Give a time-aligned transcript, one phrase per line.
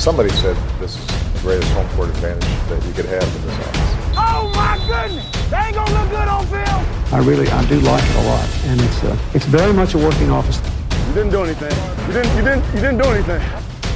[0.00, 3.58] Somebody said this is the greatest home court advantage that you could have in this
[3.68, 3.90] office.
[4.16, 5.28] Oh my goodness!
[5.50, 6.82] They ain't gonna look good on film.
[7.12, 9.98] I really, I do like it a lot, and it's uh, it's very much a
[9.98, 10.58] working office.
[11.06, 11.76] You didn't do anything.
[12.06, 12.32] You didn't.
[12.36, 12.64] You didn't.
[12.74, 13.42] You didn't do anything.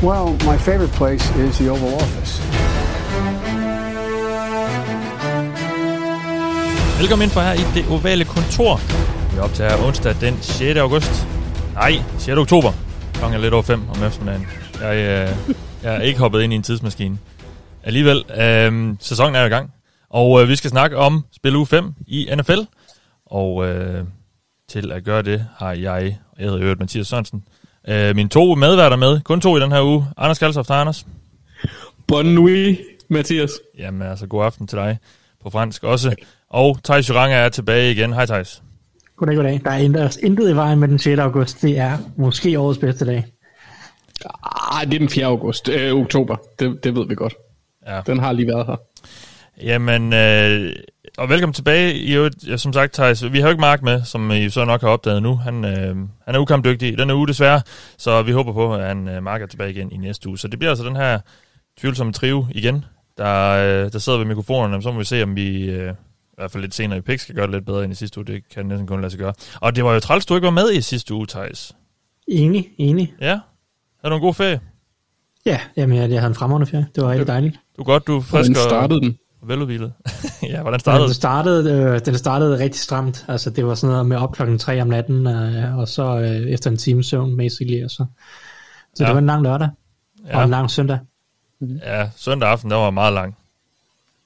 [0.03, 2.33] Well, my favorite place is the Oval Office.
[6.99, 8.81] Velkommen ind for her i det ovale kontor.
[9.33, 10.79] Vi optager onsdag den 6.
[10.79, 11.27] august.
[11.75, 12.39] Nej, 6.
[12.39, 12.73] oktober.
[13.15, 14.47] Klokken er lidt over 5 om eftermiddagen.
[14.81, 17.19] Jeg, øh, jeg er ikke hoppet ind i en tidsmaskine.
[17.83, 19.73] Alligevel, øh, sæsonen er i gang.
[20.11, 22.59] Og øh, vi skal snakke om spil uge 5 i NFL.
[23.27, 24.05] Og øh,
[24.69, 27.45] til at gøre det har jeg, og jeg hedder Øvrigt Mathias Sørensen,
[27.89, 29.20] øh, mine to medværter med.
[29.20, 30.06] Kun to i den her uge.
[30.16, 31.06] Anders Kalsoft og Anders.
[32.06, 32.78] Bonne nuit,
[33.11, 33.51] Mathias.
[33.78, 34.98] Jamen altså, god aften til dig
[35.42, 36.14] på fransk også.
[36.51, 38.12] Og Thijs Juranga er tilbage igen.
[38.12, 38.62] Hej Thijs.
[39.16, 39.61] Goddag, goddag.
[39.64, 41.19] Der er intet, intet i vejen med den 6.
[41.19, 41.62] august.
[41.62, 43.34] Det er måske årets bedste dag.
[44.43, 45.27] Ah, det er den 4.
[45.27, 46.37] august, øh, oktober.
[46.59, 47.35] Det, det ved vi godt.
[47.87, 48.01] Ja.
[48.07, 48.77] Den har lige været her.
[49.62, 50.73] Jamen, øh,
[51.19, 51.95] og velkommen tilbage.
[51.95, 54.81] I øvrigt, som sagt, Thijs, vi har jo ikke Mark med, som I så nok
[54.81, 55.37] har opdaget nu.
[55.37, 57.62] Han, øh, han er ukampdygtig i denne uge desværre,
[57.98, 60.39] så vi håber på, at han øh, Mark er tilbage igen i næste uge.
[60.39, 61.19] Så det bliver altså den her
[61.81, 62.84] tvivlsomme trio igen,
[63.19, 64.83] der, øh, der sidder ved mikrofonerne.
[64.83, 67.34] Så må vi se, om vi øh, i hvert fald lidt senere i PIK skal
[67.34, 68.27] gøre det lidt bedre end i sidste uge.
[68.27, 69.33] Det kan næsten kun lade sig gøre.
[69.61, 71.73] Og det var jo træls, du ikke var med i sidste uge, Thijs.
[72.28, 73.15] Enig, enig.
[73.21, 73.39] Ja?
[74.05, 74.60] Havde du en god ferie?
[75.47, 76.86] Ja, jamen, jeg, jeg havde en fremragende ferie.
[76.94, 77.60] Det var rigtig dejligt.
[77.77, 79.19] Du er godt, du er frisk Hvordan startede den?
[79.42, 79.92] og veludvilet.
[80.42, 83.25] ja, hvordan Den startede startede, øh, den startede rigtig stramt.
[83.28, 86.27] Altså, det var sådan noget med op klokken 3 om natten, øh, og så øh,
[86.50, 87.84] efter en time søvn, basically.
[87.84, 88.06] Og så.
[88.94, 89.06] så Ja.
[89.06, 89.69] det var en lang lørdag,
[90.27, 90.38] ja.
[90.38, 90.98] og en lang søndag.
[91.82, 93.36] Ja, søndag aften, der var meget lang,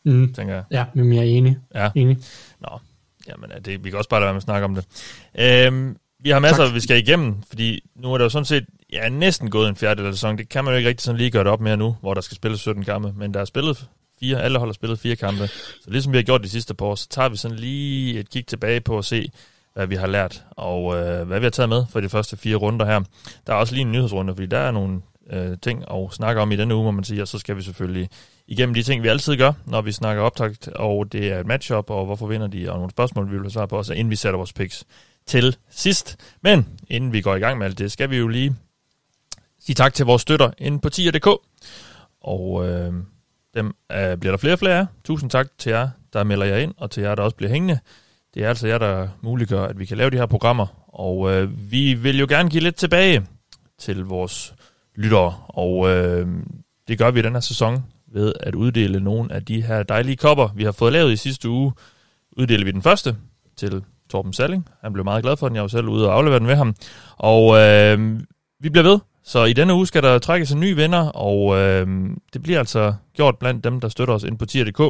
[0.05, 0.33] Mm.
[0.35, 0.65] tænker jeg.
[0.71, 1.57] Ja, men jeg er enig.
[1.75, 1.91] Ja.
[1.95, 2.19] enig.
[2.61, 2.69] Nå,
[3.29, 4.85] jamen det, vi kan også bare lade være med at snakke om det.
[5.39, 6.75] Øhm, vi har masser, Tak.
[6.75, 10.07] vi skal igennem, fordi nu er der jo sådan set ja, næsten gået en fjerdedel
[10.07, 10.39] af sæsonen.
[10.39, 12.21] Det kan man jo ikke rigtig sådan lige gøre det op med nu, hvor der
[12.21, 13.13] skal spilles 17 kampe.
[13.17, 13.89] Men der er spillet
[14.21, 15.47] fire, alle hold har spillet fire kampe.
[15.83, 18.31] Så ligesom vi har gjort de sidste par år, så tager vi sådan lige et
[18.31, 19.31] kig tilbage på at se,
[19.75, 22.57] hvad vi har lært, og øh, hvad vi har taget med for de første fire
[22.57, 23.01] runder her.
[23.47, 26.53] Der er også lige en nyhedsrunde, fordi der er nogle øh, ting at snakke om
[26.53, 28.09] i denne uge, må man sige, og så skal vi selvfølgelig
[28.47, 31.91] igennem de ting, vi altid gør, når vi snakker optakt, og det er et matchup,
[31.91, 34.17] og hvorfor vinder de, og nogle spørgsmål, vi vil have svar på, også inden vi
[34.17, 34.85] sætter vores picks
[35.27, 36.17] til sidst.
[36.43, 38.57] Men inden vi går i gang med alt det, skal vi jo lige
[39.69, 41.27] sige tak til vores støtter inde på tier.dk,
[42.21, 42.93] og øh,
[43.55, 44.87] dem øh, bliver der flere og flere af.
[45.05, 47.79] Tusind tak til jer, der melder jer ind, og til jer, der også bliver hængende.
[48.35, 51.71] Det er altså jer, der muliggør, at vi kan lave de her programmer, og øh,
[51.73, 53.27] vi vil jo gerne give lidt tilbage
[53.79, 54.55] til vores
[54.97, 56.27] lyttere, og øh,
[56.89, 60.17] det gør vi i den her sæson ved at uddele nogle af de her dejlige
[60.17, 61.73] kopper, vi har fået lavet i sidste uge.
[62.37, 63.17] Uddeler vi den første
[63.57, 64.69] til Torben Salling.
[64.83, 65.55] Han blev meget glad for den.
[65.55, 66.75] Jeg var selv ude og aflevere den ved ham.
[67.17, 68.21] Og øh,
[68.61, 68.99] vi bliver ved.
[69.29, 71.87] Så i denne uge skal der trækkes en ny vinder, og øh,
[72.33, 74.81] det bliver altså gjort blandt dem, der støtter os ind på tier.dk.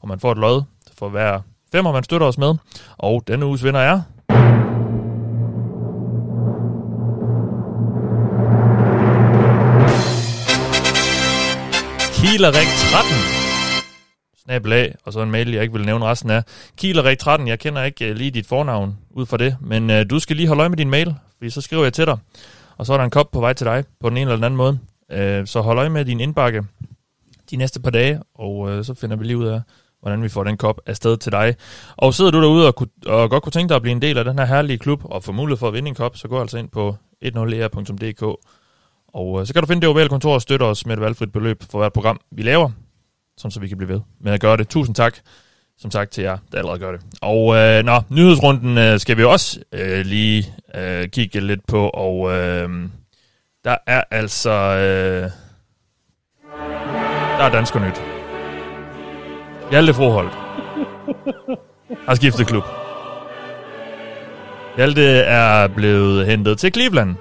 [0.00, 0.62] Og man får et lod
[0.98, 1.40] for hver
[1.72, 2.54] femmer, man støtter os med.
[2.98, 4.02] Og denne uges vinder er...
[12.14, 13.42] Kielerrik 13
[14.44, 16.42] snabelag, og så en mail, jeg ikke vil nævne resten af.
[16.82, 20.36] Kielerrik13, jeg kender ikke øh, lige dit fornavn ud fra det, men øh, du skal
[20.36, 22.18] lige holde øje med din mail, fordi så skriver jeg til dig,
[22.82, 24.44] og så er der en kop på vej til dig på den ene eller den
[24.44, 24.78] anden måde.
[25.12, 26.62] Uh, så hold øje med din indbakke
[27.50, 29.60] de næste par dage, og øh, så finder vi lige ud af,
[30.00, 31.54] hvordan vi får den kop afsted til dig.
[31.96, 34.18] Og sidder du derude og, kunne, og godt kunne tænke dig at blive en del
[34.18, 36.40] af den her herlige klub, og få mulighed for at vinde en kop, så gå
[36.40, 38.22] altså ind på 10er.dk,
[39.14, 41.32] og øh, så kan du finde det ovale kontor og støtte os med et valgfrit
[41.32, 42.70] beløb for hvert program, vi laver,
[43.36, 44.68] sådan så vi kan blive ved med at gøre det.
[44.68, 45.18] Tusind tak,
[45.82, 47.00] som sagt, til jer, der allerede gør det.
[47.20, 52.32] Og øh, nå, nyhedsrunden øh, skal vi også øh, lige øh, kigge lidt på, og
[52.32, 52.68] øh,
[53.64, 54.50] der er altså...
[54.50, 55.30] Øh,
[57.38, 58.02] der er dansker nyt.
[59.70, 60.32] Hjalte Froholt
[62.06, 62.64] har skiftet klub.
[64.76, 67.16] Hjalte er blevet hentet til Cleveland.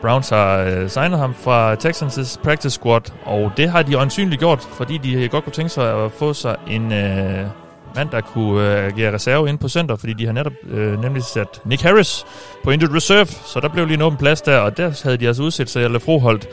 [0.00, 4.60] Browns har øh, signet ham fra Texans' practice squad, og det har de øjensynligt gjort,
[4.60, 7.46] fordi de godt kunne tænke sig at få sig en øh,
[7.94, 11.24] mand, der kunne øh, agere reserve ind på center, fordi de har netop øh, nemlig
[11.24, 12.24] sat Nick Harris
[12.64, 15.26] på injured reserve, så der blev lige en åben plads der, og der havde de
[15.26, 16.48] altså udsat sig Hjalte Froholt.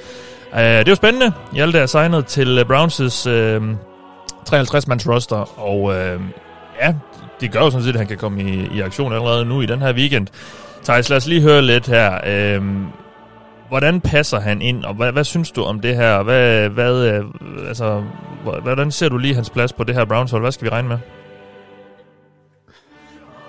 [0.54, 1.32] Øh, det var spændende.
[1.54, 3.62] Hjalte er signet til øh, Browns' øh,
[4.50, 6.22] 53-mands roster, og øh,
[6.82, 6.94] ja,
[7.42, 9.66] det gør jo sådan set, at han kan komme i, i aktion allerede nu i
[9.66, 10.28] den her weekend.
[10.84, 12.20] Thijs, lad os lige høre lidt her.
[12.26, 12.62] Øh,
[13.70, 16.24] hvordan passer han ind, og hvad, hvad synes du om det her?
[16.24, 17.24] Hvad, hvad, øh,
[17.68, 18.04] altså,
[18.62, 20.42] hvordan ser du lige hans plads på det her Browns hold?
[20.42, 20.98] Hvad skal vi regne med?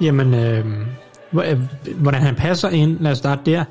[0.00, 0.64] Jamen, øh,
[1.32, 1.60] øh,
[2.00, 3.64] hvordan han passer ind, lad os starte der.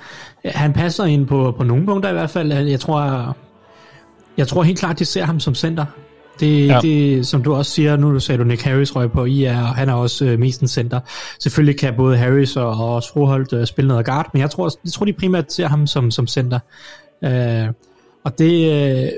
[0.46, 2.52] Han passer ind på, på nogle punkter i hvert fald.
[2.52, 3.36] Jeg tror,
[4.38, 5.86] jeg tror helt klart, de ser ham som center.
[6.40, 6.80] Det, Ja.
[6.82, 9.90] det, som du også siger, nu sagde du Nick Harris røg på IR, og han
[9.90, 11.00] er også øh, mest en center.
[11.40, 14.92] Selvfølgelig kan både Harris og, og Froholt øh, spille noget guard, men jeg tror, jeg
[14.92, 16.60] tror de primært ser ham som, som center.
[17.24, 17.68] Øh,
[18.24, 19.10] og det, øh,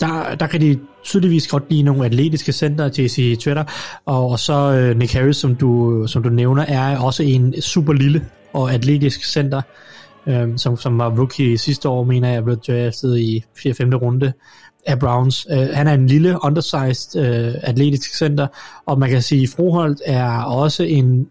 [0.00, 0.78] der, der kan de
[1.08, 3.64] tydeligvis godt lide nogle atletiske center, JC Twitter,
[4.06, 7.92] og, og så øh, Nick Harris, som du, som du nævner, er også en super
[7.92, 9.62] lille og atletisk center,
[10.26, 13.74] øh, som, som var rookie sidste år, mener jeg, blev draftet i 4.
[13.74, 13.94] 5.
[13.94, 14.32] runde
[14.86, 15.46] af Browns.
[15.50, 18.46] Øh, han er en lille, undersized øh, atletisk center,
[18.86, 21.26] og man kan sige, at Froholt er også en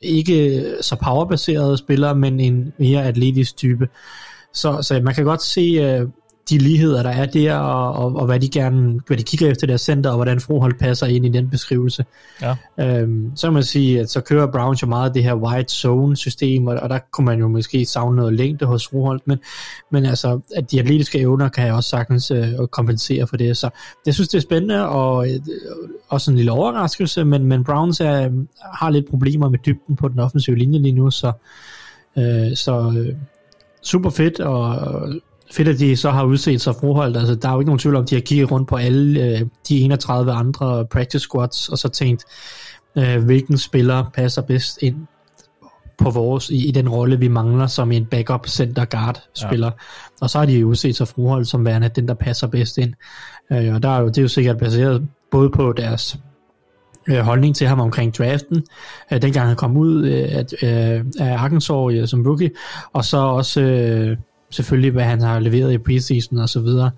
[0.00, 3.88] ikke så powerbaseret spiller, men en mere atletisk type.
[4.54, 6.08] Så, så man kan godt se øh,
[6.50, 9.66] de ligheder, der er der, og, og, og hvad de gerne hvad de kigger efter
[9.66, 12.04] deres center, og hvordan Froholt passer ind i den beskrivelse.
[12.42, 12.56] Ja.
[12.80, 16.16] Øhm, så kan man sige, at så kører Browns jo meget det her wide zone
[16.16, 19.38] system, og, og der kunne man jo måske savne noget længde hos Froholt, men,
[19.90, 23.56] men altså, at de atletiske evner kan jeg også sagtens øh, kompensere for det.
[23.56, 23.70] Så
[24.06, 25.40] jeg synes, det er spændende, og øh,
[26.08, 28.30] også en lille overraskelse, men, men Browns er,
[28.74, 31.32] har lidt problemer med dybden på den offensive linje lige nu, så,
[32.18, 33.14] øh, så øh,
[33.82, 35.08] super fedt, og
[35.52, 37.16] fedt, at de så har udset sig froholdt.
[37.16, 39.22] Altså, der er jo ikke nogen tvivl om, at de har kigget rundt på alle
[39.22, 42.24] øh, de 31 andre practice squads, og så tænkt,
[42.98, 44.96] øh, hvilken spiller passer bedst ind
[45.98, 49.66] på vores, i, i den rolle, vi mangler som en backup center guard spiller.
[49.66, 49.72] Ja.
[50.20, 52.94] Og så har de jo udset sig froholdt som værende den, der passer bedst ind.
[53.52, 56.18] Øh, og der er jo, det er jo sikkert baseret både på deres
[57.08, 58.64] øh, holdning til ham omkring draften,
[59.12, 62.50] øh, dengang han kom ud øh, at, øh, af Arkansas øh, som rookie,
[62.92, 64.16] og så også øh,
[64.50, 66.90] selvfølgelig, hvad han har leveret i preseason og så videre.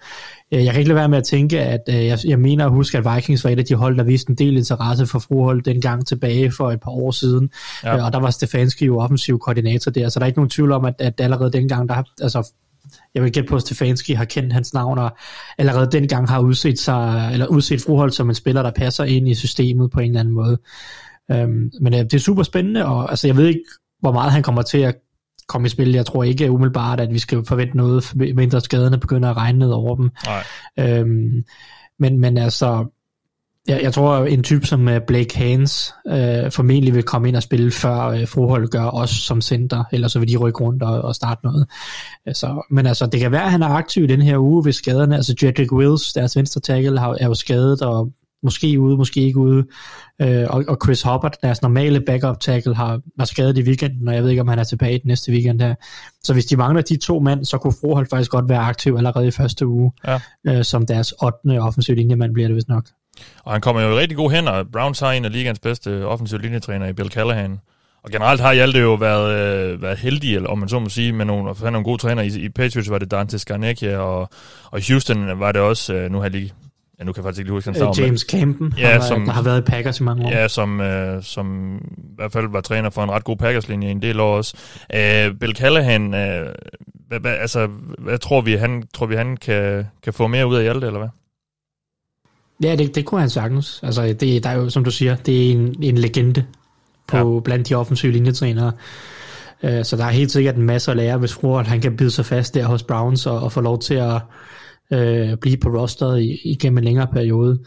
[0.52, 2.70] Øh, Jeg kan ikke lade være med at tænke, at øh, jeg, jeg mener at
[2.70, 5.64] huske, at Vikings var et af de hold, der viste en del interesse for Froholt
[5.64, 7.50] dengang tilbage for et par år siden,
[7.84, 7.96] Ja.
[7.96, 8.04] ja.
[8.06, 10.84] og der var Stefanski jo offensiv koordinator der, så der er ikke nogen tvivl om,
[10.84, 12.52] at, at allerede dengang, der altså
[13.14, 15.16] jeg vil gætte på, at Stefanski har kendt hans navn, og
[15.58, 19.34] allerede dengang har udset sig, eller udset Froholt som en spiller, der passer ind i
[19.34, 20.58] systemet på en eller anden måde.
[21.30, 23.60] Øhm, men øh, det er super spændende, og altså, jeg ved ikke,
[24.00, 24.94] hvor meget han kommer til at
[25.48, 25.92] komme i spil.
[25.92, 29.70] Jeg tror ikke umiddelbart, at vi skal forvente noget, mindre skaderne begynder at regne ned
[29.70, 30.10] over dem.
[30.26, 30.44] Nej.
[30.78, 31.44] Øhm,
[31.98, 32.86] men, men altså,
[33.68, 37.42] jeg, jeg tror, en type som øh, Blake Hans øh, formentlig vil komme ind og
[37.42, 41.02] spille, før øh, Froholt gør os som center, eller så vil de rykke rundt og,
[41.02, 41.66] og starte noget.
[42.26, 44.72] Altså, men altså, det kan være, at han er aktiv i den her uge ved
[44.72, 45.16] skaderne.
[45.16, 48.10] Altså, Jedrick Wills, deres venstre tackle, har, er jo skadet, og
[48.42, 49.66] måske ude, måske ikke ude.
[50.22, 54.14] Øh, og, og Chris Hubbard, deres normale backup tackle, har, var skadet i weekenden, og
[54.14, 55.74] jeg ved ikke, om han er tilbage i den næste weekend her.
[56.24, 59.28] Så hvis de mangler de to mænd, så kunne Froholt faktisk godt være aktiv allerede
[59.28, 60.18] i første uge, Ja.
[60.46, 61.60] øh, som deres 8.
[61.60, 62.84] offensiv linjemand bliver det vist nok.
[63.44, 64.64] Og han kommer jo i rigtig gode hænder.
[64.72, 67.58] Browns har en af ligands bedste offensive linjetræner i Bill Callahan.
[68.02, 69.32] Og generelt har Hjalte jo været,
[69.72, 71.98] øh, været heldig, eller om man så må sige, med nogle, han er nogle gode
[71.98, 72.22] træner.
[72.22, 74.28] I, I Patriots var det Dante Scarnecchia, og,
[74.70, 76.52] og Houston var det også, øh, nu har jeg lige,
[76.98, 79.24] ja, nu kan jeg faktisk ikke huske hans navn, Øh, James Campen, Ja, som- som,
[79.24, 80.30] der har været i Packers i mange år.
[80.30, 83.90] Ja, som, øh, som i hvert fald var træner for en ret god Packers-linje i
[83.90, 84.56] en del år også.
[84.94, 86.46] Øh, Bill Callahan, øh,
[87.08, 87.68] hvad, hvad, altså,
[87.98, 90.98] hvad tror vi, han, tror vi, han kan, kan få mere ud af Hjalte, eller
[90.98, 91.08] hvad?
[92.62, 93.80] Ja, det, det kunne han sagtens.
[93.82, 96.44] Altså, det, der er jo, som du siger, det er en, en legende
[97.06, 97.40] på ja.
[97.40, 98.72] blandt de offensive linjetrænere.
[99.62, 102.10] Øh, Så der er helt sikkert en masse at lære, hvis Froholt han kan bide
[102.10, 104.20] sig fast der hos Browns og, og få lov til at
[104.92, 107.58] øh, blive på rosteret i, igennem en længere periode.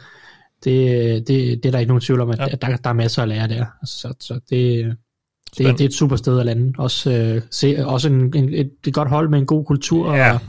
[0.64, 2.46] Det, det, det er der ikke nogen tvivl om, at, Ja.
[2.46, 3.66] der, der er masser at lære der.
[3.82, 4.96] Altså, Så, så det, det,
[5.54, 5.78] Spændende.
[5.78, 6.74] det er et super sted at lande.
[6.78, 10.14] Også, øh, se, også en, en, et, et godt hold med en god kultur.
[10.14, 10.34] Ja.
[10.34, 10.40] Og,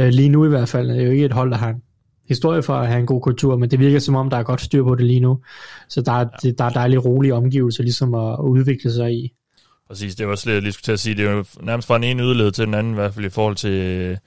[0.00, 0.88] øh, lige nu i hvert fald.
[0.88, 1.82] Det er jo ikke et hold, der har en
[2.28, 4.60] historie for at have en god kultur, men det virker som om, der er godt
[4.60, 5.38] styr på det lige nu.
[5.88, 6.50] Så der er, ja.
[6.50, 9.32] der er dejlige rolige omgivelser ligesom at, udvikle sig i.
[9.88, 11.14] Præcis, det var det, jeg lige skulle til at sige.
[11.14, 13.28] Det er jo nærmest fra den ene yderled til den anden, i hvert fald i
[13.28, 14.18] forhold til,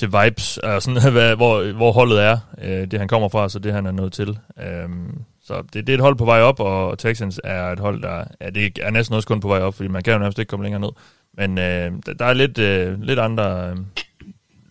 [0.00, 3.58] til vibes, og sådan, hvad, hvor, hvor holdet er, øh, det han kommer fra, så
[3.58, 4.38] det han er nået til.
[4.62, 8.02] Øhm, så det, det er et hold på vej op, og Texans er et hold,
[8.02, 10.38] der ja, det er næsten også kun på vej op, fordi man kan jo nærmest
[10.38, 10.88] ikke komme længere ned.
[11.34, 13.70] Men øh, der, der er lidt, øh, lidt andre...
[13.70, 13.76] Øh,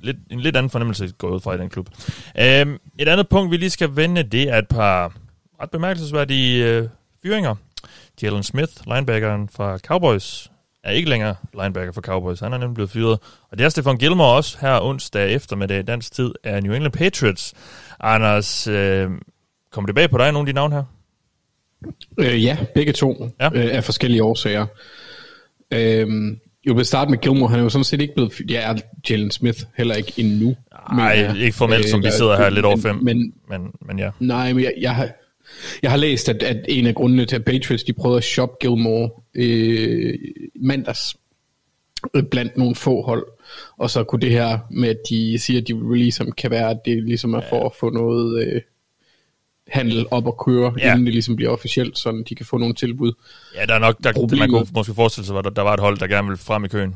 [0.02, 1.90] lidt, en lidt anden fornemmelse gået ud fra i den klub.
[2.40, 5.14] Øhm, et andet punkt, vi lige skal vende, det er et par
[5.62, 6.88] ret bemærkelsesværdige øh,
[7.24, 7.56] fyringer.
[8.22, 10.52] Jalen Smith, linebackeren fra Cowboys,
[10.84, 12.40] er ikke længere linebacker for Cowboys.
[12.40, 13.20] Han er nemlig blevet fyret.
[13.52, 17.54] Og det er Stefan Gilmore også her onsdag eftermiddag dansk tid af New England Patriots.
[18.00, 19.10] Anders, øh,
[19.72, 20.84] kommer det bag på dig, nogle af de navne her?
[22.20, 23.50] Øh, ja, begge to Ja.
[23.54, 24.66] øh, af forskellige årsager.
[25.74, 27.50] Øhm, jeg vil starte med Gilmore.
[27.50, 28.34] Han er jo sådan set ikke blevet...
[28.34, 28.76] fy- Ja, er
[29.10, 30.56] Jalen Smith heller ikke endnu.
[30.94, 32.96] Nej, ikke formelt, som vi der- sidder her lidt over men- fem.
[32.96, 34.10] Men, Men, men ja.
[34.20, 35.10] nej, men jeg, jeg, har,
[35.84, 38.56] jeg har læst, at, at en af grundene til, at Patriots de prøvede at shoppe
[38.62, 40.14] Gilmore øh,
[40.56, 41.16] mandags,
[42.16, 43.28] øh, blandt nogle få hold.
[43.78, 46.52] Og så kunne det her med, at de siger, at de vil release ham, kan
[46.52, 48.62] være, at det ligesom er for at få noget øh,
[49.68, 50.92] handel op og køre, ja.
[50.92, 53.14] inden det ligesom bliver officielt, så de kan få nogle tilbud.
[53.56, 55.74] Ja, der er nok, der, Problemet- man kunne måske forestille sig, at der, der var
[55.74, 56.96] et hold, der gerne ville frem i køen.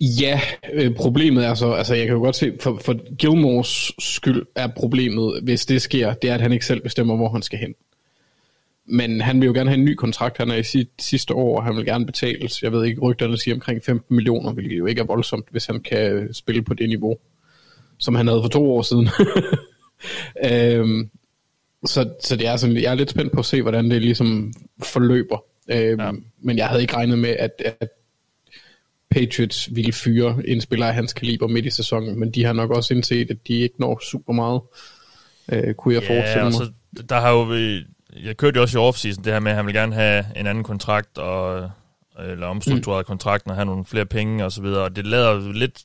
[0.00, 0.40] Ja,
[0.72, 4.68] øh, problemet er så, altså jeg kan jo godt se, for, for Gilmores skyld er
[4.76, 7.74] problemet, hvis det sker, det er, at han ikke selv bestemmer, hvor han skal hen.
[8.92, 11.56] Men han vil jo gerne have en ny kontrakt, han er i sit sidste år,
[11.58, 14.86] og han vil gerne betales, jeg ved ikke, rygterne siger omkring 15 millioner, hvilket jo
[14.86, 17.16] ikke er voldsomt, hvis han kan spille på det niveau,
[17.98, 19.08] som han havde for to år siden.
[20.52, 21.10] øhm,
[21.86, 24.52] så, så det er sådan, jeg er lidt spændt på at se, hvordan det ligesom
[24.82, 25.44] forløber.
[25.72, 26.10] Øhm, Ja.
[26.40, 27.88] Men jeg havde ikke regnet med, at, at
[29.10, 32.70] Patriots ville fyre en spiller af hans kaliber midt i sæsonen, men de har nok
[32.70, 34.60] også indset, at de ikke når super meget,
[35.52, 36.66] øh, kunne jeg forestille Ja, og mig.
[36.96, 37.84] så, der har jo, vi-
[38.16, 40.46] jeg kørte jo også i offseason det her med, at han vil gerne have en
[40.46, 41.70] anden kontrakt, og,
[42.18, 43.06] eller omstruktureret mm.
[43.06, 44.82] kontrakten, og have nogle flere penge og så videre.
[44.82, 45.82] Og det lader lidt,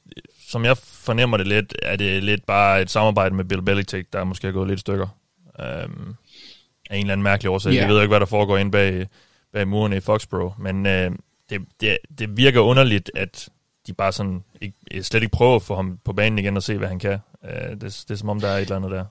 [0.47, 4.23] som jeg fornemmer det lidt, er det lidt bare et samarbejde med Bill Belichick, der
[4.23, 5.07] måske er gået lidt stykker.
[5.59, 6.15] Um,
[6.89, 7.73] af en eller anden mærkelig årsag.
[7.73, 7.81] Ja.
[7.81, 9.07] Jeg ved ikke, hvad der foregår inde bag,
[9.53, 11.11] bag murene i Foxborough, men øh,
[11.49, 13.49] det, det, det virker underligt, at
[13.87, 16.77] de bare sådan ikke, slet ikke prøver at få ham på banen igen og se,
[16.77, 17.19] hvad han kan.
[17.43, 19.05] Uh, det, det er som om, der er et eller andet der.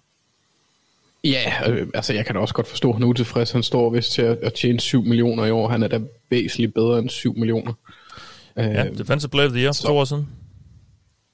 [1.25, 3.51] Ja, øh, altså jeg kan da også godt forstå, at han er utilfreds.
[3.51, 5.69] Han står vist til at, at tjene 7 millioner i år.
[5.69, 6.01] Han er da
[6.31, 7.73] væsentligt bedre end 7 millioner.
[8.57, 10.29] Ja, Øh, Defensive Player of the Year for så- to år siden.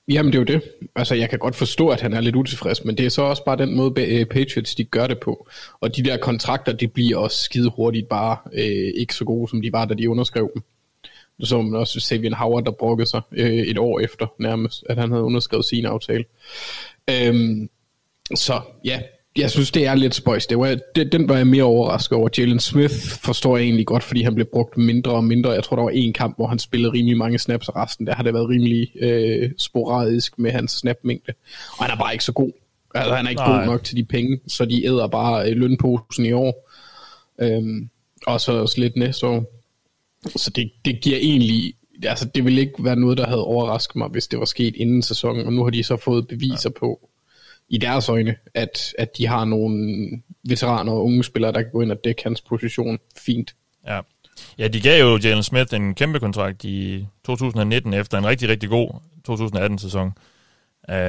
[0.09, 0.63] Jamen det er jo det.
[0.97, 3.45] Altså jeg kan godt forstå, at han er lidt utilfreds, men det er så også
[3.45, 5.49] bare den måde, øh, Patriots de gør det på.
[5.81, 9.63] Og de der kontrakter, de bliver også skide hurtigt bare øh, ikke så gode, som
[9.63, 10.63] de var, da de underskrev dem.
[11.43, 15.11] Så man også Savian Howard, der brokkede sig øh, et år efter nærmest, at han
[15.11, 16.25] havde underskrevet sin aftale.
[17.11, 17.69] Øhm,
[18.35, 19.01] så ja,
[19.37, 20.47] jeg synes, det er lidt spøjs.
[20.47, 22.29] Det var, det, den var jeg mere overrasket over.
[22.39, 25.51] Jalen Smith forstår jeg egentlig godt, fordi han blev brugt mindre og mindre.
[25.51, 28.15] Jeg tror, der var en kamp, hvor han spillede rimelig mange snaps, og resten der
[28.15, 31.33] har det været rimelig øh, sporadisk med hans snapmængde.
[31.79, 32.53] Og han er bare ikke så god.
[32.95, 33.59] Altså, han er ikke Nej.
[33.59, 36.71] god nok til de penge, så de æder bare øh, lønposen i år.
[37.41, 37.89] Øhm,
[38.27, 39.45] og så også lidt næste år.
[40.37, 41.75] Så det, det giver egentlig...
[42.05, 45.03] Altså, det ville ikke være noget, der havde overrasket mig, hvis det var sket inden
[45.03, 45.47] sæsonen.
[45.47, 46.79] Og nu har de så fået beviser ja.
[46.79, 47.10] på,
[47.71, 50.09] i deres øjne, at, at de har nogle
[50.49, 53.55] veteraner og unge spillere, der kan gå ind og dække hans position fint.
[53.87, 54.01] Ja.
[54.59, 58.69] ja, de gav jo Jalen Smith en kæmpe kontrakt i 2019 efter en rigtig, rigtig
[58.69, 58.91] god
[59.31, 60.13] 2018-sæson.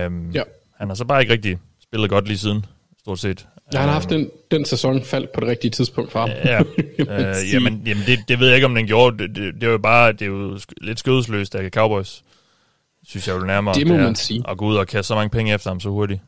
[0.07, 0.43] Um, Ja.
[0.77, 2.65] Han har så bare ikke rigtig spillet godt lige siden,
[2.99, 3.47] stort set.
[3.73, 6.29] Ja, han har haft Øhm, den, den sæson faldt på det rigtige tidspunkt for ham.
[6.29, 6.59] Ja,
[6.99, 9.17] øh, jamen, jamen det, det ved jeg ikke, om den gjorde.
[9.17, 12.23] Det, det, det er jo bare det er jo lidt skødesløst af Cowboys,
[13.07, 13.75] synes jeg jo nærmere.
[13.75, 14.43] Det må man sige.
[14.47, 16.21] At gå ud og kaste så mange penge efter ham så hurtigt.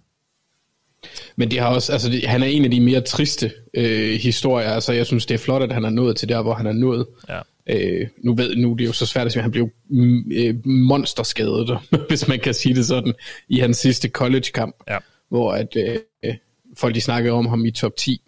[1.35, 4.69] Men det har også, altså det, han er en af de mere triste øh, historier.
[4.69, 6.73] Altså jeg synes, det er flot, at han er nået til der, hvor han er
[6.73, 7.05] nået.
[7.29, 7.39] Ja.
[7.69, 10.31] Øh, nu ved nu er det jo så svært at sige, at han blev mm,
[10.31, 11.77] øh, monsterskadet,
[12.09, 13.13] hvis man kan sige det sådan,
[13.49, 14.97] i hans sidste college-kamp, Ja.
[15.29, 16.33] hvor at øh,
[16.77, 18.21] folk de snakkede om ham i top 10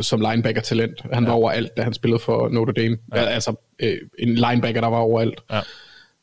[0.00, 1.00] som linebacker-talent.
[1.12, 1.28] Han ja.
[1.28, 2.98] var overalt, da han spillede for Notre Dame.
[3.14, 3.24] Ja.
[3.24, 5.40] Altså øh, en linebacker, der var overalt.
[5.50, 5.60] Ja.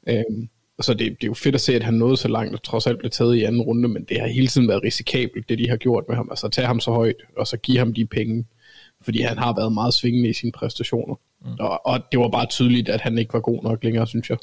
[0.07, 0.49] Øhm,
[0.81, 2.88] så det, det er jo fedt at se, at han nåede så langt, og trods
[2.88, 5.69] alt blev taget i anden runde, men det har hele tiden været risikabelt, det de
[5.69, 6.27] har gjort med ham.
[6.31, 8.45] Altså at tage ham så højt, og så give ham de penge,
[9.01, 11.15] fordi han har været meget svingende i sine præstationer.
[11.41, 11.51] Mm.
[11.59, 14.38] Og, og det var bare tydeligt, at han ikke var god nok længere, synes jeg.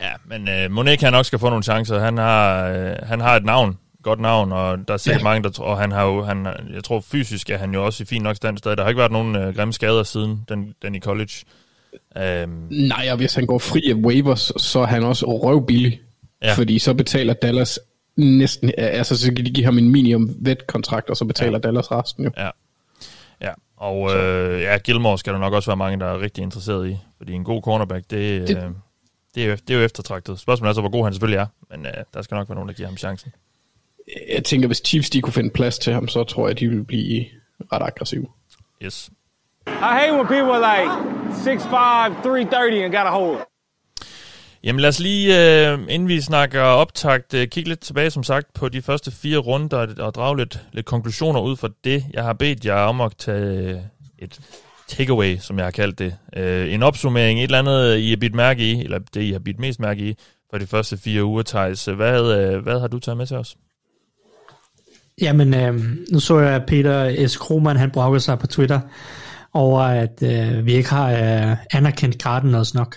[0.00, 1.98] Ja, men øh, Monique han nok skal få nogle chancer.
[1.98, 5.28] Han har, øh, han har et navn, godt navn, og der er sikkert ja.
[5.28, 5.30] Ja.
[5.30, 8.02] mange, der tror, og han har jo, han, jeg tror fysisk er han jo også
[8.02, 8.76] i fin nok stand stadig.
[8.76, 11.32] Der har ikke været nogen øh, grimme skader siden den, den i college.
[12.18, 16.00] Øhm, Nej, og hvis han går fri af waivers, så er han også røvbillig.
[16.42, 16.54] Ja.
[16.54, 17.78] Fordi så betaler Dallas
[18.16, 21.58] næsten, altså så kan de give ham en minimum vet-kontrakt, og så betaler ja.
[21.58, 22.30] Dallas resten jo.
[22.36, 22.50] ja.
[23.40, 26.90] Ja, og øh, ja, Gilmore skal der nok også være mange, der er rigtig interesseret
[26.90, 28.62] i, fordi en god cornerback, det, Det- øh,
[29.34, 30.38] det, er, jo, det er jo eftertragtet.
[30.40, 32.68] Spørgsmålet er så, hvor god han selvfølgelig er, men øh, der skal nok være nogen,
[32.68, 33.32] der giver ham chancen.
[34.34, 36.84] Jeg tænker, hvis Chiefs de kunne finde plads til ham, så tror jeg, de ville
[36.84, 37.24] blive
[37.72, 38.26] ret aggressive.
[38.84, 39.10] Yes.
[39.66, 40.90] I hate when people are like
[41.44, 43.38] 6'5, 330 and got a hold.
[44.64, 45.26] Jamen lad os lige,
[45.70, 49.38] øh, inden vi snakker optakt, øh, kigge lidt tilbage, som sagt, på de første fire
[49.38, 52.04] runder og drage lidt, lidt konklusioner ud fra det.
[52.12, 53.82] Jeg har bedt jer om at tage
[54.18, 54.40] et
[54.88, 56.16] takeaway, som jeg har kaldt det.
[56.36, 59.38] Øh, en opsummering, et eller andet, I har bidt mærke i, eller det, I har
[59.38, 60.16] bidt mest mærke i,
[60.50, 61.84] for de første fire uger, Thijs.
[61.84, 63.56] Hvad, øh, hvad har du taget med til os?
[65.20, 65.80] Jamen, øh,
[66.12, 67.36] nu så jeg, at Peter S.
[67.36, 68.80] Krohmann, han brokkede sig på Twitter
[69.54, 71.10] over, at øh, vi ikke har
[71.50, 72.96] øh, anerkendt Cardinals nok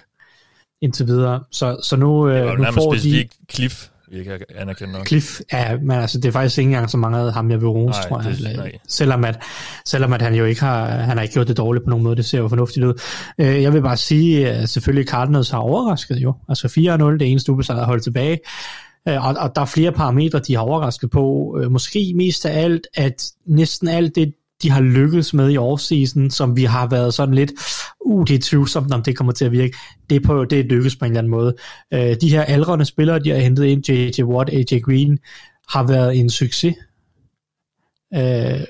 [0.82, 1.44] indtil videre.
[1.52, 3.28] Så, så nu, Det øh, jo nu får de...
[3.54, 5.08] Cliff, vi ikke anerkendt nok.
[5.08, 7.68] Cliff, ja, men altså, det er faktisk ikke engang så mange af ham, jeg vil
[7.68, 8.38] rose, Nej, tror jeg.
[8.38, 8.72] det- nej.
[8.88, 9.42] Selvom, at,
[9.86, 12.16] selvom at han jo ikke har, han har ikke gjort det dårligt på nogen måde,
[12.16, 12.94] det ser jo fornuftigt ud.
[13.40, 16.34] Øh, jeg vil bare sige, at selvfølgelig Cardinals har overrasket jo.
[16.50, 18.40] Altså 4-0, det eneste ubesejrede hold tilbage.
[19.08, 21.58] Øh, Og, og der er flere parametre, de har overrasket på.
[21.62, 26.32] Øh, Måske mest af alt, at næsten alt det, de har lykkedes med i offseason,
[26.32, 27.52] som vi har været sådan lidt,
[28.06, 29.78] uh, det er tvivlsomt, om det kommer til at virke,
[30.10, 31.56] det er, på, det er lykkes på en eller anden måde.
[31.94, 34.24] Øh, de her aldrende spillere, de har hentet ind, J.J.
[34.24, 34.80] Watt, A.J.
[34.80, 35.20] Green,
[35.70, 36.76] har været en succes.
[38.16, 38.62] Øh,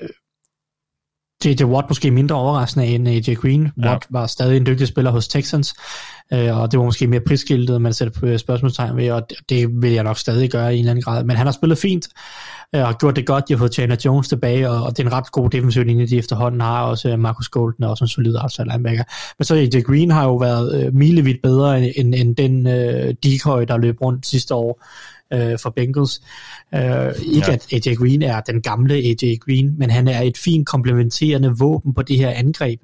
[1.44, 1.64] J.J.
[1.64, 3.34] Watt måske mindre overraskende end A.J.
[3.34, 3.72] Green.
[3.82, 3.90] Ja.
[3.90, 5.74] Watt var stadig en dygtig spiller hos Texans,
[6.32, 9.82] øh, og det var måske mere prisskiltet, man sætter på spørgsmålstegn ved, og det, det
[9.82, 11.24] vil jeg nok stadig gøre i en eller anden grad.
[11.24, 12.08] Men han har spillet fint,
[12.74, 13.48] øh, og gjort det godt.
[13.48, 16.06] De har fået Chandler Jones tilbage, og, og det er en ret god defensiv linje,
[16.06, 16.82] de efterhånden har.
[16.82, 19.04] Også øh, Marcus Golden er også en solid outside linebacker.
[19.38, 19.82] Men så A.J.
[19.82, 24.00] Green har jo været øh, milevidt bedre end, end, end den øh, decoy, der løb
[24.00, 24.84] rundt sidste år
[25.32, 26.20] øh, for Bengals.
[26.74, 26.80] Øh,
[27.22, 27.52] ikke Ja.
[27.52, 31.94] at AJ Green er den gamle AJ Green, men han er et fint komplementerende våben
[31.94, 32.80] på det her angreb.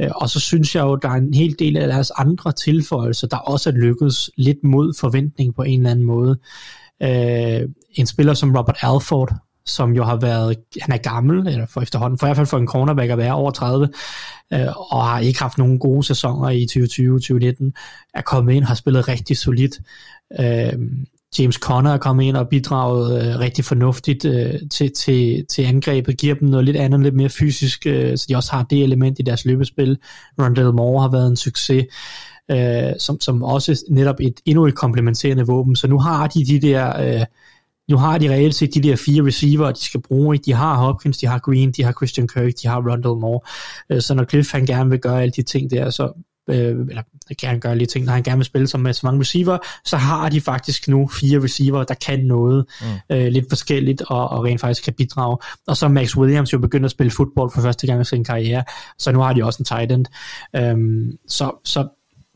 [0.00, 3.26] Øh, og så synes jeg jo, der er en hel del af deres andre tilføjelser,
[3.26, 6.38] der også er lykkedes lidt mod forventning på en eller anden måde.
[7.02, 9.34] Øh, en spiller som Robert Alford,
[9.66, 12.58] som jo har været, han er gammel, eller for efterhånden, for i hvert fald for
[12.58, 13.88] en cornerback at være over 30,
[14.52, 17.72] øh, og har ikke haft nogen gode sæsoner i 2020-2019,
[18.14, 19.80] er kommet ind, har spillet rigtig solidt.
[20.40, 20.72] Øh,
[21.38, 26.18] James Conner er kommet ind og bidraget øh, rigtig fornuftigt øh, til, til, til angrebet,
[26.18, 29.18] giver dem noget lidt andet, lidt mere fysisk, øh, så de også har det element
[29.18, 29.98] i deres løbespil.
[30.42, 31.84] Rondell Moore har været en succes,
[32.50, 36.60] øh, som, som også netop et endnu et komplementerende våben, så nu har de de
[36.60, 37.18] der...
[37.20, 37.26] Øh,
[37.90, 40.38] nu har de reelt set de der fire receiver, de skal bruge.
[40.38, 43.40] De har Hopkins, de har Green, de har Christian Kirk, de har Rondell Moore.
[43.90, 46.12] Øh, Så når Cliff han gerne vil gøre alle de ting der, så
[46.50, 46.56] øh,
[46.88, 47.02] eller
[47.40, 49.96] gerne gøre de ting, når han gerne vil spille som med så mange receiver, så
[49.96, 53.16] har de faktisk nu fire receiver, der kan noget mm.
[53.16, 55.38] øh, lidt forskelligt, og, og rent faktisk kan bidrage.
[55.66, 58.64] Og så Max Williams jo begyndt at spille fodbold for første gang i sin karriere,
[58.98, 60.06] så nu har de også en tight end.
[60.56, 61.88] Øhm, så, så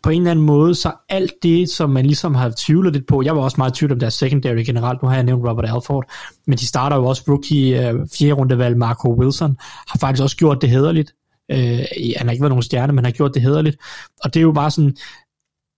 [0.02, 3.22] på en eller anden måde, så alt det, som man ligesom har tvivlet lidt på,
[3.22, 5.64] jeg var også meget i tvivl om deres secondary generelt, nu har jeg nævnt Robert
[5.64, 6.04] Alford,
[6.46, 10.62] men de starter jo også rookie øh, fjerde rundevalg Marco Wilson, har faktisk også gjort
[10.62, 11.12] det hederligt.
[11.50, 11.84] Øh,
[12.16, 13.76] han har ikke været nogen stjerne, men har gjort det hederligt.
[14.24, 14.96] Og det er jo bare sådan,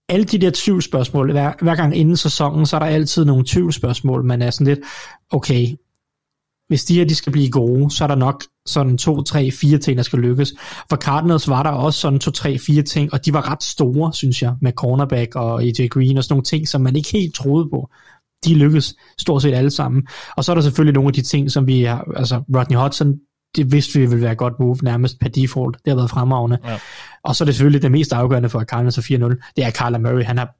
[0.09, 4.25] alle de der tvivlsspørgsmål, hver, hver gang inden sæsonen, så er der altid nogle tvivlsspørgsmål,
[4.25, 4.79] man er sådan lidt,
[5.31, 5.67] okay,
[6.67, 9.77] hvis de her de skal blive gode, så er der nok sådan to, tre, fire
[9.77, 10.53] ting, der skal lykkes.
[10.89, 14.13] For Cardinals var der også sådan to, tre, fire ting, og de var ret store,
[14.13, 17.35] synes jeg, med cornerback og AJ Green og sådan nogle ting, som man ikke helt
[17.35, 17.89] troede på.
[18.45, 20.07] De lykkedes stort set alle sammen.
[20.37, 23.19] Og så er der selvfølgelig nogle af de ting, som vi har, altså Rodney Hudson,
[23.55, 25.77] det vidste vi ville være et godt move, nærmest per default.
[25.85, 26.57] Det har været fremragende.
[26.65, 26.79] Ja.
[27.23, 29.97] Og så er det selvfølgelig det mest afgørende for Cardinals og 4-0, det er Kyler
[29.97, 30.23] Murray.
[30.23, 30.55] Han har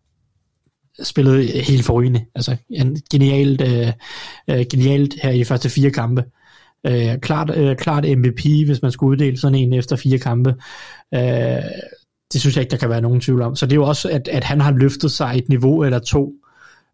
[1.03, 2.25] spillet helt forrygende.
[2.35, 3.91] Altså en genialt, øh,
[4.49, 6.23] øh, genialt her i de første fire kampe.
[6.87, 10.55] Øh, klart, øh, klart MVP, hvis man skulle uddele sådan en efter fire kampe.
[11.13, 11.21] Øh,
[12.33, 13.55] det synes jeg ikke, der kan være nogen tvivl om.
[13.55, 16.33] Så det er jo også, at, at han har løftet sig et niveau eller to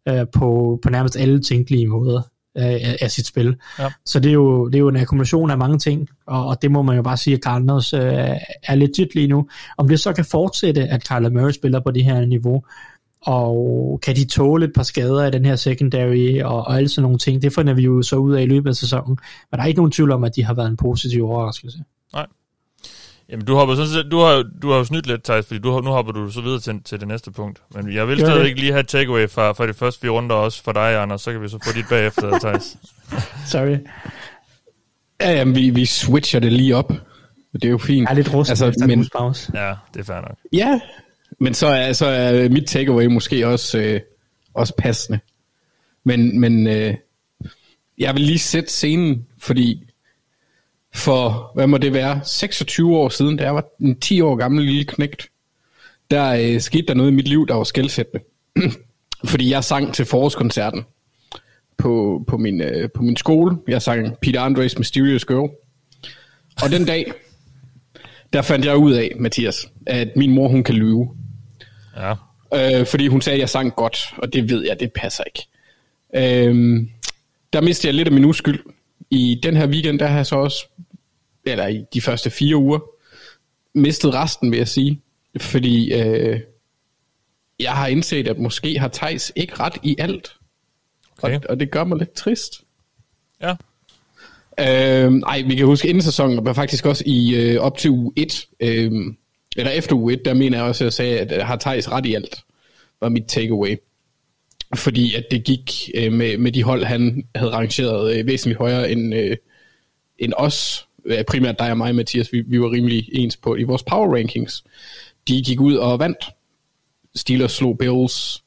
[0.07, 2.21] øh, på, på nærmest alle tænkelige måder
[2.57, 3.55] af, af sit spil.
[3.79, 3.89] Ja.
[4.05, 6.71] Så det er, jo, det er jo en akkumulation af mange ting, og, og det
[6.71, 8.01] må man jo bare sige, at Cardinals øh,
[8.63, 9.49] er legit lige nu.
[9.77, 12.63] Om det så kan fortsætte, at Kyler Murray spiller på det her niveau,
[13.21, 17.03] og kan de tåle et par skader af den her secondary, og, og alle sådan
[17.03, 19.17] nogle ting, det finder vi jo så ud af i løbet af sæsonen.
[19.51, 21.77] Men der er ikke nogen tvivl om, at de har været en positiv overraskelse.
[23.29, 25.81] Jamen, du hopper sådan du har, du har jo snydt lidt, Thijs, fordi du, har-
[25.81, 27.61] nu hopper du så videre til, til det næste punkt.
[27.75, 28.25] Men jeg vil det.
[28.27, 31.21] stadigvæk lige have et takeaway fra, fra de første fire runder også for dig, Anders,
[31.21, 32.77] så kan vi så få dit bagefter, Thijs.
[33.47, 33.77] Sorry.
[35.21, 36.93] Ja, jamen, vi, vi switcher det lige op.
[37.53, 38.03] Det er jo fint.
[38.03, 39.07] Jeg er lidt rustet Altså, men...
[39.17, 39.51] pause.
[39.67, 40.37] Ja, det er fair nok.
[40.53, 40.79] Ja,
[41.39, 43.99] men så er, så er mit takeaway måske også, øh,
[44.53, 45.19] også passende.
[46.03, 46.95] Men, men øh,
[47.97, 49.86] jeg vil lige sætte scenen, fordi
[50.97, 54.65] for, hvad må det være, 26 år siden, da jeg var en 10 år gammel
[54.65, 55.29] lille knægt,
[56.11, 58.23] der øh, skete der noget i mit liv, der var skældsættende.
[59.31, 60.85] fordi jeg sang til forårskoncerten
[61.77, 63.57] på, på, min, øh, på min skole.
[63.67, 65.49] Jeg sang Peter Andres Mysterious Girl.
[66.63, 67.11] Og den dag,
[68.33, 71.09] der fandt jeg ud af, Mathias, at min mor, hun kan lyve.
[71.97, 72.13] Ja.
[72.53, 75.47] Øh, fordi hun sagde, at jeg sang godt, og det ved jeg, det passer ikke.
[76.15, 76.85] Øh,
[77.53, 78.59] der mistede jeg lidt af min uskyld.
[79.09, 80.67] I den her weekend, der har jeg så også,
[81.51, 82.79] eller i de første fire uger,
[83.73, 85.01] mistet resten, vil jeg sige.
[85.37, 86.39] Fordi øh,
[87.59, 90.35] jeg har indset, at måske har Tejs ikke ret i alt.
[91.21, 91.35] Okay.
[91.35, 92.61] Og, og det gør mig lidt trist.
[93.41, 93.55] Ja.
[94.59, 98.13] Øh, ej, vi kan huske inden sæsonen, men faktisk også i øh, op til uge
[98.15, 98.91] 1, øh,
[99.57, 101.91] eller efter uge 1, der mener jeg også, at jeg sagde, at jeg har Thijs
[101.91, 102.43] ret i alt,
[103.01, 103.77] var mit takeaway.
[104.75, 108.91] fordi at det gik øh, med, med de hold, han havde rangeret øh, væsentligt højere
[108.91, 109.37] end, øh,
[110.19, 110.86] end os.
[111.27, 114.63] Primært dig og mig, Mathias, vi, vi var rimelig ens på i vores power rankings.
[115.27, 116.29] De gik ud og vandt.
[117.15, 118.43] Steelers slog Bills.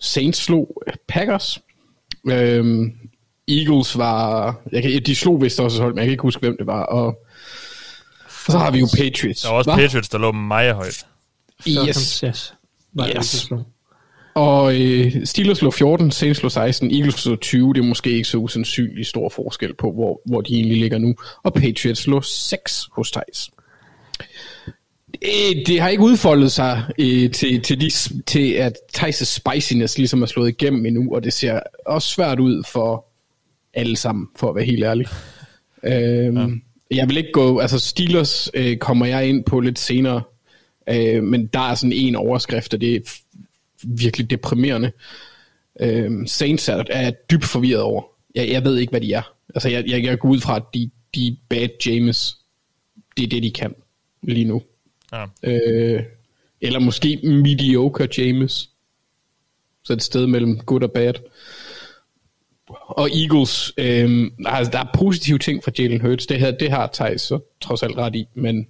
[0.00, 1.60] Saints slog Packers.
[2.28, 2.92] Øhm,
[3.48, 4.54] Eagles var...
[4.72, 6.82] Jeg kan, de slog vist også hold, men jeg kan ikke huske, hvem det var.
[6.82, 7.26] Og
[8.48, 9.42] så har vi jo Patriots.
[9.42, 9.76] Der var også Hva?
[9.76, 11.06] Patriots, der lå meget højt.
[11.68, 12.20] Yes.
[12.24, 12.54] yes.
[13.16, 13.52] Yes.
[14.36, 17.74] Og øh, Steelers slog 14, Saints slog 16, Eagles slog 20.
[17.74, 21.14] Det er måske ikke så usandsynlig stor forskel på, hvor, hvor de egentlig ligger nu.
[21.42, 23.50] Og Patriots slog 6 hos Thijs.
[25.22, 27.90] Øh, Det har ikke udfoldet sig øh, til, til, de,
[28.26, 32.64] til, at Thijs' spiciness ligesom er slået igennem endnu, og det ser også svært ud
[32.72, 33.06] for
[33.74, 35.06] alle sammen, for at være helt ærlig.
[35.84, 36.96] Øhm, ja.
[36.96, 40.22] Jeg vil ikke gå, altså Steelers øh, kommer jeg ind på lidt senere,
[40.90, 43.00] øh, men der er sådan en overskrift, og det er
[43.86, 44.92] virkelig deprimerende.
[45.80, 48.02] Øh, Saints er, er dybt forvirret over.
[48.34, 49.32] Jeg, jeg ved ikke, hvad de er.
[49.54, 52.36] Altså, jeg, jeg, jeg går ud fra, at de, de bad James.
[53.16, 53.74] Det er det, de kan
[54.22, 54.62] lige nu.
[55.12, 55.24] Ja.
[55.42, 56.02] Øh,
[56.60, 58.70] eller måske mediocre James.
[59.84, 61.14] Så et sted mellem good og bad.
[62.68, 66.26] Og Eagles, øh, altså, der er positive ting fra Jalen Hurts.
[66.26, 68.66] Det her, det har Thijs så trods alt ret i, men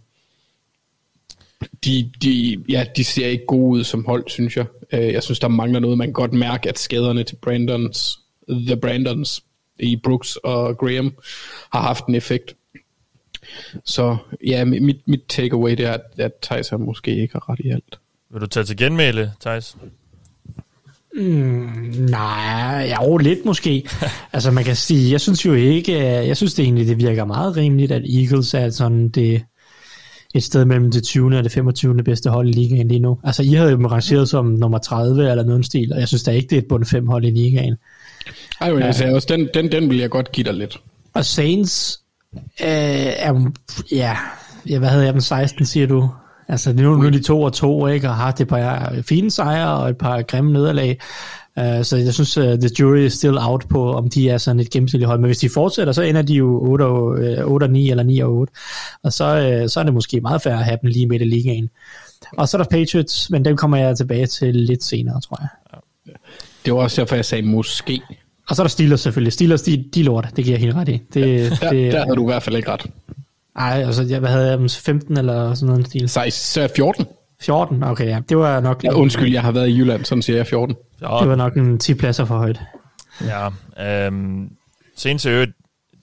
[1.85, 4.67] de, de, ja, de ser ikke gode ud som hold, synes jeg.
[4.93, 5.99] Øh, jeg synes, der mangler noget.
[5.99, 8.19] Man kan godt mærke, at skaderne til Brandons,
[8.51, 9.45] The Brandons
[9.79, 11.15] i Brooks og Graham
[11.73, 12.55] har haft en effekt.
[13.85, 14.17] Så
[14.47, 17.69] ja, mit, mit takeaway det er, at, at Thijs har måske ikke har ret i
[17.71, 17.99] alt.
[18.31, 19.77] Vil du tage til genmæle, Thijs?
[22.11, 23.89] Nej, jo, lidt måske.
[24.33, 27.25] altså man kan sige, jeg synes jo ikke, at- jeg synes det egentlig, det virker
[27.25, 29.43] meget rimeligt, at Eagles er sådan det,
[30.37, 31.39] et sted mellem det 20.
[31.39, 31.95] og det 25.
[31.95, 33.19] bedste hold i ligaen lige nu.
[33.25, 36.23] Altså I havde jo dem rangeret som nummer 30 eller noget stil, og jeg synes
[36.23, 37.77] da ikke, det er et bund 5 hold i ligaen.
[38.61, 40.81] Ej, men altså, også, den, den, den vil jeg godt give dig lidt.
[41.15, 42.01] Og Saints
[42.37, 43.51] øh, er,
[43.93, 44.17] ja,
[44.69, 46.09] ja, hvad havde jeg dem 16, siger du?
[46.49, 48.09] Altså, nu, nu er de to og to, ikke?
[48.09, 50.99] Og har haft et par fine sejre og et par grimme nederlag.
[51.61, 54.61] Uh, så jeg synes, uh, the jury is still out på, om de er sådan
[54.61, 55.21] et gennemsnitligt hold.
[55.21, 58.03] Men hvis de fortsætter, så ender de jo 8 og, øh, 8 og 9 eller
[58.05, 58.53] 9 og 8.
[59.03, 61.25] Og så, uh, så er det måske meget fair at have dem lige midt i
[61.25, 61.71] ligaen.
[62.39, 65.81] Og så er der Patriots, men dem kommer jeg tilbage til lidt senere, tror jeg.
[66.65, 68.01] Det var også derfor, jeg sagde måske.
[68.49, 69.33] Og så er der Steelers selvfølgelig.
[69.33, 70.29] Steelers, de, de lort.
[70.37, 71.03] Det giver jeg helt ret i.
[71.15, 72.87] Det, Der, det, der havde du i hvert fald ikke ret.
[73.57, 74.69] ej, altså, jeg, hvad havde jeg dem?
[74.69, 76.09] 15 eller sådan noget stil?
[76.09, 77.07] Så, så er 14.
[77.41, 77.83] 14?
[77.83, 78.21] Okay, ja.
[78.29, 80.77] Det var nok, Ja, undskyld, jeg har været i Jylland, sådan siger jeg 14.
[81.01, 82.61] Ja, det var nok en 10 pladser for højt.
[83.21, 83.47] ja
[84.07, 84.51] øhm,
[85.05, 85.47] er jo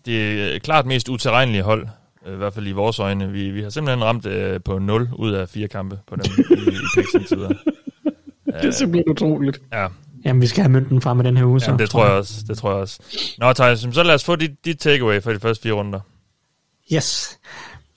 [0.05, 1.87] det er klart mest uterrenlige hold,
[2.27, 3.31] øh, i hvert fald i vores øjne.
[3.31, 6.53] Vi, vi har simpelthen ramt øh, på 0 ud af fire kampe på dem i,
[6.53, 7.53] i indtil videre.
[8.45, 9.61] Det er simpelthen utroligt.
[9.73, 9.87] Ja,
[10.25, 11.65] Jamen, vi skal have mønten frem med den her uge, så.
[11.65, 12.33] Jamen, det tror jeg også.
[12.47, 12.99] Det tror jeg også.
[13.37, 15.99] Nå, Thijs, så lad os få dit, dit takeaway for de første fire runder.
[16.93, 17.39] Yes.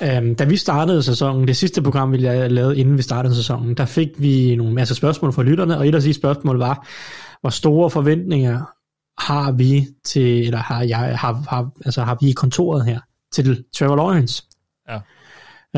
[0.03, 3.75] Um, da vi startede sæsonen, det sidste program, vi la- lavede, inden vi startede sæsonen,
[3.75, 6.89] der fik vi nogle masse spørgsmål fra lytterne, og et af de spørgsmål var,
[7.41, 8.61] hvor store forventninger
[9.19, 13.01] har vi til, eller har jeg, har, har, altså har vi i kontoret her,
[13.33, 14.43] til Trevor Lawrence?
[14.89, 14.97] Ja.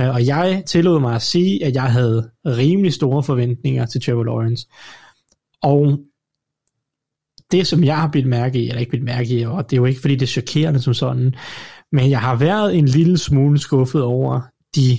[0.09, 4.25] Uh, og jeg tillod mig at sige, at jeg havde rimelig store forventninger til Trevor
[4.25, 4.67] Lawrence.
[5.63, 5.99] Og
[7.51, 9.81] det, som jeg har bidt mærke i, eller ikke bidt mærke i, og det er
[9.81, 11.35] jo ikke, fordi det er chokerende som sådan,
[11.93, 14.41] men jeg har været en lille smule skuffet over
[14.77, 14.99] de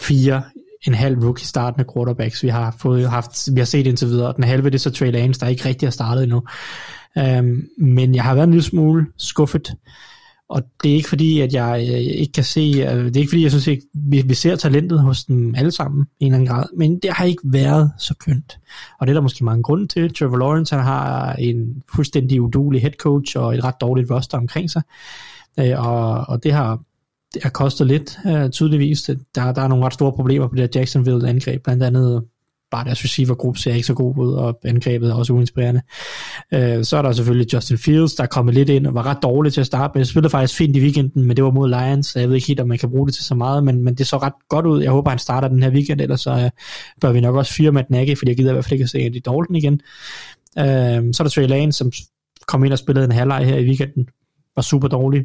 [0.00, 0.42] fire
[0.86, 4.32] en halv rookie startende quarterbacks, vi har fået haft, vi har set indtil videre.
[4.36, 6.42] Den halve det er så Trey Lance, der ikke rigtig har startet endnu.
[7.16, 9.74] Um, men jeg har været en lille smule skuffet.
[10.48, 13.30] Og det er ikke fordi, at jeg øh, ikke kan se, øh, det er ikke
[13.30, 16.38] fordi, jeg synes ikke, vi, vi ser talentet hos dem alle sammen i en eller
[16.38, 18.58] anden grad, men det har ikke været så kønt.
[19.00, 20.14] Og det er der måske mange grunde til.
[20.14, 24.70] Trevor Lawrence, han har en fuldstændig udulig head coach og et ret dårligt roster omkring
[24.70, 24.82] sig.
[25.58, 26.80] Øh, og, og det har,
[27.34, 29.02] det har kostet lidt, øh, tydeligvis.
[29.34, 32.24] Der, der er nogle ret store problemer på det der Jacksonville-angreb, blandt andet
[32.70, 35.80] bare deres receivergruppe ser ikke så god ud, og angrebet er også uinspirerende.
[36.54, 39.18] Øh, så er der selvfølgelig Justin Fields, der er kommet lidt ind og var ret
[39.22, 40.04] dårlig til at starte med.
[40.04, 42.60] Spillede faktisk fint i weekenden, men det var mod Lions, så jeg ved ikke helt,
[42.60, 44.82] om man kan bruge det til så meget, men, men det så ret godt ud.
[44.82, 46.50] Jeg håber, han starter den her weekend, ellers så øh,
[47.00, 48.90] bør vi nok også fyre Matt Nagy, fordi jeg gider i hvert fald ikke at
[48.90, 49.80] se Andy Dalton igen.
[50.58, 51.92] Øh, så er der Trey Lane, som
[52.46, 54.08] kom ind og spillede en halvleg her i weekenden,
[54.58, 55.20] var super dårlig.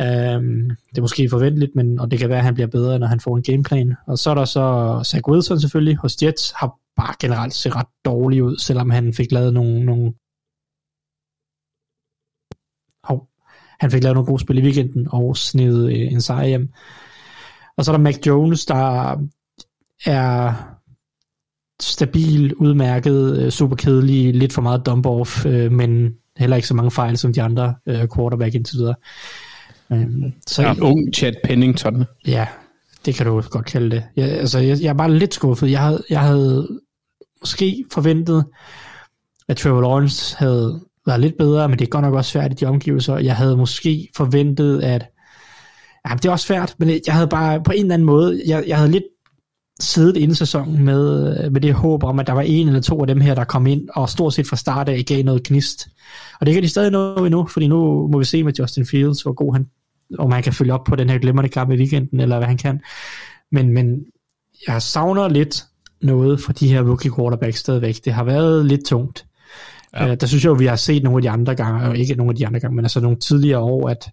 [0.00, 3.06] Um, det er måske forventeligt, men, og det kan være, at han bliver bedre, når
[3.06, 3.94] han får en gameplan.
[4.06, 7.86] Og så er der så Zach Wilson selvfølgelig hos Jets, har bare generelt set ret
[8.04, 10.14] dårlig ud, selvom han fik lavet nogle, nogle
[13.04, 13.28] Hov.
[13.80, 16.72] han fik lavet nogle gode spil i weekenden og snedet øh, en sejr hjem.
[17.76, 19.16] Og så er der Mac Jones, der
[20.06, 20.52] er
[21.82, 26.90] stabil, udmærket, øh, super kedelig, lidt for meget dump-off, øh, men heller ikke så mange
[26.90, 28.94] fejl som de andre øh, quarterback indtil videre.
[29.92, 30.06] Øh,
[30.46, 30.72] så Ja.
[30.72, 32.04] En ung Chad Pennington.
[32.26, 32.46] Ja,
[33.06, 34.04] det kan du godt kalde det.
[34.16, 35.70] Jeg, altså, jeg, jeg er bare lidt skuffet.
[35.70, 36.68] Jeg havde, jeg havde
[37.40, 38.44] måske forventet,
[39.48, 42.54] at Trevor Lawrence havde været lidt bedre, men det er godt nok også svært i
[42.54, 43.18] de omgivelser.
[43.18, 45.06] Jeg havde måske forventet, at...
[46.08, 48.42] Ja, det er også svært, men jeg havde bare på en eller anden måde...
[48.46, 49.04] Jeg, jeg havde lidt
[49.80, 53.06] siddet inden sæsonen med, med det håb om, at der var en eller to af
[53.06, 55.88] dem her, der kom ind, og stort set fra start af gav noget knist.
[56.40, 59.22] Og det kan de stadig nå endnu, fordi nu må vi se med Justin Fields,
[59.22, 59.66] hvor god han
[60.18, 62.56] om han kan følge op på den her glimrende kamp i weekenden, eller hvad han
[62.56, 62.80] kan.
[63.52, 64.04] Men, men
[64.68, 65.64] jeg savner lidt
[66.02, 68.04] noget fra de her rookie quarterbacks stadigvæk.
[68.04, 69.26] Det har været lidt tungt.
[69.96, 70.10] Ja.
[70.10, 72.14] Uh, der synes jeg jo, vi har set nogle af de andre gange, og ikke
[72.14, 74.10] nogle af de andre gange, men altså nogle tidligere år, at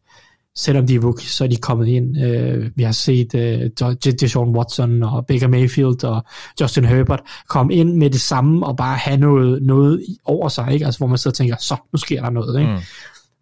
[0.56, 2.18] selvom de er rookies, så er de kommet ind.
[2.18, 6.26] Uh, vi har set uh, Deshaun Watson og Baker Mayfield og
[6.62, 10.86] Justin Herbert komme ind med det samme og bare have noget, noget over sig, ikke?
[10.86, 12.60] Altså, hvor man sidder og tænker, så nu sker der noget.
[12.60, 12.72] Ikke?
[12.72, 12.80] Mm.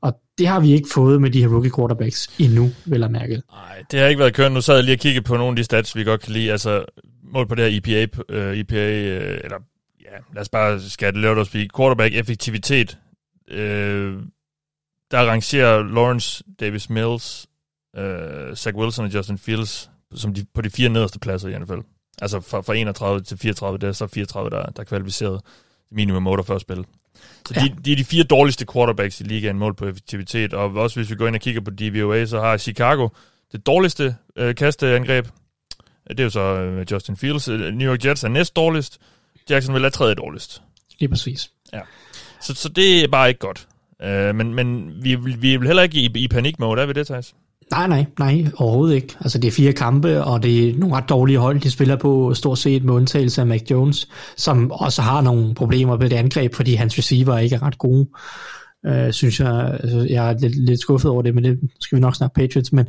[0.02, 3.42] Og det har vi ikke fået med de her rookie quarterbacks endnu, vel at mærke.
[3.52, 4.52] Nej, det har ikke været kørt.
[4.52, 6.52] Nu sad jeg lige og kiggede på nogle af de stats, vi godt kan lide.
[6.52, 6.86] Altså,
[7.34, 9.58] mål på det her EPA, uh, EPA uh, eller
[10.02, 11.68] ja, lad os bare det lave speak.
[11.78, 12.98] Quarterback effektivitet.
[13.52, 13.60] Uh,
[15.12, 17.48] der rangerer Lawrence, Davis Mills,
[17.98, 21.80] uh, Zach Wilson og Justin Fields som de, på de fire nederste pladser i NFL.
[22.22, 25.42] Altså fra, fra 31 til 34, det er så 34, der, der er kvalificeret
[25.92, 26.86] minimum 48 spil.
[27.46, 27.62] Så ja.
[27.62, 31.10] de, de er de fire dårligste quarterbacks i ligaen mål på effektivitet, og også hvis
[31.10, 33.10] vi går ind og kigger på DVOA, så har Chicago
[33.52, 35.28] det dårligste øh, kasteangreb.
[36.10, 37.48] Det er jo så øh, Justin Fields.
[37.48, 39.00] New York Jets er næst dårligst.
[39.50, 40.62] Jacksonville er tredje dårligst.
[41.00, 41.52] Lige præcis.
[41.74, 41.82] Ja.
[42.42, 43.68] Så, så det er bare ikke godt.
[44.04, 47.08] Øh, men men vi, vi er vel heller ikke i, i panikmode, er vi det,
[47.08, 47.34] Thijs?
[47.72, 49.16] Nej, nej, nej, overhovedet ikke.
[49.22, 52.34] Altså det er fire kampe, og det er nogle ret dårlige hold, de spiller på
[52.34, 54.08] stort set med undtagelse af Mac Jones,
[54.38, 58.08] som også har nogle problemer med det angreb, fordi hans receiver ikke er ret gode.
[58.86, 62.02] Øh, synes jeg, altså, jeg er lidt, lidt skuffet over det, men det skal vi
[62.02, 62.88] nok snakke Patriots, men,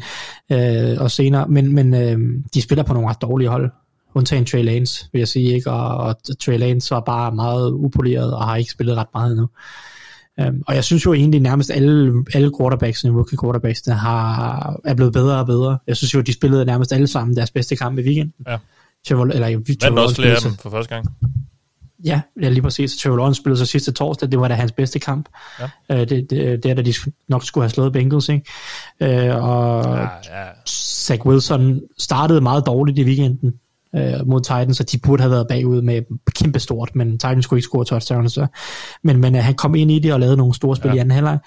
[0.53, 2.19] øh, og senere, men, men øh,
[2.55, 3.71] de spiller på nogle ret dårlige hold,
[4.15, 5.71] undtagen Trey Lance, vil jeg sige, ikke?
[5.71, 9.49] Og, og Trey Lance var bare meget upoleret, og har ikke spillet ret meget endnu.
[10.49, 14.95] Um, og jeg synes jo egentlig nærmest alle, alle quarterbacks, rookie quarterbacks, der har, er
[14.95, 15.79] blevet bedre og bedre.
[15.87, 18.35] Jeg synes jo, de spillede nærmest alle sammen deres bedste kamp i weekenden.
[18.47, 18.57] Ja.
[19.09, 21.07] Trevor, eller, Men også flere af dem for første gang.
[22.05, 22.97] Ja, ja lige præcis.
[22.97, 25.29] Trevor Lawrence spillede så sidste torsdag, det var da hans bedste kamp.
[25.61, 25.95] Ja.
[25.95, 26.95] Uh, det, det, det er da de
[27.29, 28.51] nok skulle have slået Bengals, ikke?
[29.01, 30.47] Uh, og ja, ja.
[30.69, 33.55] Zach Wilson startede meget dårligt i weekenden
[33.97, 36.03] øh, mod Titans, så de burde have været bagud med
[36.35, 38.33] kæmpe stort, men Titans skulle ikke score touchdowns.
[38.33, 38.47] Så.
[39.03, 40.95] Men, men øh, han kom ind i det og lavede nogle store spil ja.
[40.95, 41.39] i anden halvleg.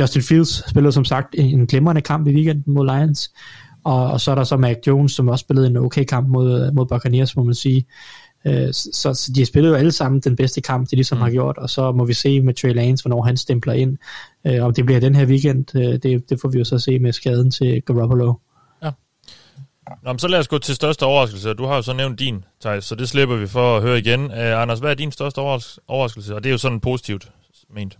[0.00, 3.30] Justin Fields spillede som sagt en, en glimrende kamp i weekenden mod Lions,
[3.84, 6.72] og, og så er der så Mac Jones, som også spillede en okay kamp mod,
[6.72, 7.86] mod Buccaneers, må man sige.
[8.46, 11.22] Øh, så, så de spillede jo alle sammen den bedste kamp, de ligesom mm.
[11.22, 13.96] har gjort, og så må vi se med Trey Lance, hvornår han stempler ind.
[14.46, 16.98] Øh, om det bliver den her weekend, øh, det, det får vi jo så se
[16.98, 18.34] med skaden til Garoppolo.
[20.02, 21.54] Nå, men så lad os gå til største overraskelse.
[21.54, 24.24] Du har jo så nævnt din, Thijs, så det slipper vi for at høre igen.
[24.24, 26.34] Uh, Anders, hvad er din største overraskelse?
[26.34, 27.28] Og det er jo sådan positivt
[27.74, 27.98] ment.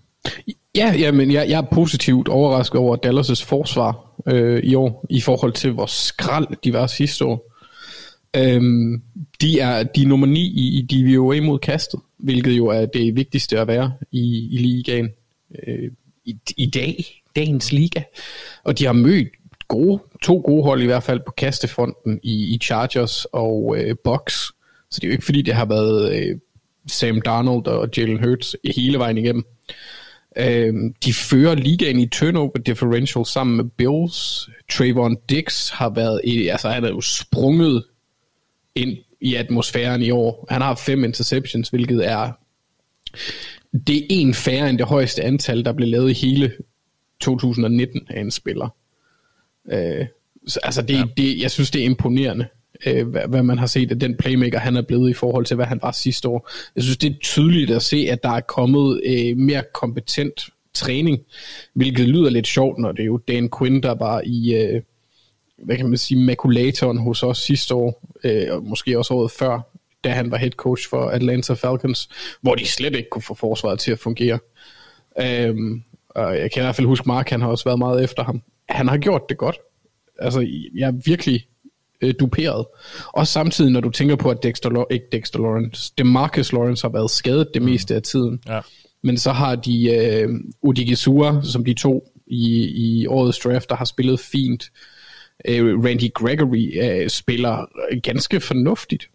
[0.77, 5.21] Ja, ja men jeg, jeg er positivt overrasket over Dallas' forsvar øh, i år, i
[5.21, 7.51] forhold til hvor skrald de var sidste år.
[8.37, 9.03] Øhm,
[9.41, 13.17] de er de er nummer 9 i, i DVOA mod kastet, hvilket jo er det
[13.17, 15.09] vigtigste at være i, i ligaen
[15.67, 15.91] øh,
[16.25, 17.05] i, i dag,
[17.37, 18.03] dagens liga.
[18.65, 19.29] Og de har mødt
[19.69, 24.35] gode, to gode hold i hvert fald på kastefronten i, i Chargers og øh, Bucks.
[24.91, 26.37] Så det er jo ikke fordi, det har været øh,
[26.87, 29.45] Sam Darnold og Jalen Hurts hele vejen igennem.
[30.37, 34.49] Øh, de fører ligaen i turnover differential sammen med Bills.
[34.73, 37.85] Trayvon Dix har været, i, altså han er jo sprunget
[38.75, 40.47] ind i atmosfæren i år.
[40.51, 42.33] Han har fem interceptions, hvilket er
[43.87, 46.53] det er en færre end det højeste antal, der blev lavet i hele
[47.21, 48.69] 2019 af en spiller.
[49.73, 50.07] Øh,
[50.47, 51.05] så, altså det, ja.
[51.17, 52.47] det, jeg synes, det er imponerende,
[52.87, 55.57] øh, hvad, hvad man har set af den playmaker, han er blevet i forhold til,
[55.57, 56.51] hvad han var sidste år.
[56.77, 61.19] Jeg synes, det er tydeligt at se, at der er kommet øh, mere kompetent træning,
[61.75, 64.83] hvilket lyder lidt sjovt, når det er jo Dan Quinn, der var i, øh,
[65.59, 69.61] hvad kan man sige, makulatoren hos os sidste år, øh, og måske også året før,
[70.05, 72.09] da han var head coach for Atlanta Falcons,
[72.41, 74.39] hvor de slet ikke kunne få forsvaret til at fungere.
[75.21, 78.25] Øhm, og jeg kan i hvert fald huske, Mark han har også været meget efter
[78.25, 79.57] ham han har gjort det godt.
[80.19, 80.41] Altså,
[80.75, 81.47] jeg er virkelig
[82.01, 82.67] øh, duperet.
[83.07, 87.11] Og samtidig, når du tænker på, at Dexter, ikke Dexter Lawrence, Demarcus Lawrence har været
[87.11, 87.69] skadet det mm.
[87.69, 88.41] meste af tiden.
[88.49, 88.61] Ja.
[89.03, 90.29] Men så har de øh,
[90.63, 94.71] Udigisua, som de to i, i årets draft, der har spillet fint.
[95.49, 97.67] Øh, Randy Gregory øh, spiller
[98.03, 99.09] ganske fornuftigt.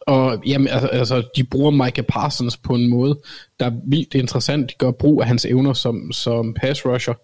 [0.00, 3.20] Og jamen, altså, de bruger Micah Parsons på en måde,
[3.60, 4.70] der er vildt interessant.
[4.70, 7.14] De gør brug af hans evner som, som pass rusher,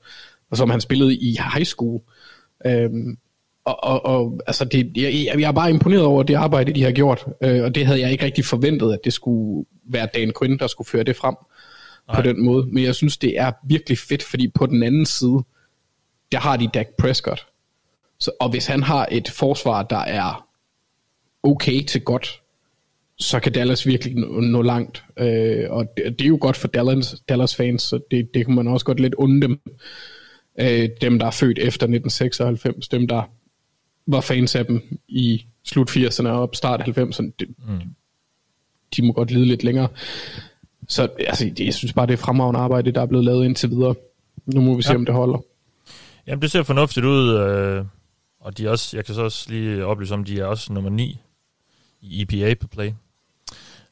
[0.51, 2.01] og som han spillede i high school.
[2.67, 3.19] Øhm,
[3.65, 6.93] og, og, og altså det, jeg, jeg er bare imponeret over det arbejde, de har
[6.93, 10.59] gjort, øh, og det havde jeg ikke rigtig forventet, at det skulle være Dan Quinn,
[10.59, 11.35] der skulle føre det frem
[12.09, 12.17] Nej.
[12.17, 12.67] på den måde.
[12.67, 15.45] Men jeg synes, det er virkelig fedt, fordi på den anden side,
[16.33, 17.47] der har de Dak Prescott.
[18.21, 20.49] Så, og hvis han har et forsvar, der er
[21.43, 22.43] okay til godt,
[23.19, 25.05] så kan Dallas virkelig nå, nå langt.
[25.17, 28.55] Øh, og det, det er jo godt for Dallas, Dallas fans, så det, det kan
[28.55, 29.61] man også godt lidt unde dem.
[30.61, 33.23] Øh, dem, der er født efter 1996, dem, der
[34.07, 37.81] var fans af dem i slut 80'erne og start 90'erne, det, mm.
[38.97, 39.89] de må godt lide lidt længere.
[40.89, 43.95] Så altså, jeg synes bare, det er fremragende arbejde, der er blevet lavet indtil videre.
[44.47, 44.97] Nu må vi se, ja.
[44.97, 45.39] om det holder.
[46.27, 47.85] Jamen, det ser fornuftigt ud, øh,
[48.41, 50.91] og de er også, jeg kan så også lige oplyse om, de er også nummer
[50.91, 51.19] 9
[52.01, 52.93] i EPA på play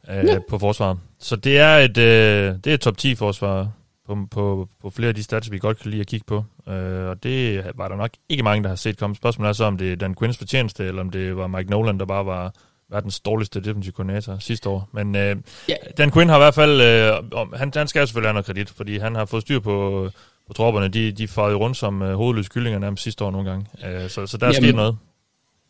[0.09, 0.39] øh, ja.
[0.49, 0.99] på forsvaret.
[1.19, 3.73] Så det er et, øh, det er et top 10 forsvar
[4.07, 6.45] på, på, på flere af de stats, vi godt kan lide at kigge på.
[6.69, 9.17] Øh, og det var der nok ikke mange, der har set komme.
[9.17, 11.99] Spørgsmålet er så, om det er Dan Quinns fortjeneste, eller om det var Mike Nolan,
[11.99, 12.53] der bare var
[12.91, 14.89] verdens dårligste defensive koordinator sidste år.
[14.93, 15.37] Men øh,
[15.71, 15.79] yeah.
[15.99, 18.99] Dan Quinn har i hvert fald, øh, han, han skal selvfølgelig have noget kredit, fordi
[18.99, 20.09] han har fået styr på,
[20.47, 20.89] på tropperne.
[20.89, 23.67] De, de farede rundt som øh, hovedløse kyllinger nærmest sidste år nogle gange.
[23.87, 24.97] Øh, så, så der er Jamen, sket noget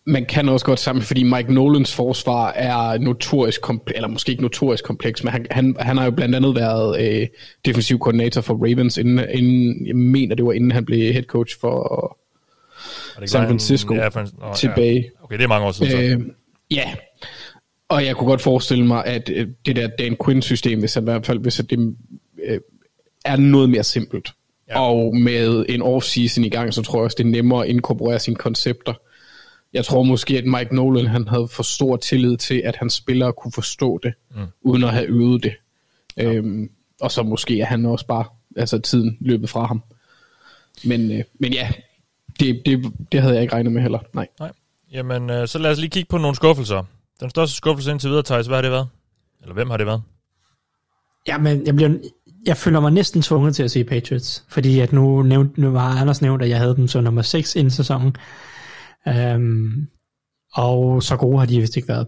[0.07, 4.43] man kan også godt sammen, fordi Mike Nolans forsvar er notorisk kompleks, eller måske ikke
[4.43, 7.27] notorisk kompleks, men han, han, han har jo blandt andet været øh,
[7.65, 11.61] defensiv koordinator for Ravens, inden, inden, jeg mener det var inden han blev head coach
[11.61, 12.19] for
[13.27, 14.95] San Francisco ja, for, oh, tilbage.
[14.95, 15.25] Ja.
[15.25, 16.27] Okay, det er mange år siden øh,
[16.71, 16.95] Ja,
[17.89, 21.27] og jeg kunne godt forestille mig, at øh, det der Dan Quinn-system, hvis, i hvert
[21.27, 21.97] fald, hvis det
[22.45, 22.61] øh,
[23.25, 24.33] er noget mere simpelt,
[24.69, 24.81] ja.
[24.81, 28.19] og med en off-season i gang, så tror jeg også, det er nemmere at inkorporere
[28.19, 28.95] sine koncepter
[29.75, 33.33] jeg tror måske, at Mike Nolan han havde for stor tillid til, at hans spillere
[33.33, 34.47] kunne forstå det, mm.
[34.63, 35.53] uden at have øvet det.
[36.17, 36.33] Ja.
[36.33, 38.25] Øhm, og så måske er han også bare,
[38.57, 39.83] altså tiden løbet fra ham.
[40.85, 41.71] Men, øh, men ja,
[42.41, 43.99] det, det, det havde jeg ikke regnet med heller.
[44.13, 44.29] Nej.
[44.41, 44.53] Nej.
[44.93, 46.85] Jamen, øh, så lad os lige kigge på nogle skuffelser.
[47.21, 48.89] Den største skuffelse indtil videre, Thijs, hvad har det været?
[49.43, 50.03] Eller hvem har det været?
[51.29, 51.91] Jamen, jeg, bliver,
[52.47, 56.01] jeg føler mig næsten tvunget til at se Patriots, fordi at nu, nævnt, nu var
[56.01, 58.17] Anders nævnt, at jeg havde dem som nummer 6 inden sæsonen.
[59.09, 59.87] Øhm,
[60.55, 62.07] og så gode har de vist ikke været.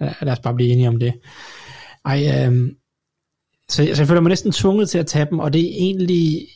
[0.00, 1.14] Lad os bare blive enige om det.
[2.04, 2.76] Ej, øhm,
[3.68, 6.48] så, så jeg føler mig næsten tvunget til at tage dem, og det er egentlig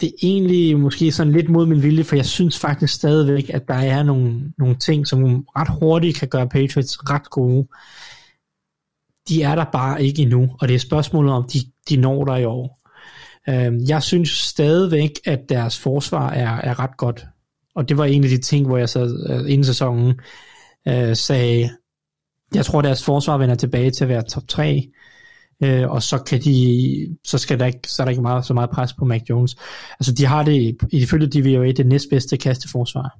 [0.00, 3.68] det er egentlig måske sådan lidt mod min vilje, for jeg synes faktisk stadigvæk, at
[3.68, 7.68] der er nogle, nogle ting, som ret hurtigt kan gøre Patriots ret gode.
[9.28, 11.58] De er der bare ikke endnu, og det er spørgsmålet om, de,
[11.88, 12.80] de når der i år.
[13.48, 17.26] Øhm, jeg synes stadigvæk, at deres forsvar er, er ret godt.
[17.74, 20.20] Og det var en af de ting, hvor jeg så øh, inden sæsonen
[20.88, 21.70] øh, sagde,
[22.54, 24.90] jeg tror deres forsvar vender tilbage til at være top 3,
[25.62, 28.54] øh, og så kan de, så skal der ikke, så er der ikke meget, så
[28.54, 29.56] meget pres på Mac Jones.
[30.00, 33.18] Altså de har det, ifølge DVOA, det næstbedste kasteforsvar.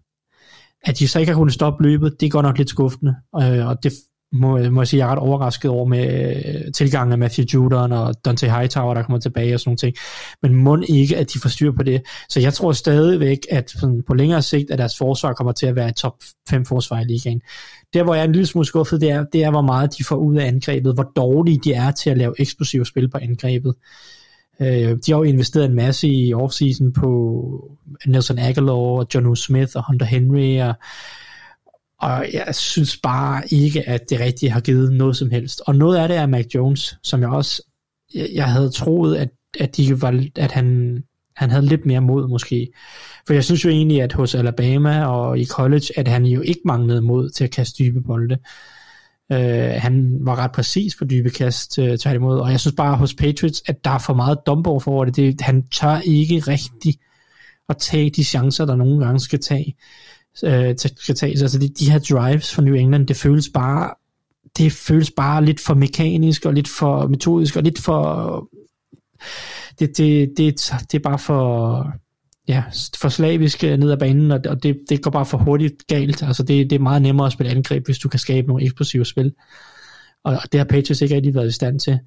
[0.82, 3.82] At de så ikke har kunnet stoppe løbet, det går nok lidt skuffende, øh, og
[3.82, 3.92] det
[4.34, 7.92] må, må jeg sige, jeg er ret overrasket over med øh, tilgangen af Matthew Judon
[7.92, 9.96] og Dante Hightower, der kommer tilbage og sådan nogle ting.
[10.42, 12.02] Men må ikke, at de får styr på det.
[12.28, 15.76] Så jeg tror stadigvæk, at sådan, på længere sigt, at deres forsvar kommer til at
[15.76, 16.14] være et top
[16.48, 17.40] 5 forsvar i ligaen.
[17.94, 20.04] Der, hvor jeg er en lille smule skuffet, det er, det er, hvor meget de
[20.04, 23.74] får ud af angrebet, hvor dårlige de er til at lave eksplosive spil på angrebet.
[24.60, 27.10] Øh, de har jo investeret en masse i offseason på
[28.06, 30.74] Nelson Aguilar og John Smith og Hunter Henry og
[32.04, 35.62] og jeg synes bare ikke, at det rigtigt har givet noget som helst.
[35.66, 37.62] Og noget af det er Mac Jones, som jeg også,
[38.14, 39.28] jeg havde troet, at,
[39.60, 40.98] at, de var, at han,
[41.36, 42.68] han havde lidt mere mod måske.
[43.26, 46.60] For jeg synes jo egentlig, at hos Alabama og i college, at han jo ikke
[46.64, 48.38] manglede mod til at kaste dybe bolde.
[49.30, 52.38] Uh, han var ret præcis på dybe kast, uh, tværtimod.
[52.38, 55.16] Og jeg synes bare hos Patriots, at der er for meget dump for det.
[55.16, 55.40] det.
[55.40, 56.94] Han tør ikke rigtig
[57.68, 59.74] at tage de chancer, der nogle gange skal tage
[60.44, 61.42] øh, skal tages.
[61.42, 63.90] Altså de, de her drives fra New England, det føles bare
[64.58, 68.48] det føles bare lidt for mekanisk og lidt for metodisk og lidt for
[69.78, 71.86] det, det, det, det er bare for
[72.48, 72.64] ja,
[72.96, 76.22] for slavisk øh, ned ad banen, og det, det går bare for hurtigt galt.
[76.22, 79.04] Altså det, det er meget nemmere at spille angreb, hvis du kan skabe nogle eksplosive
[79.04, 79.32] spil.
[80.24, 81.98] Og det har Patriots ikke rigtig været i stand til.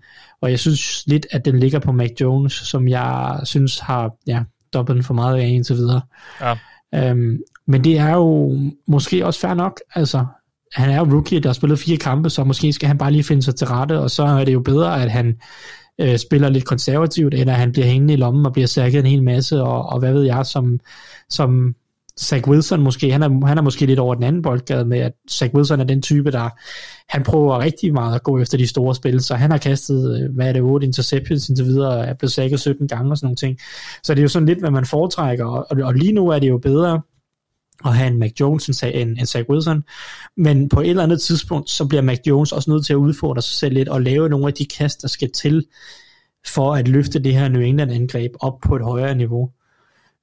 [0.42, 4.44] Og jeg synes lidt, at den ligger på Mac Jones, som jeg synes har ja,
[4.74, 6.02] dobbelt for meget af indtil videre.
[6.42, 6.56] Ja.
[6.96, 7.38] Øhm,
[7.68, 9.80] men det er jo måske også fair nok.
[9.96, 10.26] Altså,
[10.74, 13.24] han er jo rookie, der har spillet fire kampe, så måske skal han bare lige
[13.24, 15.36] finde sig til rette, og så er det jo bedre, at han
[16.02, 19.06] øh, spiller lidt konservativt, end at han bliver hængende i lommen og bliver sækket en
[19.06, 20.80] hel masse, og, og hvad ved jeg, som,
[21.30, 21.76] som
[22.20, 25.12] Zach Wilson måske, han er, han er måske lidt over den anden boldgade med, at
[25.32, 26.50] Zach Wilson er den type, der
[27.10, 30.36] han prøver rigtig meget at gå efter de store spil, så han har kastet, øh,
[30.36, 33.36] hvad er det, 8 interceptions indtil videre, er blevet sækket 17 gange og sådan nogle
[33.36, 33.58] ting.
[34.04, 36.50] Så det er jo sådan lidt, hvad man foretrækker, og, og lige nu er det
[36.50, 37.02] jo bedre
[37.86, 39.84] at have en Mac Jones end, end, end Zach Wilson,
[40.38, 43.42] men på et eller andet tidspunkt, så bliver Mac Jones også nødt til at udfordre
[43.42, 45.66] sig selv lidt, og lave nogle af de kast, der skal til,
[46.46, 49.52] for at løfte det her New England angreb op på et højere niveau.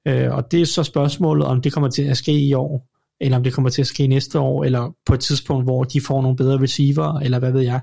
[0.07, 2.87] Øh, og det er så spørgsmålet, om det kommer til at ske i år,
[3.19, 6.01] eller om det kommer til at ske næste år, eller på et tidspunkt, hvor de
[6.01, 7.79] får nogle bedre receiver, eller hvad ved jeg.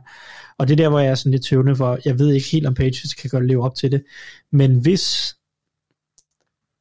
[0.59, 2.67] Og det er der, hvor jeg er sådan lidt tøvende, for jeg ved ikke helt,
[2.67, 4.03] om Patriots kan godt leve op til det.
[4.53, 5.37] Men hvis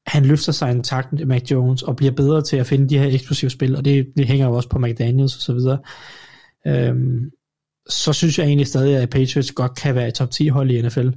[0.07, 2.97] han løfter sig en takt med Mac Jones, og bliver bedre til at finde de
[2.97, 5.79] her eksplosive spil, og det, det hænger jo også på McDaniels og så videre,
[6.67, 7.31] øhm,
[7.89, 10.81] så synes jeg egentlig stadig, at Patriots godt kan være et top 10 hold i
[10.81, 11.09] NFL.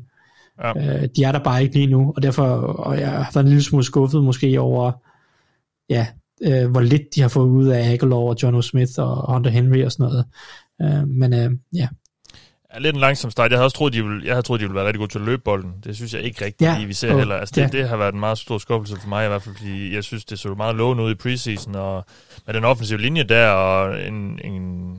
[0.63, 1.03] Ja.
[1.03, 3.49] Øh, de er der bare ikke lige nu, og derfor og jeg har været en
[3.49, 4.93] lille smule skuffet måske over,
[5.91, 6.07] ja,
[6.43, 8.63] øh, hvor lidt de har fået ud af Aguilar og John O.
[8.63, 10.25] Smith og Hunter Henry og sådan noget.
[10.83, 11.89] Øh, men øh, ja.
[12.75, 13.51] Ja, lidt en langsom start.
[13.51, 15.19] Jeg havde også troet, de ville, jeg havde troet, de ville være rigtig gode til
[15.19, 15.73] at løbe bolden.
[15.85, 17.35] Det synes jeg ikke rigtigt, Ja, vi ser og- heller.
[17.35, 17.79] Altså, det, ja.
[17.79, 20.25] det har været en meget stor skuffelse for mig i hvert fald, fordi jeg synes,
[20.25, 22.05] det så meget lovende ud i preseason, og
[22.47, 24.97] med den offensive linje der, og en, en,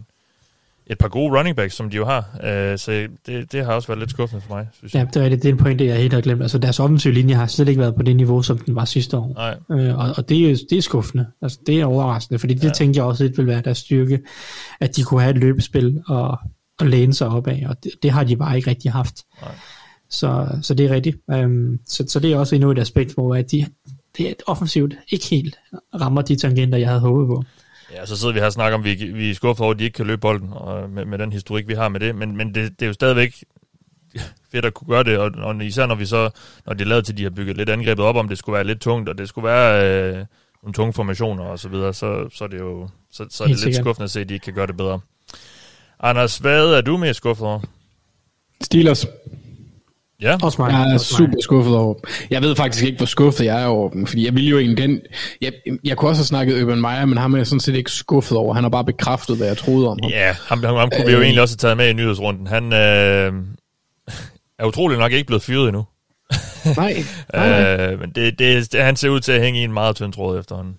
[0.88, 2.20] et par gode running backs, som de jo har.
[2.34, 5.14] Uh, så det, det har også været lidt skuffende for mig, synes Ja, jeg.
[5.14, 6.42] det er, det, det er en pointe, jeg helt har glemt.
[6.42, 9.18] Altså deres offensive linje har slet ikke været på det niveau, som den var sidste
[9.18, 9.34] år.
[9.36, 9.80] Nej.
[9.80, 11.26] Øh, og, og det, er, det er skuffende.
[11.42, 12.70] Altså, det er overraskende, fordi det ja.
[12.74, 14.20] tænkte jeg også lidt vil være deres styrke,
[14.80, 16.38] at de kunne have et løbespil og,
[16.80, 19.16] og læne sig op af, og det, det har de bare ikke rigtig haft.
[19.42, 19.56] Nej.
[20.10, 21.18] Så, så det er rigtigt.
[21.28, 23.66] Um, så, så det er også endnu et aspekt, hvor at de,
[24.18, 25.56] det er offensivt ikke helt
[26.02, 27.44] rammer de tangenter, jeg havde håbet på.
[27.94, 29.80] Ja, så sidder vi her og snakker om, at vi, vi er skuffet over, at
[29.80, 32.16] de ikke kan løbe bolden, og med, med den historik, vi har med det.
[32.16, 33.44] Men, men det, det er jo stadigvæk
[34.52, 36.30] fedt at kunne gøre det, og, og især når vi så,
[36.66, 38.54] når det er lavet til, at de har bygget lidt angrebet op, om det skulle
[38.54, 40.26] være lidt tungt, og det skulle være øh,
[40.64, 43.50] nogle tunge formationer og så videre, så, så er det jo så, så er det
[43.50, 43.84] Helt lidt sikkert.
[43.84, 45.00] skuffende at se, at de ikke kan gøre det bedre.
[46.00, 47.60] Anders, hvad er du mest skuffet over?
[48.64, 49.06] Steelers.
[50.22, 50.72] Ja, Også mig.
[50.72, 51.30] Jeg er også mig.
[51.30, 52.04] super skuffet over dem.
[52.30, 54.78] Jeg ved faktisk ikke, hvor skuffet jeg er over dem, fordi jeg ville jo egentlig
[54.88, 55.00] den...
[55.42, 57.92] Jeg, jeg kunne også have snakket Urban Meyer, men ham er jeg sådan set ikke
[57.92, 58.54] skuffet over.
[58.54, 60.12] Han har bare bekræftet, hvad jeg troede om ham.
[60.12, 61.24] ja ham, ham, ham kunne vi jo Øh.
[61.24, 62.48] egentlig også have taget med i nyhedsrunden.
[62.48, 63.34] Han øh,
[64.60, 65.86] er utrolig nok ikke blevet fyret endnu.
[66.78, 67.88] Nej, nej, nej.
[67.92, 70.14] Øh, men det, det, det, han ser ud til at hænge i en meget tynd
[70.14, 70.76] tråd efterhånden.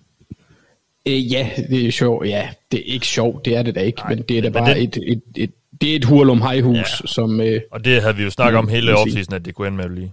[1.07, 2.27] Øh, ja, det er sjovt.
[2.27, 4.49] Ja, det er ikke sjovt, det er det da ikke, Nej, men det er da
[4.49, 5.51] bare den- et, et, et,
[5.81, 7.07] det er et hurlum hejhus, Ja.
[7.07, 7.41] som...
[7.41, 9.85] Øh, Og det havde vi jo snakket om hele offseason, at det kunne ende med
[9.85, 10.11] at blive.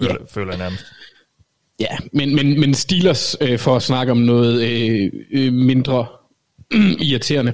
[0.00, 0.24] Føler, ja.
[0.34, 0.84] føler jeg nærmest.
[1.80, 6.06] Ja, men, men, men Steelers, øh, for at snakke om noget øh, øh, mindre
[7.10, 7.52] irriterende,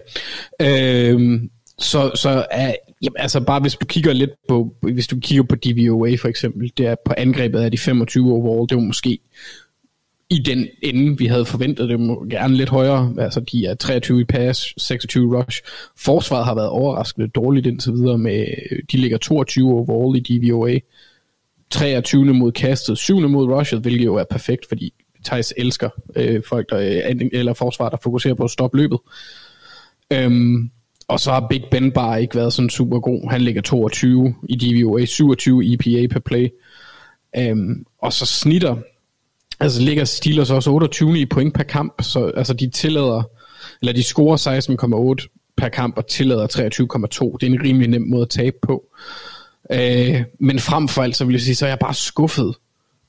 [0.62, 1.40] øh,
[1.78, 5.54] så, så er, jamen, altså bare hvis du kigger lidt på, hvis du kigger på
[5.56, 9.18] DVOA for eksempel, det er på angrebet af de 25 overall, det var måske
[10.30, 11.98] i den ende, vi havde forventet det,
[12.30, 15.62] gerne lidt højere, altså de er 23 i pass, 26 rush.
[15.96, 20.78] Forsvaret har været overraskende dårligt indtil videre med, øh, de ligger 22 overall i DVOA,
[21.70, 22.34] 23.
[22.34, 23.28] mod kastet, 7.
[23.28, 27.88] mod rushet, hvilket jo er perfekt, fordi Thijs elsker øh, folk, der, øh, eller forsvar,
[27.88, 28.98] der fokuserer på at stoppe løbet.
[30.12, 30.70] Øhm,
[31.08, 33.30] og så har Big Ben bare ikke været sådan super god.
[33.30, 36.48] Han ligger 22 i DVOA, 27 EPA per play.
[37.38, 38.76] Øhm, og så snitter,
[39.60, 43.22] altså ligger Steelers også 28 i point per kamp, så altså de tillader,
[43.80, 47.36] eller de scorer 16,8 per kamp og tillader 23,2.
[47.40, 48.84] Det er en rimelig nem måde at tabe på.
[49.72, 52.54] Øh, men frem for alt, så vil jeg sige, så er jeg bare skuffet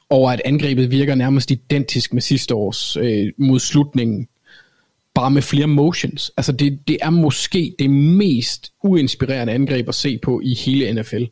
[0.10, 4.28] over, at angrebet virker nærmest identisk med sidste års øh, mod slutningen.
[5.14, 6.32] Bare med flere motions.
[6.38, 11.24] Altså det, det er måske det mest uinspirerende angreb at se på i hele NFL.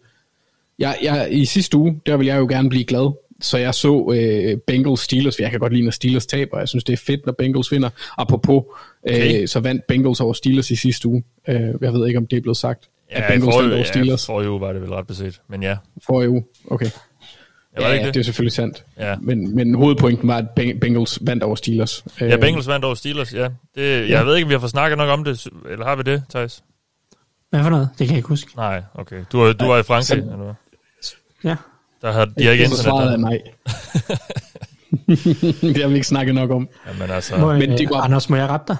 [0.80, 3.14] Jeg, jeg, I sidste uge, der vil jeg jo gerne blive glad.
[3.46, 6.60] Så jeg så øh, Bengals Steelers, for jeg kan godt lide, når Steelers taber.
[6.60, 7.90] Jeg synes, det er fedt, når Bengals vinder.
[8.18, 8.64] Apropos,
[9.10, 9.42] Okay.
[9.42, 11.24] øh, så vandt Bengals over Steelers i sidste uge.
[11.48, 12.84] Øh, jeg ved ikke, om det er blevet sagt.
[13.10, 14.26] at Ja, i Bengals vandt over ja, Steelers.
[14.26, 15.42] forrige uge var det vel ret beset.
[15.48, 16.86] Men ja, Forrige uge, okay.
[16.86, 18.20] ja, var det ikke det det?
[18.20, 18.86] er selvfølgelig sandt.
[19.00, 19.16] Ja.
[19.22, 22.04] Men, men hovedpointen var, at Ben- Bengals vandt over Steelers.
[22.22, 23.50] Ja, Øh, Bengals vandt over Steelers, ja.
[23.76, 26.04] Det, jeg ved ikke, om vi har fået snakket nok om det, eller har vi
[26.04, 26.64] det, Thijs?
[27.50, 27.90] Hvad for noget?
[28.00, 28.52] Det kan jeg ikke huske.
[28.56, 29.24] Nej, okay.
[29.32, 30.54] Du, er- du var i Frankrig, så- eller hvad?
[31.44, 31.56] Ja.
[32.06, 33.42] Der har, de ikke så svaret er internet nej.
[35.74, 36.68] det har vi ikke snakket nok om.
[36.86, 36.92] der.
[36.92, 38.78] Jamen altså, Må, Men men det var- Anders, må jeg rette dig?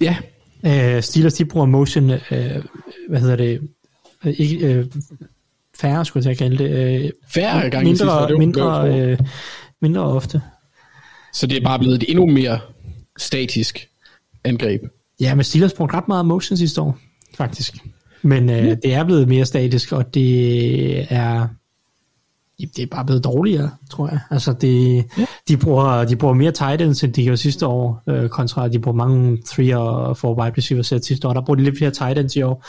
[0.00, 0.16] Ja,
[0.66, 2.20] Øh, Steelers, de bruger motion, øh,
[3.08, 3.60] hvad hedder det,
[4.24, 4.86] øh, ikke, øh,
[5.80, 6.70] færre skulle jeg kalde det,
[7.04, 9.18] øh, færre gange i sidste mindre, det mindre, øh,
[9.82, 10.42] mindre ofte.
[11.32, 12.58] Så det er bare blevet et endnu mere
[13.18, 13.88] statisk
[14.44, 14.80] angreb.
[15.20, 16.98] Ja, men Steelers brugte ret meget motion sidste år,
[17.34, 17.74] faktisk.
[18.22, 21.48] Men øh, det er blevet mere statisk, og det er
[22.58, 24.18] det er bare blevet dårligere, tror jeg.
[24.30, 25.26] Altså, det, ja.
[25.48, 28.78] de, bruger, de bruger mere tight ends, end de gjorde sidste år, øh, kontra de
[28.78, 31.32] bruger mange 3 og 4 wide receivers sidste år.
[31.32, 32.66] Der bruger de lidt flere tight ends i år.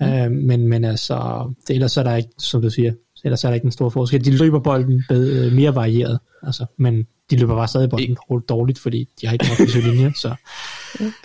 [0.00, 0.06] Mm.
[0.06, 2.92] Øh, men, men altså, det, ellers er der ikke, som du siger,
[3.24, 4.24] ellers er der ikke en stor forskel.
[4.24, 8.46] De løber bolden bed, øh, mere varieret, altså, men de løber bare stadig bolden Ik-
[8.48, 10.34] dårligt, fordi de har ikke nok på linje, så...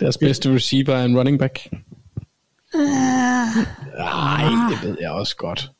[0.00, 1.58] Deres bedste receiver er en running back.
[3.98, 5.70] Nej, det ved jeg også godt.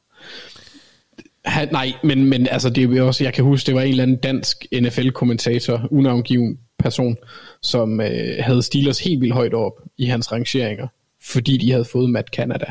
[1.46, 4.02] Han, nej, men, men altså, det er også, jeg kan huske, det var en eller
[4.02, 7.16] anden dansk NFL-kommentator, unavngiven person,
[7.62, 10.86] som øh, havde Steelers helt vildt højt op i hans rangeringer,
[11.22, 12.66] fordi de havde fået Matt Canada.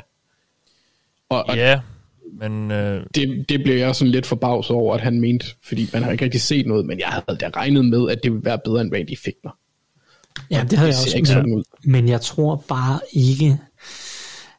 [1.29, 1.79] Og, og ja,
[2.39, 2.71] men...
[2.71, 3.05] Øh...
[3.15, 6.23] Det, det blev jeg sådan lidt forbavset over, at han mente, fordi man har ikke
[6.23, 8.93] rigtig set noget, men jeg havde da regnet med, at det ville være bedre end
[8.93, 9.51] Randy Fichtner.
[10.51, 11.17] Ja, det havde det jeg også.
[11.17, 11.63] Ikke sådan ud.
[11.83, 13.57] Men jeg tror bare ikke,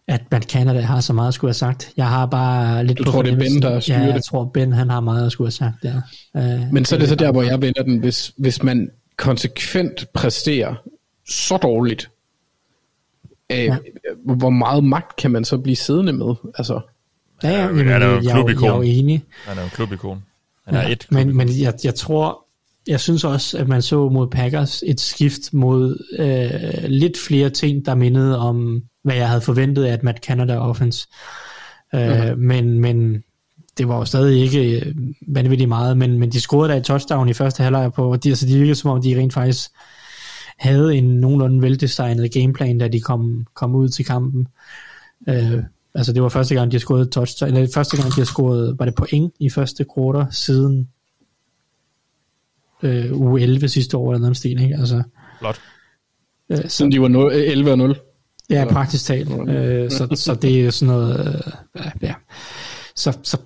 [0.08, 1.92] at man Canada har så meget at skulle have sagt.
[1.96, 4.24] Jeg har bare lidt du på tror, det er Ben, der styrer ja, jeg det?
[4.24, 5.96] tror, Ben han har meget at skulle have sagt, ja.
[6.34, 7.98] Uh, Men så er det så der, hvor jeg vender den.
[7.98, 10.74] Hvis, hvis man konsekvent præsterer
[11.28, 12.10] så dårligt,
[13.52, 13.76] uh, ja.
[14.24, 16.34] hvor meget magt kan man så blive siddende med?
[16.58, 16.80] Altså,
[17.42, 18.64] ja, ja, jamen, han er jo en klubikon.
[18.64, 19.24] Jeg er jo enig.
[19.44, 20.22] Han er jo en klubikon.
[20.66, 22.45] Han ja, er et men, men jeg, jeg tror,
[22.86, 27.86] jeg synes også, at man så mod Packers et skift mod øh, lidt flere ting,
[27.86, 31.08] der mindede om hvad jeg havde forventet af et Matt Canada offense.
[31.94, 32.38] Øh, mm.
[32.38, 33.22] men, men
[33.78, 34.94] det var jo stadig ikke øh,
[35.28, 38.46] vanvittigt meget, men, men de scorede da et touchdown i første halvleg på, de, altså
[38.46, 39.70] de virkede som om, de rent faktisk
[40.58, 44.46] havde en nogenlunde veldesignet gameplan, da de kom, kom ud til kampen.
[45.28, 45.62] Øh,
[45.94, 48.78] altså det var første gang, de har scoret touchdown, eller første gang, de har scoret,
[48.78, 50.88] var det point i første quarter, siden
[52.82, 54.74] øh, uge 11 sidste år, eller noget stil, ikke?
[54.74, 55.02] Altså,
[55.38, 55.60] Flot.
[56.50, 57.96] Øh, så, Siden de var 0, 11 og 0.
[58.50, 59.48] Ja, praktisk talt.
[59.48, 61.42] Øh, så, så det er sådan noget...
[61.76, 62.14] Øh, ja.
[62.96, 63.38] Så, så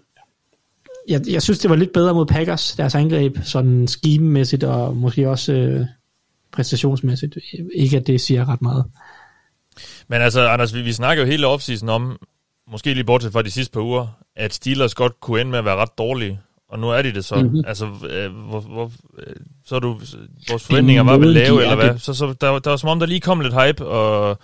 [1.08, 5.28] jeg, jeg synes, det var lidt bedre mod Packers, deres angreb, sådan scheme-mæssigt og måske
[5.28, 5.86] også øh,
[6.52, 7.38] præstationsmæssigt.
[7.74, 8.84] Ikke at det siger ret meget.
[10.08, 12.18] Men altså, Anders, vi, vi snakker jo hele offseason om,
[12.70, 14.06] måske lige bortset fra de sidste par uger,
[14.36, 16.40] at Steelers godt kunne ende med at være ret dårlige.
[16.70, 17.36] Og nu er de det så.
[17.36, 17.62] Mm-hmm.
[17.66, 20.00] Altså, øh, hvor, hvor, øh, så er du,
[20.50, 21.98] vores forventninger var vel lave, eller hvad?
[21.98, 24.38] Så, så der, der var som om, der lige kom lidt hype, og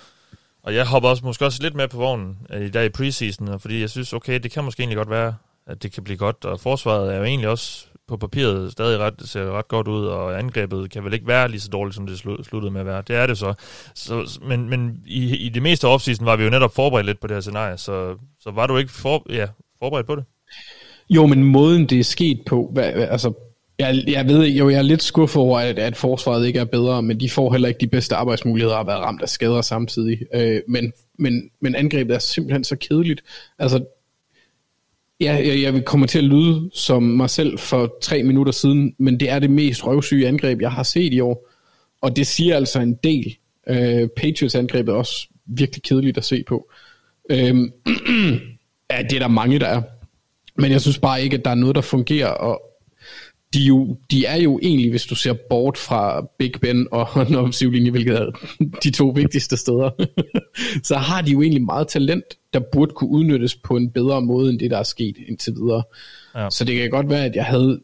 [0.67, 3.61] og jeg hopper også måske også lidt med på vognen øh, i dag i preseason,
[3.61, 5.35] fordi jeg synes, okay, det kan måske egentlig godt være,
[5.67, 9.15] at det kan blive godt, og forsvaret er jo egentlig også på papiret stadig ret,
[9.25, 12.19] ser ret godt ud, og angrebet kan vel ikke være lige så dårligt, som det
[12.19, 13.03] sluttede med at være.
[13.09, 13.55] Det er det så.
[13.95, 17.27] så men men i, i det meste offseason var vi jo netop forberedt lidt på
[17.27, 19.47] det her scenarie, så, så var du ikke for, ja,
[19.79, 20.25] forberedt på det?
[21.11, 23.33] Jo, men måden det er sket på, hvad, altså
[23.79, 27.03] jeg, jeg ved jo, jeg er lidt skuffet over, at, at forsvaret ikke er bedre,
[27.03, 30.19] men de får heller ikke de bedste arbejdsmuligheder at være ramt af skader samtidig.
[30.35, 33.23] Øh, men, men, men angrebet er simpelthen så kedeligt.
[33.59, 33.85] Altså,
[35.21, 39.21] ja, jeg, jeg kommer til at lyde som mig selv for tre minutter siden, men
[39.21, 41.49] det er det mest røvsyge angreb, jeg har set i år.
[42.01, 43.37] Og det siger altså en del.
[43.69, 46.71] Øh, Patriots angrebet er også virkelig kedeligt at se på.
[47.31, 47.39] Øh,
[48.91, 49.83] ja, det er der mange, der er.
[50.59, 52.63] Men jeg synes bare ikke, at der er noget, der fungerer, og,
[53.55, 57.35] de, jo, de er jo egentlig, hvis du ser bort fra Big Ben og den
[57.35, 58.31] offensive linje, hvilket er
[58.85, 59.91] de to vigtigste steder,
[60.89, 64.51] så har de jo egentlig meget talent, der burde kunne udnyttes på en bedre måde,
[64.51, 65.83] end det, der er sket indtil videre.
[66.35, 66.51] Ja.
[66.51, 67.81] Så det kan godt være, at jeg havde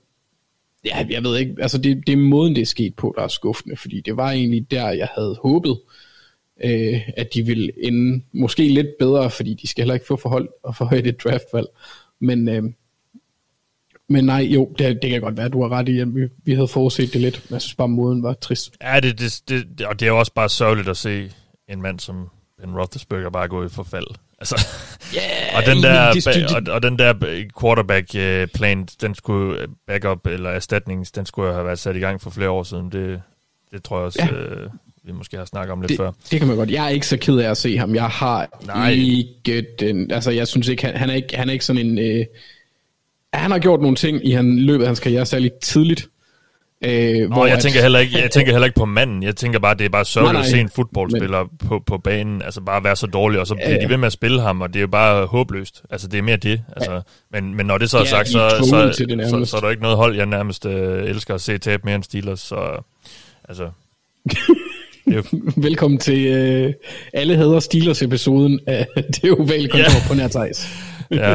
[0.85, 3.29] Ja, jeg ved ikke, altså det, det er måden, det er sket på, der er
[3.29, 5.81] skuffende, fordi det var egentlig der, jeg havde håbet,
[6.65, 10.49] øh, at de ville ende måske lidt bedre, fordi de skal heller ikke få forhold
[10.63, 11.67] og for højt et draftvalg.
[12.23, 12.63] Men, øh,
[14.09, 16.29] men nej, jo, det, det kan godt være, at du har ret i, at vi,
[16.45, 17.43] vi havde forudset det lidt.
[17.49, 18.77] Men jeg synes bare, måden var trist.
[18.83, 21.33] Ja, det, det, det, og det er jo også bare sørgeligt at se
[21.69, 22.29] en mand som
[22.61, 24.07] Ben Roethlisberger bare gå i forfald.
[24.39, 24.57] Altså,
[25.17, 27.15] yeah, og, den der, de, og, og den der
[27.61, 31.99] quarterback øh, plan, den skulle øh, backup eller erstatning, den skulle have været sat i
[31.99, 32.93] gang for flere år siden.
[32.93, 33.23] Det,
[33.73, 34.37] det tror jeg også, ja.
[34.37, 34.71] øh,
[35.05, 36.11] vi måske har snakket om lidt det, før.
[36.31, 36.71] Det kan man godt.
[36.71, 37.95] Jeg er ikke så ked af at se ham.
[37.95, 38.91] Jeg har Nej.
[38.91, 41.99] ikke den, altså jeg synes ikke, han, han, er, ikke, han er ikke sådan en...
[41.99, 42.25] Øh,
[43.33, 46.09] han har gjort nogle ting i han, løbet af hans karriere, særligt tidligt.
[46.85, 49.23] Øh, Nå, hvor jeg, at, tænker heller ikke, jeg tænker heller ikke på manden.
[49.23, 52.43] Jeg tænker bare, det er bare sørgeligt at se en fodboldspiller men, på, på banen,
[52.43, 54.61] altså bare være så dårlig, og så bliver ja, de ved med at spille ham,
[54.61, 55.83] og det er jo bare håbløst.
[55.91, 56.63] Altså, det er mere det.
[56.77, 58.93] Altså, men, men når det så er ja, sagt, så, så, så,
[59.31, 61.95] så, så, er der ikke noget hold, jeg nærmest øh, elsker at se tabe mere
[61.95, 62.83] end Steelers, så
[63.49, 63.71] altså...
[65.57, 66.73] Velkommen til øh,
[67.13, 68.87] alle hader Steelers-episoden af
[69.23, 70.09] det ovale kontor ja.
[70.09, 70.69] på Nærtejs.
[71.11, 71.35] ja.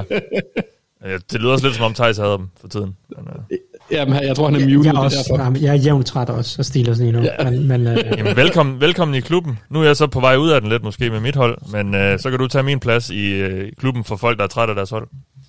[1.06, 2.96] Ja, det lyder også lidt som om Thijs havde dem for tiden.
[3.10, 3.58] Men, uh...
[3.92, 4.86] Jamen, jeg tror, han er muted.
[4.86, 5.60] Jeg er, også, derfor.
[5.62, 7.22] jeg er jævnt træt også af Steelers lige nu.
[7.22, 7.50] Ja.
[7.50, 7.94] Men, men, uh...
[8.18, 9.60] Jamen, velkommen, velkommen i klubben.
[9.70, 11.88] Nu er jeg så på vej ud af den lidt måske med mit hold, men
[11.88, 13.50] uh, så kan du tage min plads i uh,
[13.80, 15.08] klubben for folk, der er trætte af deres hold.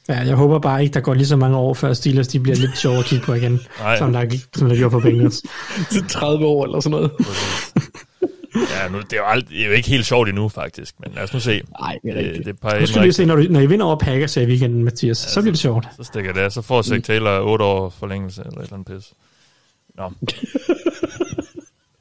[0.09, 2.57] Ja, jeg håber bare ikke, der går lige så mange år, før Steelers de bliver
[2.57, 3.99] lidt sjove at kigge på igen, Nej.
[3.99, 4.25] som der,
[4.57, 5.43] som der gjorde for Bengals.
[5.93, 7.11] Til 30 år eller sådan noget.
[8.83, 10.95] Ja, nu, det, er jo alt, det er jo ikke helt sjovt endnu, faktisk.
[11.01, 11.63] Men lad os nu se.
[11.81, 12.47] Nej, det er Det, rigtigt.
[12.47, 14.85] det peger Nu skal vi se, når, du, når I vinder over Packers i weekenden,
[14.85, 15.87] Mathias, så bliver det sjovt.
[15.97, 16.53] Så stikker det af.
[16.53, 19.13] Så får Zach Taylor 8 år forlængelse eller et eller andet pis.
[19.97, 20.13] Nå.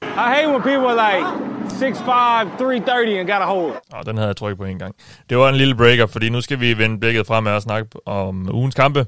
[0.01, 1.27] I hate when people are like
[1.69, 3.73] 6'5", 330 and got a hold.
[3.91, 4.95] Nå, den havde jeg trykket på en gang.
[5.29, 8.55] Det var en lille breaker, fordi nu skal vi vende blikket fremad og snakke om
[8.55, 9.05] ugens kampe.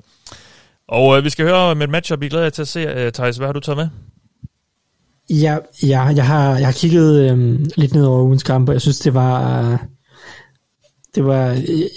[0.87, 2.79] Og øh, vi skal høre med et matchup, I glæder jer til at se.
[2.79, 3.89] Øh, Thijs, hvad har du taget med?
[5.29, 8.81] Ja, ja jeg, har, jeg har kigget øhm, lidt ned over ugens kamp, og jeg
[8.81, 9.85] synes, det var...
[11.15, 11.43] Det var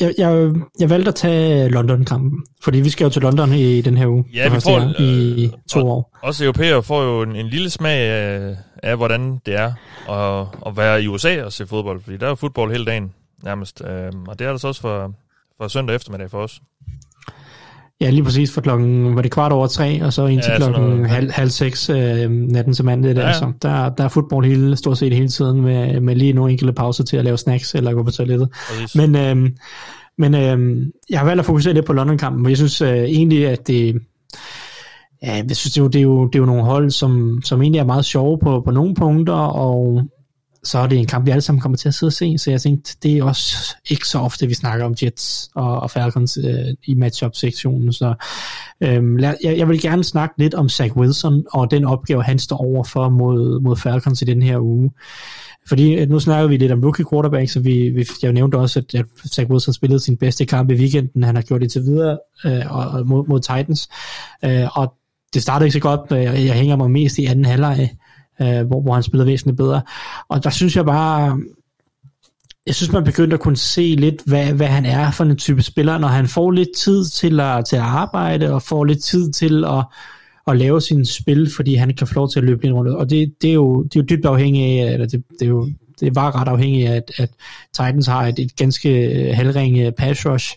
[0.01, 3.97] jeg, jeg, jeg valgte at tage London-kampen, fordi vi skal jo til London i den
[3.97, 4.25] her uge.
[4.35, 6.19] Ja, vi får, i øh, to og- år.
[6.23, 9.73] Også europæer får jo en, en lille smag af, af, hvordan det er
[10.11, 13.13] at, at være i USA og se fodbold, fordi der er jo fodbold hele dagen
[13.45, 13.83] nærmest.
[13.87, 15.13] Øhm, og det er der så også for,
[15.61, 16.61] for søndag eftermiddag for os.
[18.03, 21.05] Ja, lige præcis for klokken, var det kvart over tre, og så indtil Ja, klokken
[21.05, 23.15] halv, halv seks øh, natten til mandag.
[23.15, 23.27] Ja, ja.
[23.27, 23.33] ja.
[23.33, 26.73] Så der, der er fodbold hele, stort set hele tiden, med, med lige nogle enkelte
[26.73, 28.49] pauser til at lave snacks eller gå på toilettet.
[28.69, 28.97] Præcis.
[28.97, 29.57] Men, øhm,
[30.19, 33.49] men øhm, jeg har valgt at fokusere lidt på London-kampen, for jeg synes øh, egentlig,
[33.49, 33.95] at det...
[35.23, 37.41] Ja, jeg synes, det er, jo, det, er jo, det er jo nogle hold, som,
[37.45, 40.03] som egentlig er meget sjove på, på nogle punkter, og
[40.65, 42.51] så er det en kamp, vi alle sammen kommer til at sidde og se, så
[42.51, 46.39] jeg tænkte, det er også ikke så ofte, vi snakker om Jets og, og Falcons
[46.45, 48.15] øh, i matchup-sektionen, så
[48.81, 52.39] øhm, lad, jeg, jeg vil gerne snakke lidt om Zach Wilson og den opgave, han
[52.39, 54.91] står over for mod, mod Falcons i den her uge.
[55.69, 58.79] Fordi øh, nu snakker vi lidt om rookie quarterback, så vi, vi, jeg nævnte også,
[58.79, 61.23] at, at Zach Wilson spillede sin bedste kamp i weekenden.
[61.23, 63.89] Han har gjort det til videre øh, og, og mod, mod Titans.
[64.45, 64.95] Øh, og
[65.35, 66.01] det startede ikke så godt.
[66.11, 67.91] Jeg, jeg hænger mig mest i anden halvleg,
[68.43, 69.83] øh, hvor, hvor han spillede væsentligt bedre.
[70.29, 71.39] Og der synes jeg bare,
[72.67, 75.63] jeg synes, man begyndte at kunne se lidt, hvad, hvad han er for en type
[75.63, 79.33] spiller, når han får lidt tid til at, til at arbejde, og får lidt tid
[79.33, 79.85] til at,
[80.47, 82.91] at lave sin spil, fordi han kan få lov til at løbe lidt rundt.
[82.91, 85.49] Og det, det, er, jo, det er jo dybt afhængigt af, eller det, det er
[85.49, 85.69] jo
[86.01, 87.31] det var ret afhængigt af, at, at
[87.73, 90.57] Titans har et, et ganske øh, halvringe pass rush,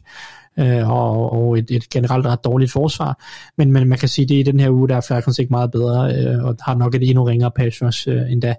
[0.59, 3.23] øh, og, og et, et generelt ret dårligt forsvar.
[3.57, 5.51] Men, men man kan sige, at det i den her uge, der er Falcons ikke
[5.51, 8.55] meget bedre, øh, og har nok et endnu ringere pass rush øh, endda.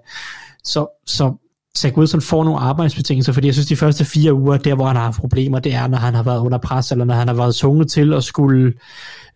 [0.63, 1.33] Så, så
[1.77, 4.95] Zach Wilson får nogle arbejdsbetingelser, fordi jeg synes, de første fire uger, der hvor han
[4.95, 7.35] har haft problemer, det er, når han har været under pres, eller når han har
[7.35, 8.73] været tvunget til at skulle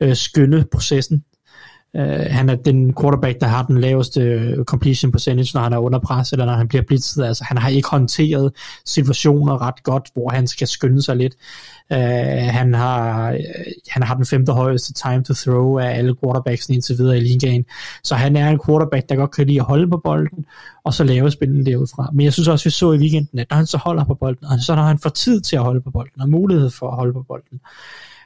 [0.01, 1.23] øh, skynde processen.
[1.95, 5.77] Øh, han er den quarterback, der har den laveste øh, completion percentage, når han er
[5.77, 7.23] under pres, eller når han bliver blitzet.
[7.23, 8.51] Altså, han har ikke håndteret
[8.85, 11.33] situationer ret godt, hvor han skal skynde sig lidt.
[11.91, 11.97] Uh,
[12.57, 13.39] han, har, uh,
[13.89, 17.65] han har den femte højeste time to throw af alle quarterbacks indtil videre i ligaen.
[18.03, 20.45] Så han er en quarterback, der godt kan lide at holde på bolden,
[20.83, 22.09] og så lave spillet derudfra.
[22.13, 24.45] Men jeg synes også, vi så i weekenden, at når han så holder på bolden,
[24.45, 26.95] og så når han får tid til at holde på bolden, og mulighed for at
[26.95, 27.59] holde på bolden,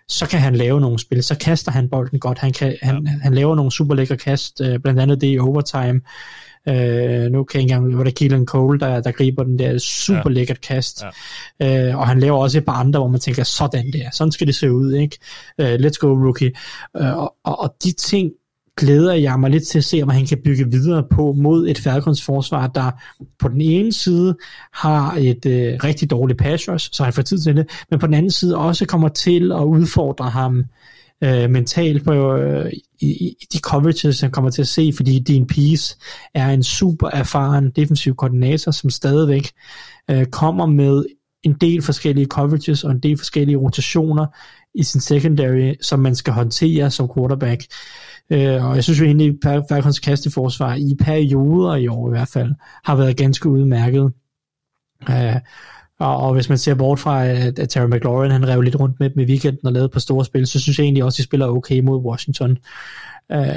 [0.07, 3.33] så kan han lave nogle spil, så kaster han bolden godt, han, kan, han, han
[3.33, 6.01] laver nogle super lækre kast, øh, blandt andet det i overtime,
[6.67, 9.77] øh, nu kan jeg ikke engang, var det Keelan Cole, der, der griber den der
[9.77, 10.29] super ja.
[10.29, 11.03] lækkert kast,
[11.59, 11.89] ja.
[11.89, 14.47] øh, og han laver også et par andre, hvor man tænker, sådan der, sådan skal
[14.47, 15.17] det se ud, ikke?
[15.61, 16.51] Øh, let's go rookie,
[16.97, 18.31] øh, og, og, og de ting,
[18.77, 21.79] glæder jeg mig lidt til at se, om han kan bygge videre på mod et
[21.79, 22.91] Falcons forsvar, der
[23.39, 24.37] på den ene side
[24.73, 28.05] har et øh, rigtig dårligt pass rush, så han får tid til det, men på
[28.05, 30.65] den anden side også kommer til at udfordre ham øh,
[31.23, 35.47] øh, mentalt på øh, i, i de coverages, han kommer til at se, fordi Dean
[35.47, 35.95] Pease
[36.33, 39.51] er en super erfaren defensiv koordinator, som stadigvæk
[40.11, 41.05] øh, kommer med
[41.43, 44.25] en del forskellige coverages og en del forskellige rotationer
[44.75, 47.63] i sin secondary, som man skal håndtere som quarterback.
[48.29, 52.27] Øh, og jeg synes jo egentlig, at Falcons kasteforsvar i perioder i år i hvert
[52.27, 52.53] fald,
[52.83, 54.11] har været ganske udmærket.
[55.09, 55.35] Øh,
[55.99, 58.99] og, og hvis man ser bort fra, at, at Terry McLaurin han rev lidt rundt
[58.99, 61.17] med dem i weekenden og lavede på store spil, så synes jeg egentlig også, at
[61.17, 62.57] de spiller okay mod Washington.
[63.31, 63.55] Øh,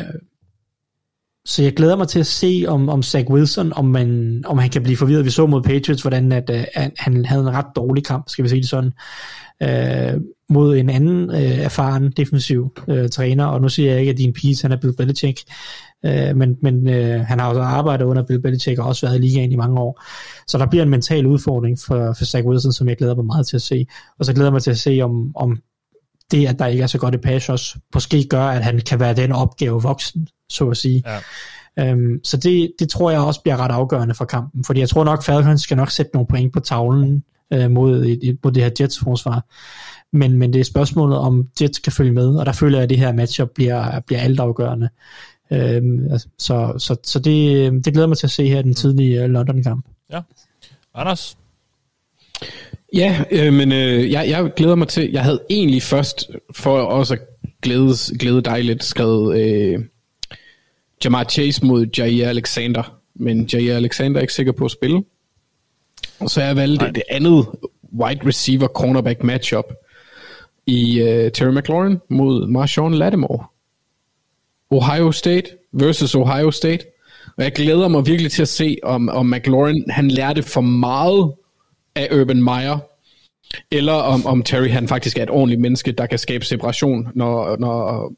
[1.49, 4.70] så jeg glæder mig til at se, om, om Zach Wilson, om, man, om han
[4.70, 5.24] kan blive forvirret.
[5.24, 8.44] Vi så mod Patriots, hvordan at, øh, at han havde en ret dårlig kamp, skal
[8.44, 8.92] vi sige det sådan,
[9.62, 10.20] øh,
[10.51, 14.32] mod en anden øh, erfaren defensiv øh, træner, og nu siger jeg ikke, at din
[14.32, 15.40] pige, han er Bill Belichick,
[16.05, 19.22] øh, men, men øh, han har også arbejdet under Bill Belichick og også været i
[19.22, 20.03] ligaen i mange år.
[20.49, 23.46] Så der bliver en mental udfordring for, for Zach Wilson, som jeg glæder mig meget
[23.46, 23.86] til at se.
[24.18, 25.59] Og så glæder jeg mig til at se, om, om
[26.31, 29.01] det, at der ikke er så godt i pass også, måske gør, at han kan
[29.01, 31.03] være den opgave voksen, så at sige.
[31.07, 31.18] Ja.
[31.79, 35.05] Øhm, så det, det tror jeg også bliver ret afgørende for kampen, fordi jeg tror
[35.05, 38.70] nok, Falcons skal nok sætte nogle point på tavlen øh, mod, et, mod det her
[38.81, 39.45] Jets forsvar.
[40.12, 42.91] Men, men det er spørgsmålet, om Jets kan følge med, og der føler jeg, at
[42.91, 44.89] det her matchup bliver, bliver altafgørende.
[45.53, 49.26] Øhm, altså, så så, så det, det glæder mig til at se her den tidlige
[49.26, 49.87] London-kamp.
[50.12, 50.20] Ja.
[50.95, 51.37] Anders?
[52.95, 57.14] Ja, øh, men øh, jeg, jeg glæder mig til, jeg havde egentlig først, for også
[57.14, 57.20] at
[57.62, 59.84] glæde, glæde dig lidt, skrevet øh,
[61.05, 65.03] Jamar Chase mod Jair Alexander, men Jair Alexander er ikke sikker på at spille.
[66.20, 67.47] Og så har jeg valgt det, det andet
[67.93, 69.72] wide receiver cornerback matchup
[70.66, 73.45] i øh, Terry McLaurin mod Marshawn Lattimore.
[74.70, 76.84] Ohio State versus Ohio State.
[77.36, 81.32] Og jeg glæder mig virkelig til at se, om, om McLaurin han lærte for meget
[81.99, 82.78] af Urban Meyer,
[83.70, 87.57] eller om, om Terry han faktisk er et ordentligt menneske, der kan skabe separation, når,
[87.57, 88.12] når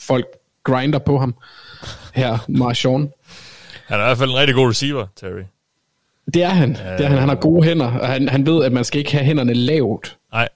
[0.00, 0.26] folk
[0.64, 1.34] grinder på ham.
[2.14, 3.10] Her, Marshawn.
[3.86, 5.42] Han er i hvert fald en rigtig god receiver, Terry.
[6.34, 6.70] Det er han.
[6.70, 7.18] Det er han.
[7.18, 10.16] Han har gode hænder, og han, han ved, at man skal ikke have hænderne lavt,
[10.32, 10.48] Nej,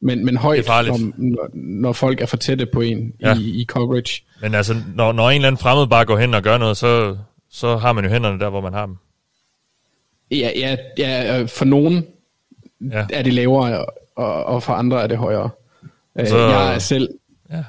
[0.00, 3.34] men, men højt, når, når, når folk er for tætte på en Ja.
[3.36, 4.22] i, i coverage.
[4.40, 7.16] men altså, når, når en eller anden fremmed bare går hen og gør noget, så,
[7.50, 8.96] så har man jo hænderne der, hvor man har dem.
[10.30, 12.06] Ja, ja, ja øh, for nogen
[12.90, 13.06] Ja.
[13.12, 15.50] er det lavere, og, og for andre er det højere.
[16.18, 17.08] Så, Så- jeg er selv
[17.50, 17.64] Ja.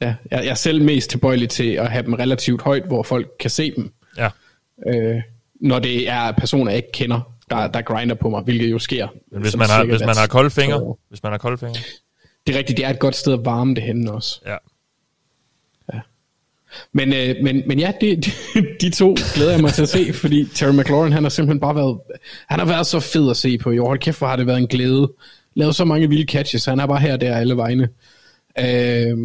[0.00, 3.28] ja, jeg, jeg er selv mest tilbøjelig til at have dem relativt højt, hvor folk
[3.40, 4.28] kan se dem, Ja.
[4.88, 5.22] øh,
[5.60, 9.08] når det er personer, jeg ikke kender, der, der grinder på mig, hvilket jo sker.
[9.32, 11.74] Men hvis man har, hvis man har kolde fingre, hvis man har kolde fingre,
[12.46, 14.40] Det er rigtigt, det er et godt sted at varme det henne også.
[14.46, 14.56] ja.
[16.92, 18.16] Men, øh, men, men ja, de,
[18.80, 21.74] de, to glæder jeg mig til at se, fordi Terry McLaurin, han har simpelthen bare
[21.74, 21.98] været,
[22.48, 23.86] han har været så fed at se på i år.
[23.86, 25.12] Hold kæft, hvor har det været en glæde.
[25.54, 27.88] Lavet så mange vilde catches, han er bare her og der alle vegne.
[28.58, 29.16] Øh,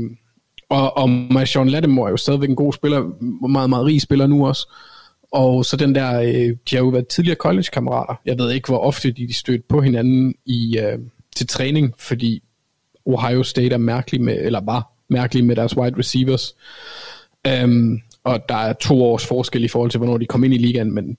[0.70, 4.48] og, og Marshawn Lattimore er jo stadigvæk en god spiller, meget, meget rig spiller nu
[4.48, 4.68] også.
[5.32, 8.22] Og så den der, øh, de har jo været tidligere college-kammerater.
[8.26, 11.00] Jeg ved ikke, hvor ofte de, de stødte på hinanden i, øh,
[11.36, 12.44] til træning, fordi
[13.06, 16.56] Ohio State er mærkelig med, eller var mærkelig med deres wide receivers.
[17.64, 20.58] Um, og der er to års forskel i forhold til, hvornår de kom ind i
[20.58, 21.18] ligaen, men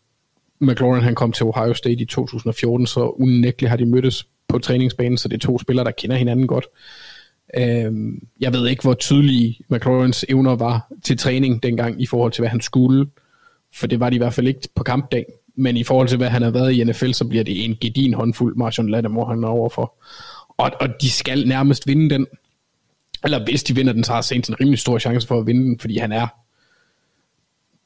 [0.61, 5.19] McLaurin han kom til Ohio State i 2014, så unægteligt har de mødtes på træningsbanen,
[5.19, 6.67] så det er to spillere, der kender hinanden godt.
[7.87, 12.43] Um, jeg ved ikke, hvor tydelige McLaurins evner var til træning dengang i forhold til,
[12.43, 13.07] hvad han skulle,
[13.75, 15.27] for det var de i hvert fald ikke på kampdag.
[15.57, 18.15] Men i forhold til, hvad han har været i NFL, så bliver det en gedin
[18.15, 19.95] håndfuld, Marshawn Lattimore han er overfor.
[20.49, 22.27] Og, og de skal nærmest vinde den.
[23.25, 25.63] Eller hvis de vinder den, så har Saints en rimelig stor chance for at vinde
[25.63, 26.27] den, fordi han er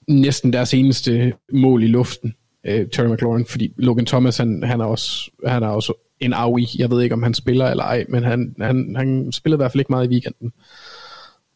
[0.09, 2.35] næsten deres eneste mål i luften,
[2.65, 6.67] øh, Terry McLaurin, fordi Logan Thomas, han, han, er også, han er også en aui.
[6.79, 9.73] Jeg ved ikke, om han spiller eller ej, men han, han, han spillede i hvert
[9.73, 10.53] fald ikke meget i weekenden.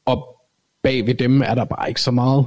[0.04, 0.40] Og
[0.82, 2.46] bag ved dem er der bare ikke så meget.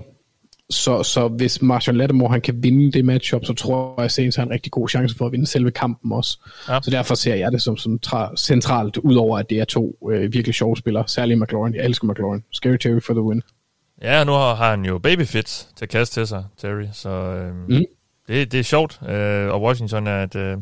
[0.73, 4.35] Så, så hvis Marshall Lattimore han kan vinde det matchup, så tror jeg, at Saints
[4.37, 6.39] har en rigtig god chance for at vinde selve kampen også.
[6.69, 6.79] Ja.
[6.81, 10.33] Så derfor ser jeg det som, som tra- centralt, udover at det er to øh,
[10.33, 11.03] virkelig sjove spillere.
[11.07, 11.75] Særligt McLaurin.
[11.75, 12.43] Jeg elsker McLaurin.
[12.51, 13.41] Scary Terry for the win.
[14.01, 17.43] Ja, og nu har har han jo babyfit til at kaste til sig, Terry, så
[17.67, 17.75] mm.
[17.75, 17.83] Mm.
[18.27, 18.99] det, det er sjovt.
[19.09, 20.57] Øh, og Washington er et, øh,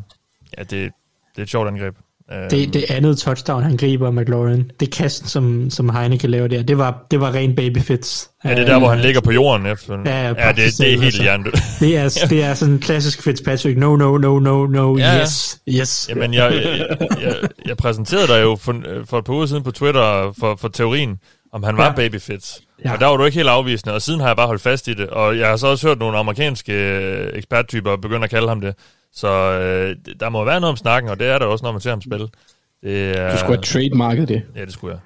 [0.58, 0.92] ja, det, det
[1.38, 1.94] er et sjovt angreb.
[2.32, 6.48] Øh, Det, det andet touchdown, han griber af McLaurin, det kast, som, som Heineke laver
[6.48, 8.30] der, det var, det var ren babyfits.
[8.44, 9.98] ja, det er der, hvor han ligger på jorden efter.
[10.06, 11.22] Ja, ja, ja det, det er helt altså.
[11.22, 11.54] hjernedødt.
[11.80, 15.58] Det er, det er sådan en klassisk Fitzpatrick, no, no, no, no, no, Ja, yes,
[15.68, 16.06] yes.
[16.08, 17.34] Jamen, jeg, jeg, jeg,
[17.66, 21.18] jeg præsenterede dig jo for, for et par uger siden på Twitter for, for teorien,
[21.52, 21.88] om han var ja.
[21.88, 21.94] Ja.
[21.94, 22.58] babyfit.
[22.84, 22.88] Ja.
[22.88, 22.94] Ja.
[22.94, 24.94] Og der var du ikke helt afvisende, og siden har jeg bare holdt fast i
[24.94, 25.08] det.
[25.08, 28.74] Og jeg har så også hørt nogle amerikanske øh, eksperttyper begynde at kalde ham det.
[29.14, 31.80] Så øh, der må være noget om snakken, og det er der også, når man
[31.80, 32.28] ser ham spille.
[32.82, 34.42] Det er, Du skulle have trademarket det.
[34.56, 35.00] Ja, det skulle jeg.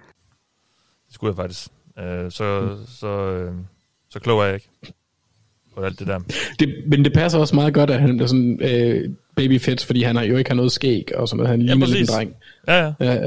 [1.06, 1.68] Det skulle jeg faktisk.
[1.98, 3.52] Øh, så, så, øh,
[4.10, 4.68] så klog er jeg ikke
[5.74, 6.18] på alt det der.
[6.58, 6.74] det.
[6.86, 10.22] Men det passer også meget godt, at han er sådan øh, babyfits, fordi han har
[10.22, 11.50] jo ikke har noget skæg og sådan noget.
[11.50, 12.08] Han ligner lidt en præcis.
[12.08, 12.34] dreng.
[12.68, 12.92] Ja, ja.
[13.12, 13.24] Ja,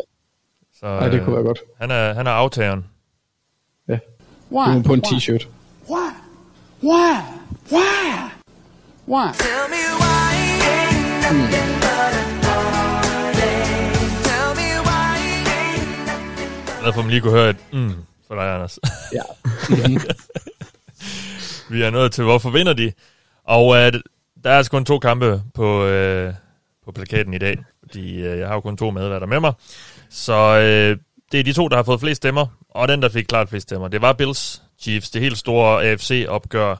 [0.79, 1.59] Så, ej, det kunne være godt.
[1.79, 2.85] Han er, han er aftageren.
[3.87, 3.93] Ja.
[4.49, 5.47] Du må på en t-shirt.
[5.89, 6.09] Why?
[6.83, 7.15] Why?
[7.71, 8.29] Why?
[9.09, 9.31] Why?
[9.33, 10.33] Tell me why
[16.67, 17.93] er glad for, at man lige kunne høre et mm
[18.27, 18.79] for dig, Anders.
[19.13, 19.21] Ja.
[21.75, 22.91] Vi er nået til, hvorfor vinder de?
[23.43, 23.93] Og øh,
[24.43, 26.33] der er altså kun to kampe på, øh,
[26.85, 29.53] på plakaten i dag, fordi øh, jeg har jo kun to medværter med mig.
[30.09, 30.97] Så øh,
[31.31, 33.63] det er de to, der har fået flest stemmer, og den, der fik klart flest
[33.63, 36.75] stemmer, det var Bills Chiefs, det helt store AFC-opgør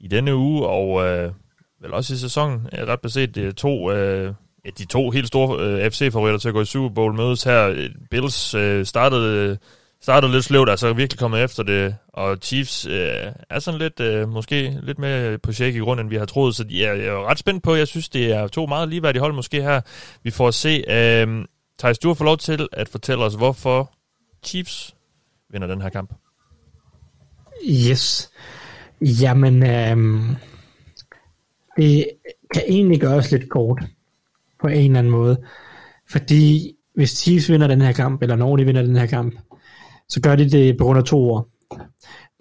[0.00, 1.32] i denne uge, og øh,
[1.80, 5.26] vel også i sæsonen, er ret beset, det er to, øh, ja, de to helt
[5.26, 7.88] store øh, FC-favoritter til at gå i Super Bowl mødes her.
[8.10, 9.58] Bills øh, startede,
[10.02, 14.28] startede lidt sløvt, altså virkelig kommet efter det, og Chiefs øh, er sådan lidt, øh,
[14.28, 17.28] måske lidt mere på shaky grund, end vi har troet, så de er, jeg er
[17.28, 19.80] ret spændt på, jeg synes, det er to meget ligeværdige hold måske her.
[20.22, 21.44] Vi får se, øh,
[21.78, 23.92] Thijs, du får lov til at fortælle os, hvorfor
[24.44, 24.94] Chiefs
[25.50, 26.14] vinder den her kamp.
[27.68, 28.30] Yes.
[29.00, 30.22] Jamen, øh,
[31.80, 32.06] det
[32.54, 33.84] kan egentlig gøres lidt kort
[34.60, 35.36] på en eller anden måde.
[36.10, 39.34] Fordi hvis Chiefs vinder den her kamp, eller når de vinder den her kamp,
[40.08, 41.48] så gør de det på grund af to år.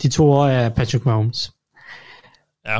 [0.01, 1.51] De to år er Patrick Mahomes.
[2.67, 2.79] Ja.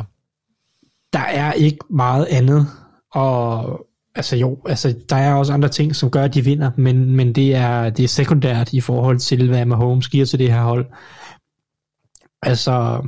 [1.12, 2.66] Der er ikke meget andet,
[3.14, 7.16] og altså jo, altså der er også andre ting, som gør, at de vinder, men,
[7.16, 10.62] men det, er, det er sekundært i forhold til, hvad Mahomes giver til det her
[10.62, 10.86] hold.
[12.42, 13.06] Altså,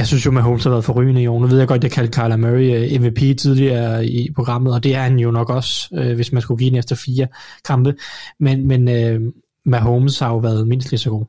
[0.00, 1.40] jeg synes jo, Mahomes har været forrygende i år.
[1.40, 4.94] Nu ved jeg godt, jeg kaldte Kyler Murray øh, MVP tidligere i programmet, og det
[4.94, 7.26] er han jo nok også, øh, hvis man skulle give den efter fire
[7.64, 7.94] kampe.
[8.40, 9.20] Men, men øh,
[9.66, 11.24] Mahomes har jo været mindst lige så god.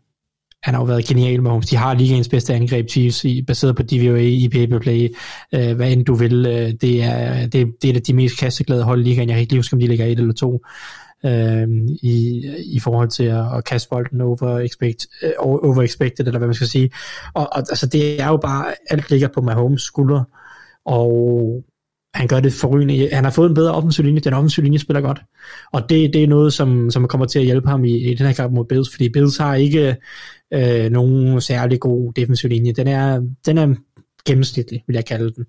[0.63, 1.65] Han har jo været genial, Mahomes.
[1.65, 4.49] De har ligaens bedste angreb, Chiefs, i, baseret på DVOA, i
[4.81, 5.15] play,
[5.55, 6.45] øh, hvad end du vil.
[6.45, 9.29] Øh, det, er, det, det er de mest kasteglade hold i ligaen.
[9.29, 10.65] Jeg kan ikke lige huske, om de ligger et eller to
[11.25, 11.67] øh,
[12.03, 16.47] i, i forhold til at, at kaste bolden over, expect, øh, over expected, eller hvad
[16.47, 16.91] man skal sige.
[17.33, 20.25] Og, og altså, det er jo bare, alt ligger på Mahomes skuldre,
[20.85, 21.63] og
[22.13, 23.09] han gør det forrygende.
[23.13, 24.19] Han har fået en bedre offensiv linje.
[24.19, 25.21] Den offensiv linje spiller godt.
[25.73, 28.25] Og det, det er noget, som, som kommer til at hjælpe ham i, i den
[28.25, 29.95] her kamp mod Bills, fordi Bills har ikke
[30.53, 32.71] øh, nogen særlig god defensiv linje.
[32.71, 33.75] Den er, den er
[34.25, 35.45] gennemsnitlig, vil jeg kalde den.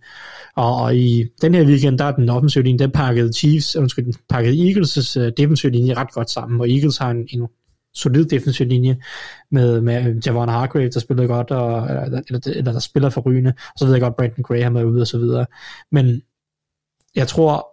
[0.57, 4.05] Og, og i den her weekend, der er den offensive linje, den pakkede Chiefs, undskyld,
[4.05, 7.49] den pakkede Eagles' uh, defensive linje ret godt sammen, og Eagles har en, en
[7.95, 8.97] solid defensiv linje
[9.51, 13.21] med, med øh, Javon Hargrave, der spillede godt, og, eller, eller, eller der spiller for
[13.21, 15.47] rygende, og så ved jeg godt, Brandon Graham er ude og så videre.
[15.93, 16.23] Men
[17.15, 17.69] jeg tror,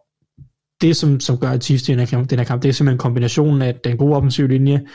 [0.81, 2.97] det som, som gør Chiefs til den her, kamp, den her kamp, det er simpelthen
[2.97, 4.85] kombinationen af den gode offensive linje,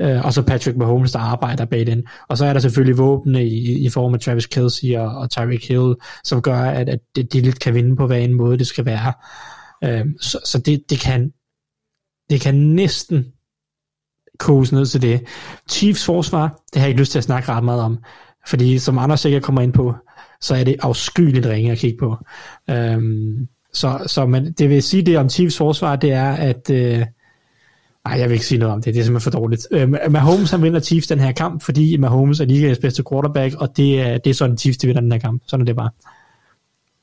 [0.00, 2.02] øh, og så Patrick Mahomes, der arbejder bag den.
[2.28, 5.68] Og så er der selvfølgelig våbne i, i form af Travis Kelsey og, og Tyreek
[5.68, 7.00] Hill, som gør, at, at
[7.32, 9.12] de lidt kan vinde på, hver en måde det skal være.
[9.84, 11.32] Øh, så så det, det, kan,
[12.30, 13.26] det kan næsten
[14.38, 15.24] koges ned til det.
[15.70, 17.98] Chiefs forsvar, det har jeg ikke lyst til at snakke ret meget om,
[18.46, 19.94] fordi som Anders sikkert kommer ind på,
[20.40, 22.16] så er det afskyeligt ringe at kigge på.
[22.70, 27.06] Øhm, så, så men det vil sige det om Chiefs forsvar, det er, at øh,
[28.04, 28.94] Nej, jeg vil ikke sige noget om det.
[28.94, 29.68] Det er simpelthen for dårligt.
[29.70, 33.76] Øh, Mahomes han vinder Chiefs den her kamp, fordi Mahomes er ligaens bedste quarterback, og
[33.76, 35.42] det er, det er sådan, Chiefs de vinder den her kamp.
[35.46, 35.90] Sådan er det bare.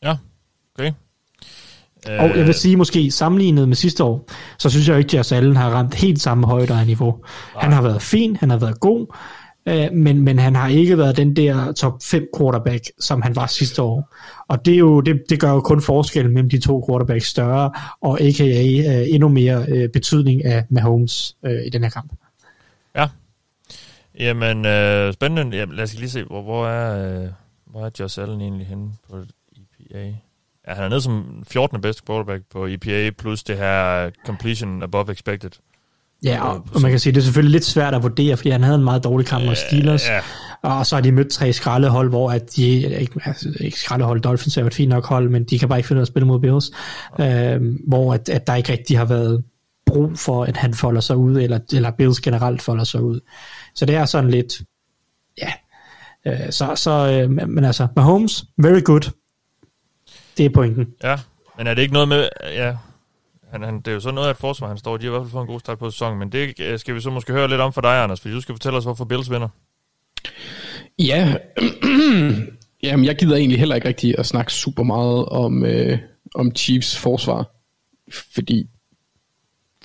[0.03, 0.17] Ja,
[0.75, 0.91] okay.
[2.19, 4.29] Og jeg vil sige måske, sammenlignet med sidste år,
[4.59, 7.15] så synes jeg ikke, at Josh Allen har ramt helt samme højde og niveau.
[7.57, 9.15] Han har været fin, han har været god,
[9.65, 13.47] øh, men, men han har ikke været den der top 5 quarterback, som han var
[13.47, 14.15] sidste år.
[14.49, 17.71] Og det, er jo, det, det gør jo kun forskel mellem de to quarterbacks større,
[18.01, 19.01] og a.k.a.
[19.01, 22.13] Øh, endnu mere øh, betydning af Mahomes øh, i den her kamp.
[22.95, 23.07] Ja.
[24.19, 25.57] Jamen, øh, spændende.
[25.57, 27.29] Jamen, lad os lige se, hvor, hvor er, øh,
[27.65, 29.17] hvor er Josh Allen egentlig henne på
[29.55, 30.15] EPA?
[30.67, 31.81] Ja, han er nede som 14.
[31.81, 35.51] bedste quarterback på EPA, plus det her completion above expected.
[36.23, 38.63] Ja, og, og man kan sige, det er selvfølgelig lidt svært at vurdere, fordi han
[38.63, 40.19] havde en meget dårlig kamp mod Steelers, ja.
[40.61, 42.67] og så har de mødt tre skraldehold, hvor at de,
[42.99, 45.79] ikke, altså, ikke skraldehold, Dolphins er jo et fint nok hold, men de kan bare
[45.79, 46.71] ikke finde ud af at spille mod Bills,
[47.19, 49.43] øh, hvor at, at der ikke rigtig har været
[49.85, 53.19] brug for, at han folder sig ud, eller, eller Bills generelt folder sig ud.
[53.75, 54.61] Så det er sådan lidt,
[55.37, 55.51] ja,
[56.27, 59.11] øh, så, så øh, men altså, Mahomes, very good,
[60.37, 60.87] det er pointen.
[61.03, 61.15] Ja,
[61.57, 62.75] men er det ikke noget med, ja,
[63.51, 64.97] han, han, det er jo så noget af et forsvar, han står.
[64.97, 66.95] De har i hvert fald fået en god start på sæsonen, men det øh, skal
[66.95, 69.05] vi så måske høre lidt om for dig, Anders, for du skal fortælle os, hvorfor
[69.05, 69.49] Bills vinder.
[70.99, 71.35] Ja,
[72.83, 75.99] Jamen, jeg gider egentlig heller ikke rigtig at snakke super meget om, øh,
[76.35, 77.51] om Chiefs forsvar,
[78.33, 78.69] fordi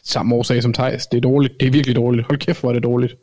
[0.03, 2.73] samme årsag som Thijs, det er dårligt, det er virkelig dårligt, hold kæft hvor er
[2.73, 3.15] det dårligt.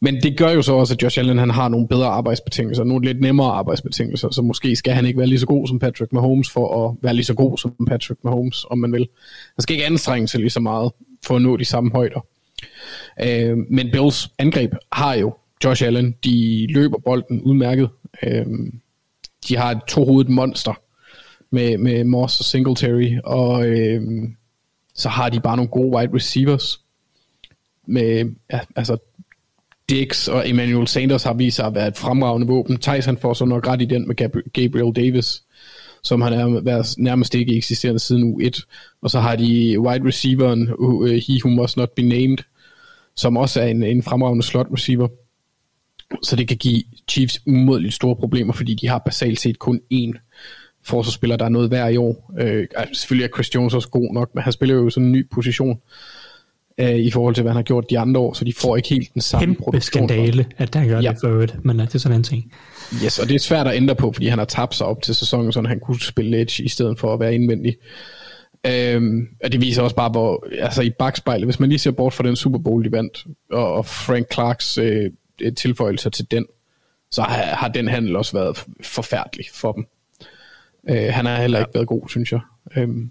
[0.00, 3.06] Men det gør jo så også, at Josh Allen han har nogle bedre arbejdsbetingelser, nogle
[3.06, 6.50] lidt nemmere arbejdsbetingelser, så måske skal han ikke være lige så god som Patrick Mahomes
[6.50, 9.08] for at være lige så god som Patrick Mahomes, om man vil.
[9.54, 10.92] Han skal ikke anstrenge sig lige så meget
[11.26, 12.26] for at nå de samme højder.
[13.22, 15.34] Øh, men Bills angreb har jo
[15.64, 17.88] Josh Allen, de løber bolden udmærket.
[18.22, 18.46] Øh,
[19.48, 20.80] de har et to-hovedet monster
[21.50, 24.02] med, med Moss og Singletary, og øh,
[24.94, 26.80] så har de bare nogle gode wide receivers
[27.86, 28.96] med, ja, altså
[29.88, 32.78] Dix og Emmanuel Sanders har vist sig at være et fremragende våben.
[32.78, 34.16] Thijs han får så nok ret i den med
[34.52, 35.42] Gabriel Davis,
[36.02, 38.62] som han er været nærmest ikke eksisterende siden U1.
[39.02, 42.38] Og så har de wide receiveren, uh, He Who Must Not Be Named,
[43.16, 45.08] som også er en, en fremragende slot receiver.
[46.22, 50.12] Så det kan give Chiefs umådeligt store problemer, fordi de har basalt set kun én
[50.84, 52.32] forsvarsspiller, der er noget værd i år.
[52.40, 55.12] Øh, altså, selvfølgelig er Chris Jones også god nok, men han spiller jo sådan en
[55.12, 55.80] ny position
[56.78, 58.88] øh, i forhold til, hvad han har gjort de andre år, så de får ikke
[58.88, 60.08] helt den samme Kæmpe produktion.
[60.08, 61.10] skandale, at han gør ja.
[61.10, 62.52] det for øvrigt, men det er sådan en ting.
[63.04, 65.14] Yes, og det er svært at ændre på, fordi han har tabt sig op til
[65.14, 67.76] sæsonen, så han kunne spille edge i stedet for at være indvendig.
[68.66, 72.12] Øhm, og det viser også bare, hvor, altså i bagspejlet, hvis man lige ser bort
[72.12, 75.10] fra den Super Bowl, de vandt, og, og Frank Clarks øh,
[75.56, 76.46] tilføjelser til den,
[77.10, 79.86] så har, har den handel også været forfærdelig for dem.
[80.90, 82.40] Øh, han har heller ikke været god, synes jeg.
[82.76, 83.10] Øhm,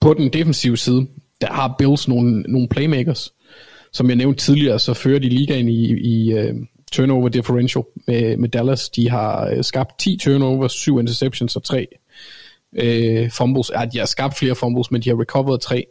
[0.00, 1.06] på den defensive side,
[1.44, 3.32] der har Bills nogle, nogle playmakers.
[3.92, 6.56] Som jeg nævnte tidligere, så fører de ligaen i, i uh,
[6.92, 8.90] turnover differential med, med Dallas.
[8.90, 11.86] De har uh, skabt 10 turnovers, 7 interceptions og 3
[12.72, 13.70] uh, øh, fumbles.
[13.74, 15.86] Ja, de har skabt flere fumbles, men de har recovered 3.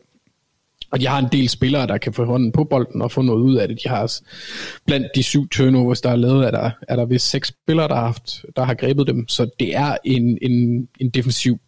[0.91, 3.41] Og de har en del spillere, der kan få hånden på bolden og få noget
[3.41, 3.79] ud af det.
[3.83, 4.13] De har
[4.85, 7.95] blandt de syv turnovers, der er lavet, er der, er der vist seks spillere, der
[7.95, 9.27] har, haft, der har grebet dem.
[9.27, 11.59] Så det er en, en, en defensiv,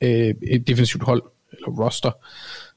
[0.00, 1.22] øh, et defensivt hold,
[1.52, 2.10] eller roster,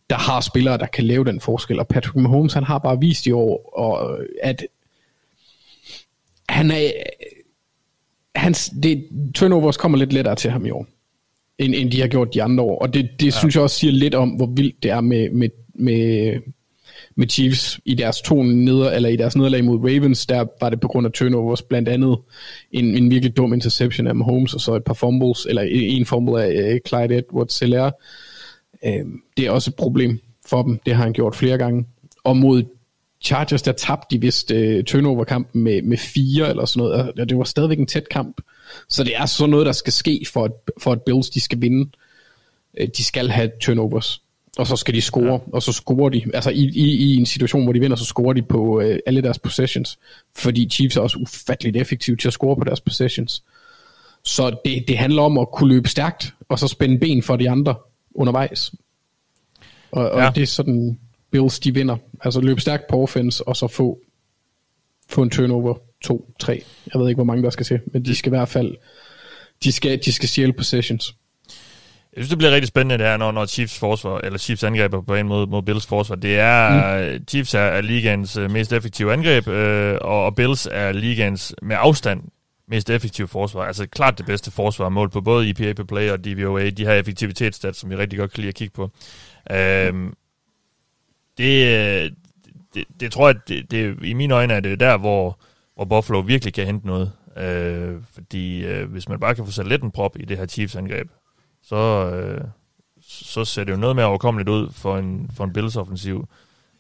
[0.10, 1.80] der har spillere, der kan lave den forskel.
[1.80, 4.68] Og Patrick Mahomes, han har bare vist i år, og, at
[6.50, 6.92] han er,
[8.36, 10.88] hans, det, turnovers kommer lidt lettere til ham i år,
[11.58, 12.80] end, end de har gjort de andre år.
[12.80, 13.32] Og det, det ja.
[13.32, 16.34] synes jeg også siger lidt om, hvor vildt det er med, med, med,
[17.16, 20.80] med Chiefs i deres to neder, eller i deres nederlag mod Ravens, der var det
[20.80, 22.18] på grund af turnovers, blandt andet
[22.72, 26.44] en, en virkelig dum interception af Mahomes, og så et par fumbles, eller en fumble
[26.44, 27.92] af uh, Clyde Edwards-Helaire.
[28.88, 31.86] Uh, det er også et problem for dem, det har han gjort flere gange.
[32.24, 32.64] Og mod
[33.22, 37.38] Chargers, der tabte de vist uh, turnover-kampen med, med fire eller sådan noget, og det
[37.38, 38.42] var stadigvæk en tæt kamp.
[38.90, 41.62] Så det er sådan noget, der skal ske, for at, for at Bills de skal
[41.62, 41.90] vinde.
[42.78, 44.22] Øh, De skal have turnovers,
[44.58, 45.40] og så skal de score, ja.
[45.54, 46.22] og så scorer de.
[46.34, 49.22] Altså i, i, i en situation, hvor de vinder, så scorer de på øh, alle
[49.22, 50.00] deres possessions,
[50.36, 53.44] fordi Chiefs er også ufatteligt effektive til at score på deres possessions.
[54.24, 57.50] Så det, det handler om at kunne løbe stærkt, og så spænde ben for de
[57.50, 57.76] andre
[58.18, 58.72] undervejs.
[59.92, 60.32] Og, og Ja.
[60.36, 61.00] det er sådan,
[61.32, 61.98] Bills de vinder.
[62.22, 64.00] Altså løbe stærkt på offense, og så få,
[65.10, 66.64] få en turnover, to, tre.
[66.94, 68.76] Jeg ved ikke, hvor mange der skal til, men de skal i hvert fald,
[69.64, 71.16] de skal, de skal stjæle possessions.
[72.16, 74.92] Jeg synes, det bliver rigtig spændende, det her, når, når Chiefs forsvar, eller Chiefs angreb
[75.08, 76.16] på en mod, mod Bills forsvar.
[76.16, 77.26] Det er, mm.
[77.28, 81.76] Chiefs er, er ligaens øh, mest effektive angreb, øh, og, og Bills er ligaens med
[81.80, 82.22] afstand
[82.68, 83.64] mest effektive forsvar.
[83.64, 86.70] Altså klart det bedste forsvar mål på både EPA per play og DVOA.
[86.70, 88.92] De har effektivitetsstats, som vi rigtig godt kan lide at kigge på.
[89.52, 90.14] Øhm,
[91.38, 92.14] det,
[92.74, 95.40] det, det tror jeg, det, det, i mine øjne er det der, hvor,
[95.76, 97.12] hvor Buffalo virkelig kan hente noget.
[97.38, 100.46] Øh, fordi øh, hvis man bare kan få sat lidt en prop i det her
[100.46, 101.08] Chiefs-angreb,
[101.64, 101.76] så,
[102.12, 102.42] øh,
[103.02, 106.28] så ser det jo noget mere overkommeligt ud for en, for en Bills-offensiv,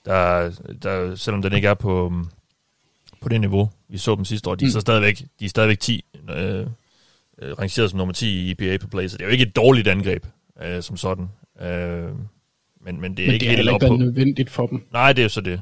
[0.05, 0.51] der,
[0.83, 2.13] der, selvom den ikke er på,
[3.21, 5.79] på det niveau, vi så dem sidste år, de er, så stadigvæk, de er stadigvæk
[5.79, 6.59] 10, øh,
[7.41, 9.55] øh, rangeret som nummer 10 i EPA per play, så det er jo ikke et
[9.55, 10.25] dårligt angreb
[10.63, 11.29] øh, som sådan.
[11.61, 12.09] Øh,
[12.81, 13.95] men, men det er Men ikke det har helt op på.
[13.95, 14.83] nødvendigt for dem.
[14.93, 15.61] Nej, det er jo så det.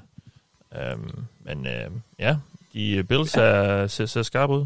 [0.76, 1.12] Øhm,
[1.46, 2.36] men øh, ja,
[2.74, 4.66] de øh, Bills er, ser, ser skarpe ud.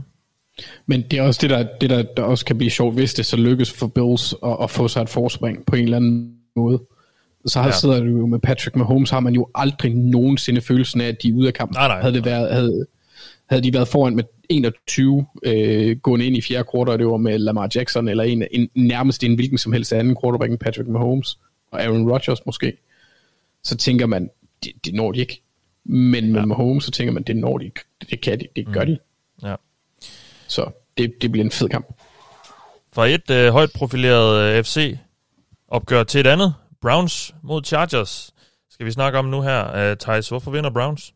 [0.86, 3.26] Men det er også det, der, det der, der også kan blive sjovt, hvis det
[3.26, 6.80] så lykkes for Bills at, at få sig et forspring på en eller anden måde.
[7.46, 7.72] Så har Ja.
[7.74, 11.30] sidder du jo med Patrick Mahomes, har man jo aldrig nogensinde følelsen af, at de
[11.30, 11.76] er ude af kampen.
[11.76, 12.86] Nej, nej, havde, det været, havde,
[13.50, 17.40] havde de været foran med 21 øh, gående ind i fjerde kvartal, det var med
[17.40, 21.40] Lamar Jackson, eller en, en, nærmest en hvilken som helst anden quarterback end Patrick Mahomes,
[21.72, 22.74] og Aaron Rodgers måske,
[23.64, 24.30] så tænker man,
[24.64, 25.42] det, det når de ikke.
[25.86, 26.46] Men med ja.
[26.46, 27.80] Mahomes, så tænker man, det når de ikke.
[28.12, 28.98] Det kan de, det gør de.
[29.44, 29.56] Ja.
[30.48, 31.88] Så det, det bliver en fed kamp.
[32.94, 34.98] Fra et øh, højt profileret øh, FC
[35.68, 36.54] opgør til et andet.
[36.82, 38.32] Browns mod Chargers
[38.72, 39.92] skal vi snakke om nu her.
[39.92, 41.14] Uh, Thijs, hvorfor vinder Browns?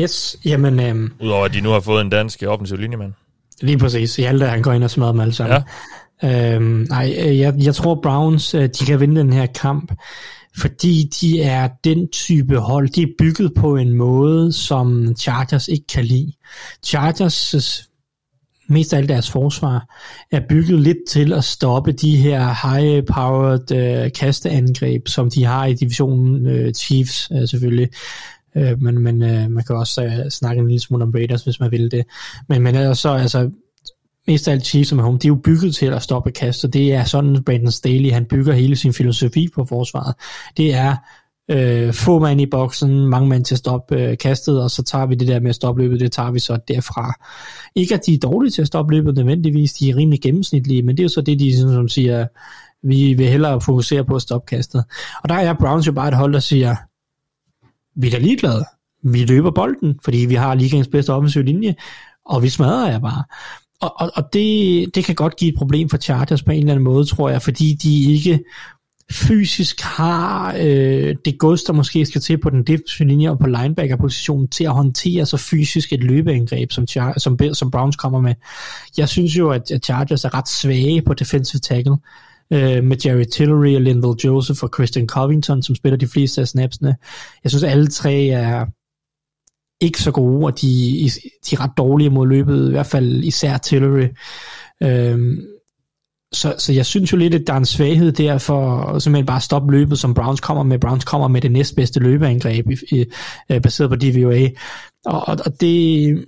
[0.00, 3.12] Yes, jamen øhm, Udover at de nu har fået en dansk offensiv linjemand.
[3.60, 4.16] lige præcis.
[4.16, 5.62] Hjalte, han går ind og smadrer dem alle sammen.
[6.22, 6.54] Ja.
[6.54, 9.92] Øhm, nej, øh, jeg, jeg tror Browns, øh, de kan vinde den her kamp,
[10.58, 15.86] fordi de er den type hold, de er bygget på en måde, som Chargers ikke
[15.86, 16.32] kan lide.
[16.84, 17.54] Chargers
[18.68, 19.96] mest af alt deres forsvar,
[20.30, 25.74] er bygget lidt til at stoppe de her high-powered øh, kasteangreb, som de har i
[25.74, 27.88] divisionen øh, Chiefs øh, selvfølgelig.
[28.56, 31.60] Øh, men men øh, man kan også øh, snakke en lille smule om Raiders, hvis
[31.60, 32.04] man vil det.
[32.48, 33.50] Men, men ellers så, altså,
[34.26, 36.64] mest af alt Chiefs som er home, de er jo bygget til at stoppe kast,
[36.64, 40.14] og det er sådan, Brandon Staley, han bygger hele sin filosofi på forsvaret.
[40.56, 40.96] Det er
[41.48, 45.06] øh, få mand i boksen, mange mand til at stoppe øh, kastet, og så tager
[45.06, 47.14] vi det der med at stoppe løbet, det tager vi så derfra.
[47.74, 50.96] Ikke at de er dårlige til at stoppe løbet nødvendigvis, de er rimelig gennemsnitlige, men
[50.96, 52.26] det er jo så det, de sådan, som siger,
[52.82, 54.84] vi vil hellere fokusere på at stoppe kastet.
[55.22, 56.76] Og der er Browns jo bare et hold, der siger,
[58.00, 58.64] vi er da ligeglade.
[59.02, 61.74] Vi løber bolden, fordi vi har ligegangs bedste offensiv linje,
[62.26, 63.24] og vi smadrer jer bare.
[63.80, 66.72] Og, og, og det, det kan godt give et problem for Chargers på en eller
[66.72, 68.40] anden måde, tror jeg, fordi de ikke
[69.12, 73.46] fysisk har øh, det gods, der måske skal til på den defensive linje og på
[73.46, 78.34] linebacker-positionen til at håndtere så fysisk et løbeangreb, som, Char- som, som Browns kommer med.
[78.98, 81.96] Jeg synes jo, at, at Chargers er ret svage på defensive tackle,
[82.52, 86.48] øh, med Jerry Tillery og Linville Joseph og Christian Covington, som spiller de fleste af
[86.48, 86.96] snapsene.
[87.44, 88.66] Jeg synes, alle tre er
[89.80, 90.68] ikke så gode, og de,
[91.50, 94.08] de er ret dårlige mod løbet, i hvert fald især Tillery.
[94.82, 95.38] Øh,
[96.32, 99.36] så, så jeg synes jo lidt, at der er en svaghed der for simpelthen bare
[99.36, 100.78] at stoppe løbet, som Browns kommer med.
[100.78, 103.04] Browns kommer med det næstbedste løbeangreb i, i,
[103.50, 104.48] øh, baseret på DVOA.
[105.06, 106.24] Og, og, og det,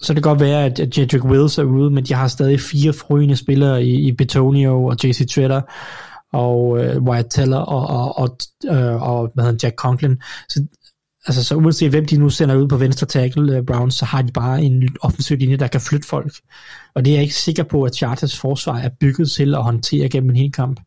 [0.00, 2.92] så det kan godt være, at, Jedrick Wills er ude, men de har stadig fire
[2.92, 5.60] frygende spillere i, i Betonio og JC Tretter
[6.32, 8.38] og øh, Wyatt Teller og, og, og,
[8.76, 10.22] øh, og hvad hedder Jack Conklin.
[10.48, 10.66] Så,
[11.26, 14.22] altså, så uanset hvem de nu sender ud på venstre tackle, øh, Browns, så har
[14.22, 16.32] de bare en offensiv linje, der kan flytte folk.
[16.94, 20.08] Og det er jeg ikke sikker på, at Chargers forsvar er bygget til at håndtere
[20.08, 20.80] gennem en hel kamp.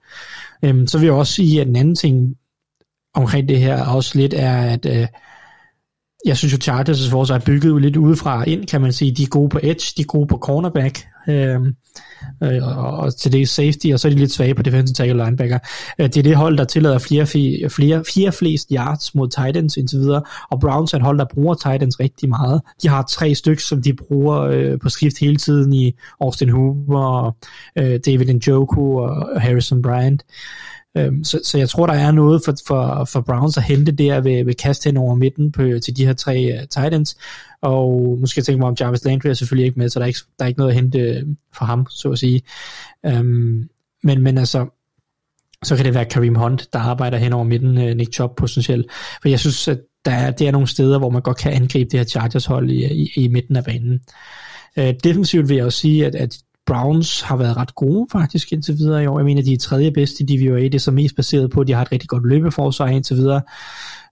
[0.64, 2.36] Øhm, så vil jeg også sige, at en anden ting
[3.14, 5.08] omkring det her også lidt er, at øh,
[6.26, 9.12] jeg synes jo, Chargers' forsvar er bygget lidt udefra ind, kan man sige.
[9.12, 11.62] De er gode på edge, de er gode på cornerback, øh,
[12.44, 15.22] øh, og, og til det safety, og så er de lidt svage på defensive tackle
[15.22, 15.60] og linebacker.
[16.00, 19.78] Øh, det er det hold, der tillader flere, flere, flere, flere flest yards mod Titans
[19.78, 20.22] indtil videre,
[20.52, 22.62] og Browns er et hold, der bruger Titans rigtig meget.
[22.84, 27.36] De har tre stykker, som de bruger øh, på skift hele tiden i Austin Hoover,
[27.76, 30.24] øh, David Njoku og Harrison Bryant.
[30.98, 34.22] Øhm, så, så jeg tror, der er noget for, for, for Browns at hente der
[34.22, 37.18] ved, ved kast hen over midten på, til de her tre øh, uh, Titans.
[37.62, 40.04] Og nu skal jeg tænke mig om Jarvis Landry er selvfølgelig ikke med, så der
[40.06, 41.24] er ikke, der er ikke noget at hente øh,
[41.58, 42.42] for ham, så at sige.
[43.06, 43.70] Øhm,
[44.04, 44.66] men, men altså,
[45.64, 48.92] så kan det være Kareem Hunt, der arbejder hen over midten, uh, Nick Chubb potentielt.
[49.22, 51.90] For jeg synes, at der er, det er nogle steder, hvor man godt kan angribe
[51.90, 54.00] det her Chargers hold i, i, i midten af banen.
[54.78, 58.78] Uh, defensivt vil jeg også sige, at, at Browns har været ret gode faktisk indtil
[58.78, 59.20] videre i år.
[59.20, 60.64] Jeg mener, de er tredje bedste i DVOA.
[60.64, 63.42] Det er så mest baseret på, at de har et rigtig godt løbeforsvar indtil videre.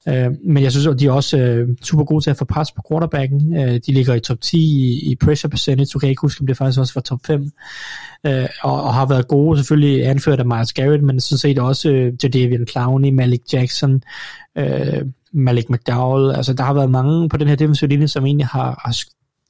[0.08, 2.72] Uh, men jeg synes, at de er også øh, super gode til at få pres
[2.72, 3.58] på quarterbacken.
[3.58, 5.90] Uh, de ligger i top 10 i, i pressure percentage.
[5.94, 7.42] Du kan ikke huske, om det faktisk også var top 5.
[8.28, 8.32] Uh,
[8.64, 12.24] og, og har været gode, selvfølgelig anført af Miles Garrett, men sådan set også uh,
[12.24, 14.02] Jadavian Clowney, Malik Jackson,
[14.60, 16.36] uh, Malik McDowell.
[16.36, 18.92] Altså, der har været mange på den her defensive linje, som egentlig har, har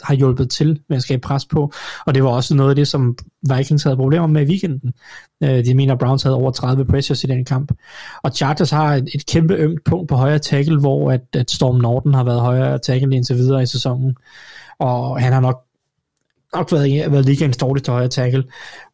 [0.03, 1.73] har hjulpet til med at skabe pres på,
[2.05, 3.17] og det var også noget af det, som
[3.55, 4.93] Vikings havde problemer med i weekenden.
[5.43, 7.71] Øh, de mener, at Browns havde over 30 pressures i den kamp.
[8.23, 11.75] Og Chargers har et, et kæmpe ømt punkt på højre tackle, hvor at, at Storm
[11.75, 14.15] Norton har været højre tackle indtil videre i sæsonen,
[14.79, 15.61] og han har nok,
[16.55, 18.43] nok været, været ligegens dårligt højre tackle,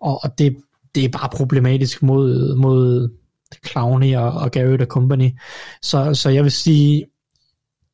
[0.02, 0.58] og, og det,
[0.96, 3.10] det er bare problematisk mod, mod
[3.68, 5.30] Clowney og, og Garrett og company.
[5.82, 7.06] Så, så jeg vil sige,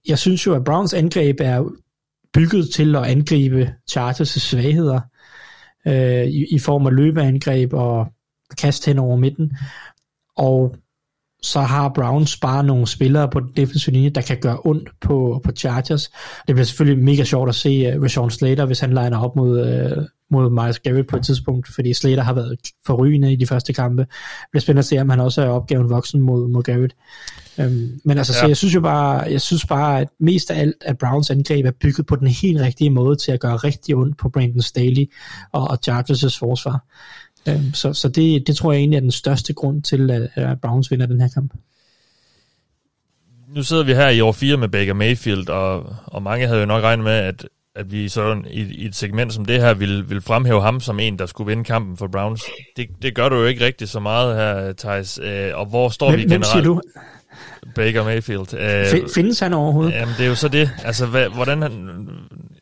[0.07, 1.63] jeg synes jo, at Browns angreb er
[2.33, 4.99] bygget til at angribe Chargers' svagheder
[5.87, 8.07] øh, i, i form af løbeangreb og
[8.57, 9.51] kast hen over midten.
[10.37, 10.75] Og
[11.41, 15.41] så har Browns bare nogle spillere på den defensive linje, der kan gøre ondt på,
[15.43, 16.09] på Chargers.
[16.47, 19.61] Det bliver selvfølgelig mega sjovt at se uh, Rashawn Slater, hvis han liner op mod,
[19.97, 20.03] uh,
[20.33, 24.01] mod Miles Garrett på et tidspunkt, fordi Slater har været forrygende i de første kampe.
[24.01, 24.09] Det
[24.51, 26.95] bliver spændende at se, om han også er opgaven voksen mod, mod Garrett.
[27.57, 28.39] Um, men altså, ja.
[28.39, 31.65] så jeg synes jo bare, jeg synes bare, at mest af alt, at Browns angreb
[31.65, 35.11] er bygget på den helt rigtige måde til at gøre rigtig ondt på Brandon Staley
[35.51, 36.85] og, og Chargers' forsvar.
[37.49, 40.61] Um, så så det, det tror jeg egentlig er den største grund til, at, at
[40.61, 41.53] Browns vinder den her kamp.
[43.55, 46.65] Nu sidder vi her i år 4 med Baker Mayfield, og, og mange havde jo
[46.65, 50.07] nok regnet med, at, at vi sådan i, i et segment som det her ville,
[50.07, 52.43] ville fremhæve ham som en, der skulle vinde kampen for Browns.
[52.77, 55.19] Det, det gør du jo ikke rigtig så meget her, Thijs.
[55.23, 56.47] Øh, og hvor står Hvem, vi hvem generelt?
[56.47, 56.81] siger du?
[57.75, 58.53] Baker Mayfield.
[58.53, 59.93] Øh, Fin- Findes han overhovedet?
[59.93, 60.69] Jamen, det er jo så det.
[60.83, 62.07] Altså, hvad, hvordan han...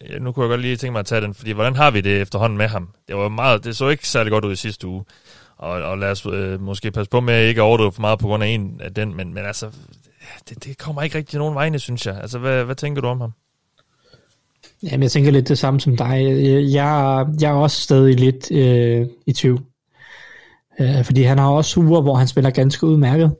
[0.09, 2.01] ja, Nu kunne jeg godt lige tænke mig at tage den, fordi hvordan har vi
[2.01, 2.89] det efterhånden med ham?
[3.07, 3.63] Det var meget...
[3.63, 5.03] Det så ikke særlig godt ud i sidste uge.
[5.57, 8.27] Og, og lad os øh, måske passe på med at ikke overdrive for meget på
[8.27, 9.69] grund af en af den, men, men altså,
[10.49, 12.17] det, det kommer ikke rigtig nogen vegne, synes jeg.
[12.21, 13.31] Altså, hvad, hvad tænker du om ham?
[14.83, 16.23] Jamen, jeg tænker lidt det samme som dig.
[16.73, 19.61] Jeg, jeg er også stadig lidt øh, i tvivl.
[20.79, 23.35] Øh, fordi han har også uger, hvor han spiller ganske udmærket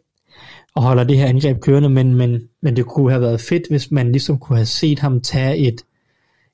[0.76, 3.92] og holder det her angreb kørende, men, men, men det kunne have været fedt, hvis
[3.92, 5.82] man ligesom kunne have set ham tage et,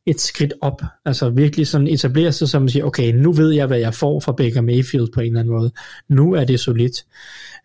[0.05, 0.81] et skridt op.
[1.05, 4.31] Altså virkelig sådan etablere sig, som siger, okay, nu ved jeg, hvad jeg får fra
[4.31, 5.71] Baker Mayfield på en eller anden måde.
[6.09, 7.05] Nu er det solidt.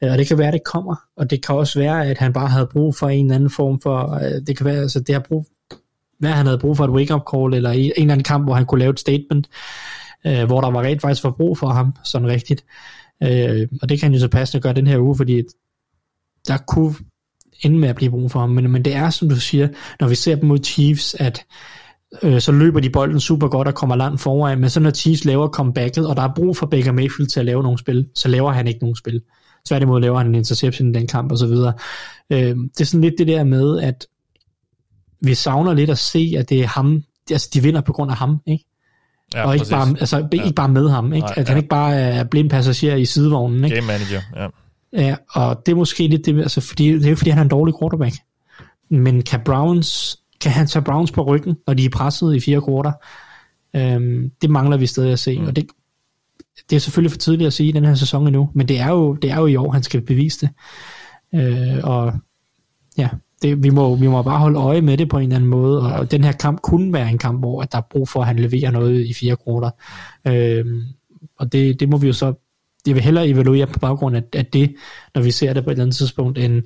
[0.05, 0.97] Øh, og det kan være, at det kommer.
[1.17, 3.81] Og det kan også være, at han bare havde brug for en eller anden form
[3.81, 5.47] for, øh, det kan være, altså det har brug,
[6.23, 8.67] hvad han havde brug for et wake-up call, eller en eller anden kamp, hvor han
[8.67, 9.49] kunne lave et statement,
[10.27, 12.65] øh, hvor der var rent faktisk for brug for ham, sådan rigtigt.
[13.23, 15.43] Øh, og det kan han jo så passende gøre den her uge, fordi
[16.49, 16.95] der kunne
[17.63, 19.69] ende med at blive brug for ham, men, men det er, som du siger,
[20.01, 21.45] når vi ser dem mod Chiefs, at
[22.23, 25.25] øh, så løber de bolden super godt og kommer langt foran, men så når Chiefs
[25.25, 28.29] laver comebacket, og der er brug for Baker Mayfield til at lave nogle spil, så
[28.29, 29.23] laver han ikke nogen spil.
[29.69, 31.73] Tværtimod laver han en interception i den kamp og så videre.
[32.31, 34.07] Øh, det er sådan lidt det der med, at
[35.23, 38.17] vi savner lidt at se, at det er ham, altså de vinder på grund af
[38.17, 38.65] ham, ikke?
[39.35, 39.73] Ja, og ikke præcis.
[39.73, 41.27] bare, altså, ikke bare med ham, ikke?
[41.27, 41.59] Nej, at han ja.
[41.59, 43.77] ikke bare er blind passager i sidevognen, ikke?
[43.77, 44.49] Game manager, ja.
[44.93, 47.43] Ja, og det er måske lidt det, altså fordi, det er jo fordi, han er
[47.43, 48.15] en dårlig quarterback.
[48.91, 52.63] Men kan Browns, kan han tage Browns på ryggen, når de er presset i fire
[52.69, 52.93] quarter?
[53.77, 55.47] Øhm, det mangler vi stadig at se, mm.
[55.47, 55.67] og det,
[56.71, 58.91] det er selvfølgelig for tidligt at sige i den her sæson endnu, men det er
[58.91, 60.51] jo, det er jo i år, han skal bevise det.
[61.35, 62.13] Øh, og
[62.99, 63.09] ja,
[63.43, 65.93] det, vi, må, vi må bare holde øje med det på en eller anden måde,
[65.93, 68.27] og, den her kamp kunne være en kamp, hvor at der er brug for, at
[68.27, 69.71] han leverer noget i fire kroner.
[70.29, 70.65] Øh,
[71.39, 72.35] og det, det må vi jo så,
[72.87, 74.75] jeg vil hellere evaluere på baggrund af, af det,
[75.15, 76.63] når vi ser det på et eller andet tidspunkt, end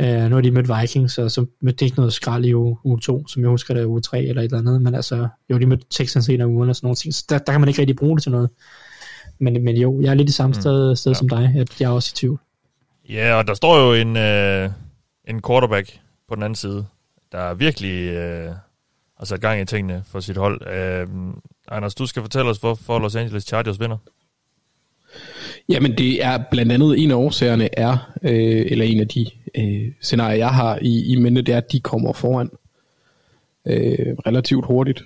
[0.00, 2.76] øh, nu har de mødt Vikings, og så mødte de ikke noget skrald i uge,
[2.84, 5.28] uge 2, som jeg husker, det er uge 3 eller et eller andet, men altså,
[5.50, 7.60] jo, de mødte Texans en af ugerne og sådan nogle ting, så der, der kan
[7.60, 8.50] man ikke rigtig bruge det til noget.
[9.40, 11.18] Men, men jo, jeg er lidt i samme sted, sted ja.
[11.18, 12.40] som dig, at jeg er også i tvivl.
[13.08, 14.70] Ja, og der står jo en, øh,
[15.28, 16.86] en quarterback på den anden side,
[17.32, 18.50] der virkelig øh,
[19.18, 20.66] har sat gang i tingene for sit hold.
[20.68, 21.08] Øh,
[21.68, 23.96] Anders, du skal fortælle os, hvorfor Los Angeles Chargers vinder.
[25.68, 29.92] Jamen det er blandt andet en af årsagerne er, øh, eller en af de øh,
[30.00, 32.50] scenarier jeg har i, i mente, det er, at de kommer foran
[33.66, 35.02] øh, relativt hurtigt.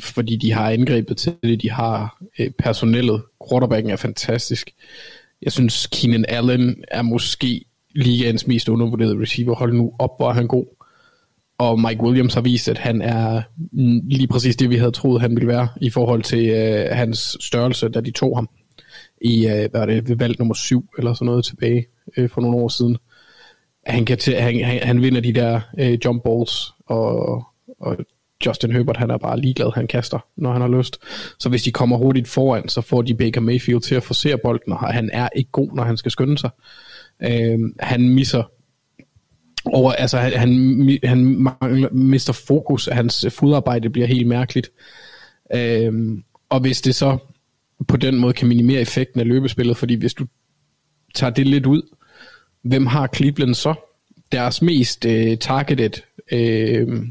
[0.00, 3.22] Fordi de har angrebet til det, de har øh, personellet.
[3.50, 4.70] Quarterbacken er fantastisk.
[5.42, 7.64] Jeg synes, Keenan Allen er måske
[7.96, 9.54] ligaens mest undervurderede receiver.
[9.54, 10.66] Hold nu op, hvor er han god.
[11.58, 13.42] Og Mike Williams har vist, at han er
[14.10, 17.88] lige præcis det, vi havde troet, han ville være, i forhold til øh, hans størrelse,
[17.88, 18.48] da de tog ham
[19.20, 21.86] i, øh, hvad er det, ved valg nummer syv, eller sådan noget tilbage
[22.16, 22.96] øh, for nogle år siden.
[23.86, 27.44] Han, kan til, han, han, han vinder de der øh, jump balls, og,
[27.80, 27.96] og
[28.46, 30.98] Justin Herbert, han er bare ligeglad, han kaster, når han har lyst.
[31.38, 34.72] Så hvis de kommer hurtigt foran, så får de Baker Mayfield til at forsere bolden,
[34.72, 36.50] og han er ikke god, når han skal skynde sig.
[37.22, 38.42] Øh, han misser
[39.64, 44.70] over, altså han, han, han mangler, mister fokus, hans fodarbejde bliver helt mærkeligt.
[45.54, 47.18] Øhm, og hvis det så
[47.88, 50.26] på den måde kan minimere effekten af løbespillet, fordi hvis du
[51.14, 51.82] tager det lidt ud,
[52.62, 53.74] hvem har Cleveland så?
[54.32, 55.90] Deres mest øh, targeted
[56.32, 57.06] øh,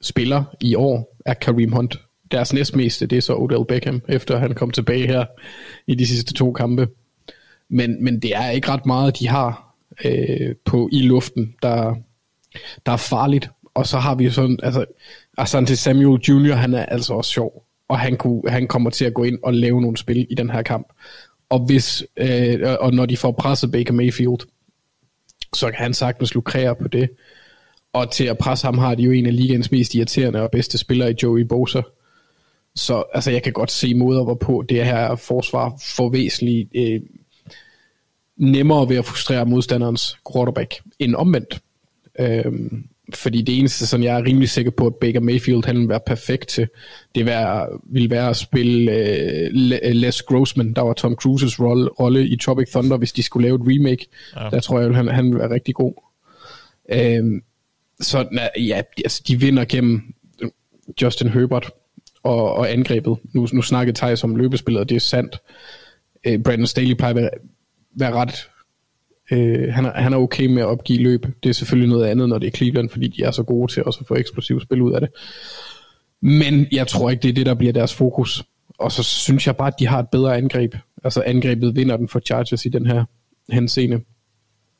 [0.00, 2.00] spiller i år er Kareem Hunt.
[2.30, 5.24] Deres næstmeste, det er så Odell Beckham, efter han kom tilbage her
[5.86, 6.88] i de sidste to kampe.
[7.70, 9.74] Men, men det er ikke ret meget, de har
[10.04, 11.94] øh, på i luften, der,
[12.86, 13.50] der er farligt.
[13.74, 14.84] Og så har vi jo sådan, altså,
[15.38, 19.14] Asante Samuel Jr., han er altså også sjov og han, kunne, han kommer til at
[19.14, 20.86] gå ind og lave nogle spil i den her kamp.
[21.48, 24.38] Og, hvis, øh, og når de får presset Baker Mayfield,
[25.54, 27.10] så kan han sagtens lukrere på det.
[27.92, 30.78] Og til at presse ham har de jo en af ligens mest irriterende og bedste
[30.78, 31.82] spillere i Joey Bosa.
[32.74, 37.00] Så altså, jeg kan godt se måder, hvorpå det her forsvar får væsentligt øh,
[38.40, 41.60] nemmere ved at frustrere modstanderens quarterback end omvendt.
[42.20, 42.84] Øhm,
[43.14, 46.00] fordi det eneste, som jeg er rimelig sikker på, at Baker Mayfield han vil være
[46.06, 46.68] perfekt til,
[47.14, 52.28] det være, vil være at spille uh, Les Grossman, der var Tom Cruises rolle, rolle
[52.28, 54.06] i Tropic Thunder, hvis de skulle lave et remake.
[54.36, 54.50] Ja.
[54.50, 55.92] Der tror jeg, han, han vil være rigtig god.
[57.20, 57.42] Um,
[58.00, 60.14] så ja, altså, de vinder gennem
[61.02, 61.70] Justin Herbert
[62.22, 63.16] og, og angrebet.
[63.32, 65.38] Nu, nu snakkede Thijs om løbespillet, og det er sandt.
[66.28, 67.30] Uh, Brandon Staley plejer at være,
[67.94, 68.50] være ret
[69.30, 71.26] Øh, han, er, han er okay med at opgive løb.
[71.42, 73.84] Det er selvfølgelig noget andet, når det er Cleveland, fordi de er så gode til
[73.84, 75.10] også at få eksplosivt spil ud af det.
[76.20, 78.44] Men jeg tror ikke, det er det, der bliver deres fokus.
[78.78, 80.74] Og så synes jeg bare, at de har et bedre angreb.
[81.04, 83.04] Altså angrebet vinder den for Chargers i den her
[83.52, 84.00] henseende.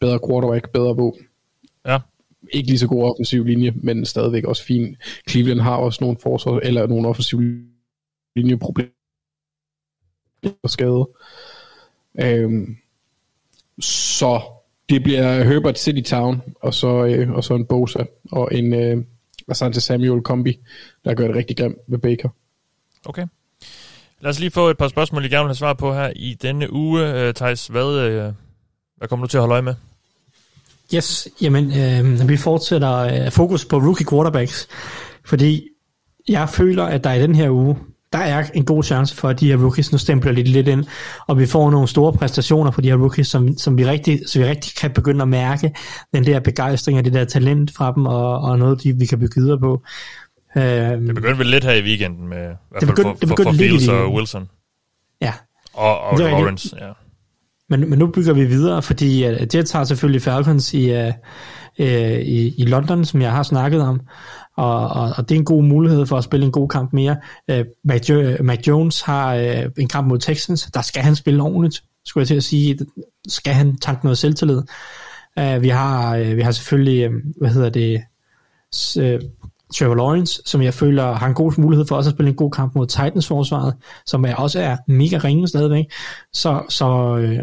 [0.01, 1.27] Bedre quarterback, bedre våben.
[1.87, 1.99] Ja.
[2.53, 4.97] Ikke lige så god offensiv linje, men stadigvæk også fin.
[5.31, 7.41] Cleveland har også nogle forsvar, eller nogle offensiv
[8.37, 8.91] linjeproblemer
[10.63, 11.09] og skade.
[12.21, 12.77] Øhm,
[13.81, 14.41] så
[14.89, 18.03] det bliver Herbert City Town, og så, øh, og så en Bosa,
[18.33, 19.05] og en øh,
[19.49, 20.59] Asante Samuel kombi,
[21.05, 22.29] der gør det rigtig grimt med Baker.
[23.05, 23.27] Okay.
[24.21, 26.37] Lad os lige få et par spørgsmål, I gerne vil have svar på her i
[26.43, 27.29] denne uge.
[27.29, 28.35] Uh, Thijs, hvad, uh,
[28.97, 29.75] hvad kommer du til at holde øje med?
[30.95, 34.69] Yes, jamen øh, vi fortsætter øh, fokus på rookie quarterbacks,
[35.25, 35.69] fordi
[36.29, 37.77] jeg føler, at der i den her uge,
[38.13, 40.85] der er en god chance for, at de her rookies nu stempler lidt, lidt ind,
[41.27, 44.39] og vi får nogle store præstationer for de her rookies, som, som vi rigtig, så
[44.39, 45.73] vi rigtig kan begynde at mærke
[46.15, 49.19] den der begejstring og det der talent fra dem, og, og noget, de, vi kan
[49.19, 49.83] bygge videre på.
[50.57, 52.49] Øhm, det begyndte vel lidt her i weekenden med,
[52.81, 54.15] det begyndte, for, det for, for begyndte lidt Fields og.
[54.15, 54.49] Wilson.
[55.21, 55.33] Ja.
[55.75, 56.93] Og, og Det Lawrence, ja.
[57.69, 61.09] Men, men nu bygger vi videre, fordi uh, Jets har selvfølgelig Falcons i, uh,
[61.79, 64.01] uh, i, i London, som jeg har snakket om,
[64.61, 67.17] og, og, og det er en god mulighed for at spille en god kamp mere.
[67.53, 71.43] Uh, Mac, jo, Mac Jones har uh, en kamp mod Texans, der skal han spille
[71.43, 72.79] ordentligt, skulle jeg til at sige.
[73.29, 74.63] Skal han tanke noget selvtillid?
[75.41, 78.03] Uh, vi, har, uh, vi har selvfølgelig, uh, hvad hedder det,
[78.75, 79.31] s- uh,
[79.75, 82.51] Trevor Lawrence, som jeg føler har en god mulighed for også at spille en god
[82.51, 83.75] kamp mod Titans forsvaret,
[84.07, 85.85] som er, også er mega ringe stadigvæk.
[86.33, 87.39] Så, så øh,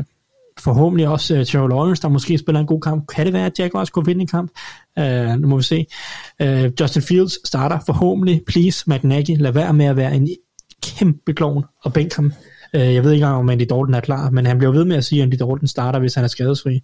[0.67, 3.07] forhåbentlig også uh, Trevor Lawrence, der måske spiller en god kamp.
[3.07, 4.51] Kan det være, at Jaguars kunne vinde en kamp?
[4.99, 5.85] Uh, nu må vi se.
[6.43, 8.41] Uh, Justin Fields starter forhåbentlig.
[8.47, 10.29] Please, Matt Nagy, lad være med at være en
[10.83, 12.25] kæmpe klovn og bænk ham.
[12.73, 14.95] Uh, jeg ved ikke engang, om Andy Dalton er klar, men han bliver ved med
[14.95, 16.79] at sige, at Andy Dalton starter, hvis han er skadesfri.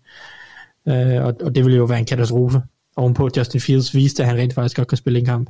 [0.85, 2.61] Uh, og, og det ville jo være en katastrofe.
[2.95, 5.49] Ovenpå Justin Fields viste, at han rent faktisk godt kan spille en kamp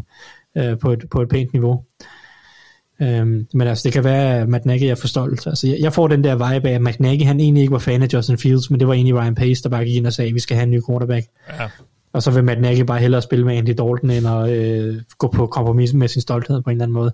[0.57, 1.84] øh, på, et, på et pænt niveau.
[3.03, 5.47] Øhm, men altså, det kan være, at Matt Nagy er for stolt.
[5.47, 7.80] Altså, jeg, jeg får den der vibe af, at Matt Nagy, han egentlig ikke var
[7.80, 10.13] fan af Justin Fields, men det var egentlig Ryan Pace, der bare gik ind og
[10.13, 11.27] sagde, at vi skal have en ny quarterback.
[11.59, 11.69] Ja.
[12.13, 15.27] Og så vil Matt Nagy bare hellere spille med Andy Dalton, end at øh, gå
[15.27, 17.13] på kompromis med sin stolthed på en eller anden måde.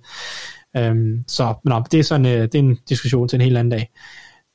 [0.78, 3.72] Øhm, så nå, det, er sådan, øh, det er en diskussion til en helt anden
[3.72, 3.90] dag.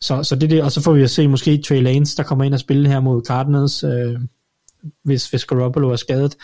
[0.01, 2.45] Så, så det det, og så får vi at se måske Trey Lance, der kommer
[2.45, 4.19] ind og spille her mod Cardinals, øh,
[5.05, 6.37] hvis, hvis Garoppolo er skadet.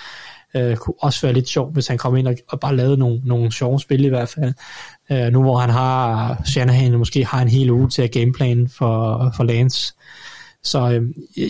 [0.56, 3.20] Øh, kunne også være lidt sjovt, hvis han kommer ind og, og bare lavede nogle,
[3.24, 4.52] nogle sjove spil i hvert fald.
[5.12, 9.32] Øh, nu hvor han har, Shanahan måske har en hel uge til at gameplan for,
[9.36, 9.94] for Lance.
[10.62, 11.02] Så øh,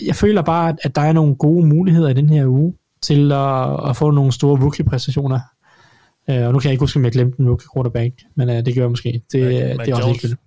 [0.07, 3.89] jeg, føler bare, at, der er nogle gode muligheder i den her uge til at,
[3.89, 5.39] at få nogle store rookie-præstationer.
[6.29, 8.65] Øh, og nu kan jeg ikke huske, om jeg glemte en rookie quarterback, men øh,
[8.65, 9.21] det gør jeg måske.
[9.31, 10.05] Det, Mac- det Mac er også Jones.
[10.05, 10.41] ligegyldigt.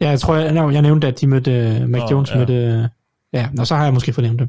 [0.00, 2.36] Ja, jeg tror, jeg, jeg, jeg nævnte, at de mødte, Mac Nå, Jones ja.
[2.38, 2.88] mødte,
[3.32, 4.48] ja, og så har jeg måske fornemt det.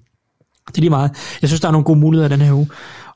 [0.68, 1.12] Det er lige meget.
[1.42, 2.70] Jeg synes, der er nogle gode muligheder den her uge,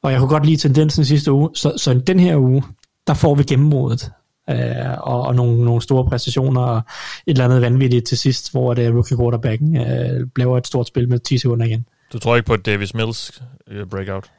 [0.03, 2.63] og jeg kunne godt lide tendensen sidste uge, så, så den her uge,
[3.07, 4.11] der får vi gennemmodet,
[4.49, 4.57] øh,
[5.01, 6.83] og, og nogle, nogle store præstationer, og et
[7.31, 11.09] eller andet vanvittigt til sidst, hvor det er rookie quarterbacken øh, laver et stort spil
[11.09, 11.85] med 10 sekunder igen.
[12.13, 14.31] Du tror ikke på Davis Mills øh, breakout?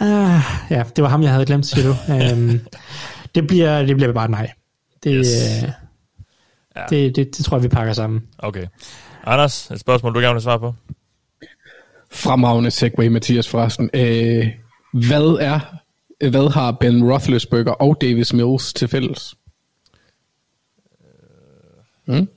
[0.00, 0.40] Ah,
[0.70, 2.14] ja, det var ham, jeg havde glemt, siger du.
[2.34, 2.60] um,
[3.34, 4.52] det, bliver, det bliver bare nej.
[5.04, 5.26] Det, Yes.
[5.26, 5.64] yes.
[6.76, 6.82] Ja.
[6.90, 8.22] det, det, det tror jeg, vi pakker sammen.
[8.38, 8.66] Okay.
[9.24, 10.74] Anders, et spørgsmål, du gerne vil svare på?
[12.10, 13.90] Fremragende segway, Mathias, forresten.
[13.94, 14.46] Øh,
[14.92, 15.60] hvad er,
[16.30, 19.34] hvad har Ben Roethlisberger og Davis Mills til fælles?
[22.06, 22.28] Mm.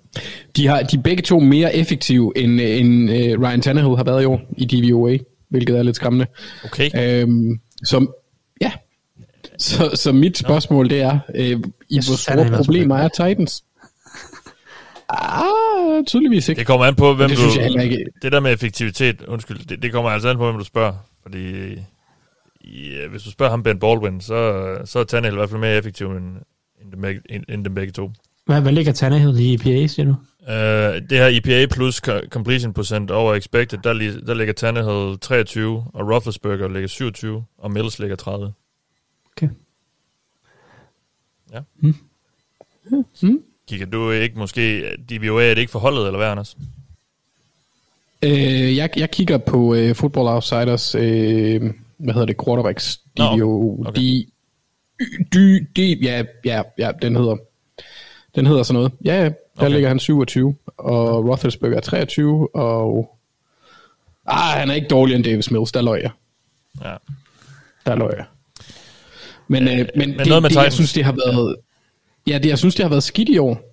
[0.55, 4.21] De, har, de er begge to mere effektive, end, end uh, Ryan Tannehill har været
[4.21, 5.17] i år i DVOA,
[5.49, 6.25] hvilket er lidt skræmmende.
[6.65, 7.21] Okay.
[7.21, 8.07] Øhm, så,
[8.61, 8.71] ja.
[9.57, 13.63] Så, så mit spørgsmål det er, øh, i hvor store er problemer er Titans?
[15.13, 16.59] Ah, tydeligvis ikke.
[16.59, 17.41] Det kommer an på, hvem det du...
[17.41, 18.05] synes jeg heller ikke.
[18.21, 20.93] Det der med effektivitet, undskyld, det, det kommer altså an på, hvem du spørger.
[21.21, 21.71] Fordi
[22.63, 25.77] ja, hvis du spørger ham Ben Baldwin, så, så er Tannehill i hvert fald mere
[25.77, 26.35] effektiv end,
[26.81, 28.11] end, dem, begge, end, end dem begge to.
[28.45, 30.15] Hvad, hvad ligger Tannehill i EPA, siger du?
[30.41, 35.17] Uh, det her EPA plus co- completion procent over expected, der, li- der ligger Tannehill
[35.19, 38.53] 23, og Roethlisberger ligger 27, og Mills ligger 30.
[39.37, 39.49] Okay.
[41.53, 41.59] Ja.
[41.79, 41.95] Mm.
[43.21, 43.41] Mm.
[43.71, 46.57] Kigger du ikke måske, DVOA er det ikke forholdet, eller hvad, Anders?
[48.21, 51.61] Øh, jeg, jeg kigger på øh, Football Outsiders, øh,
[51.97, 53.41] hvad hedder det, quarterbacks, Nå, okay.
[53.41, 54.01] DVO, Okay.
[54.01, 54.25] de,
[55.33, 57.35] de, de, ja, ja, ja, den hedder,
[58.35, 58.91] den hedder sådan noget.
[59.05, 59.69] Ja, ja, der Okay.
[59.71, 63.17] ligger han 27, og Roethlisberger er 23, og
[64.27, 66.11] ah, han er ikke dårligere end Davis Mills, der løg jeg.
[66.83, 66.95] Ja.
[67.85, 68.25] Der løg jeg.
[69.47, 71.55] Men, øh, men, men det, noget med det, jeg synes, det har været,
[72.27, 73.71] ja, det, jeg synes, det har været skidt i år.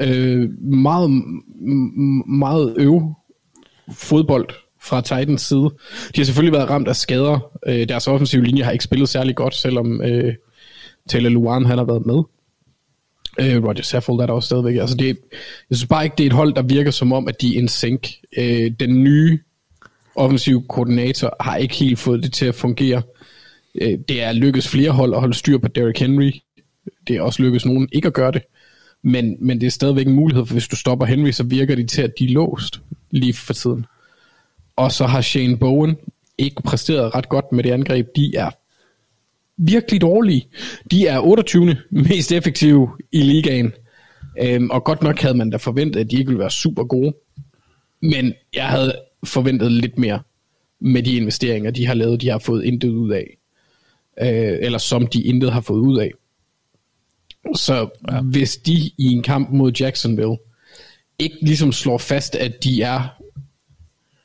[0.00, 1.10] Øh, meget,
[2.28, 3.14] meget øv
[3.92, 4.48] fodbold
[4.82, 5.70] fra Titans side.
[6.14, 7.52] De har selvfølgelig været ramt af skader.
[7.66, 10.34] Øh, deres offensive linje har ikke spillet særlig godt, selvom øh,
[11.08, 12.22] Taylor Luan han har været med.
[13.40, 14.76] Øh, Roger Saffold er der også stadigvæk.
[14.76, 15.06] Altså det,
[15.70, 17.60] jeg synes bare ikke, det er et hold, der virker som om, at de er
[17.60, 18.08] en sink.
[18.38, 19.38] Øh, den nye
[20.16, 23.02] offensive koordinator har ikke helt fået det til at fungere.
[23.74, 26.30] Øh, det er lykkedes flere hold at holde styr på Derrick Henry.
[27.08, 28.42] Det er også lykkedes nogen ikke at gøre det.
[29.02, 31.88] Men, men det er stadigvæk en mulighed, for hvis du stopper Henry, så virker det
[31.88, 33.86] til, at de er låst lige for tiden.
[34.76, 35.96] Og så har Shane Bowen
[36.38, 38.06] ikke præsteret ret godt med det angreb.
[38.16, 38.50] De er
[39.56, 40.46] virkelig dårlige.
[40.90, 41.76] De er 28.
[41.90, 43.72] mest effektive i ligaen.
[44.42, 47.14] Øhm, og godt nok havde man da forventet, at de ikke ville være super gode.
[48.02, 48.92] Men jeg havde
[49.24, 50.20] forventet lidt mere
[50.80, 53.38] med de investeringer, de har lavet, de har fået intet ud af.
[54.20, 56.10] Øh, eller som de intet har fået ud af.
[57.54, 58.20] Så ja.
[58.20, 60.36] hvis de i en kamp mod Jacksonville
[61.18, 63.08] ikke ligesom slår fast, at de er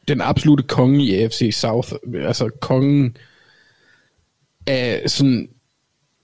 [0.07, 3.17] den absolute konge i AFC South, altså kongen
[4.67, 5.49] af sådan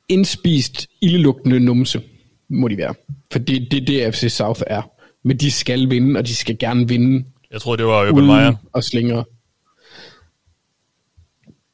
[0.09, 2.01] indspist, ildelugtende numse,
[2.49, 2.93] må de være.
[3.31, 4.81] For det er det, det AFC South er.
[5.23, 8.55] Men de skal vinde, og de skal gerne vinde Jeg tror, det var Urban Meyer.
[8.73, 9.23] og slingre.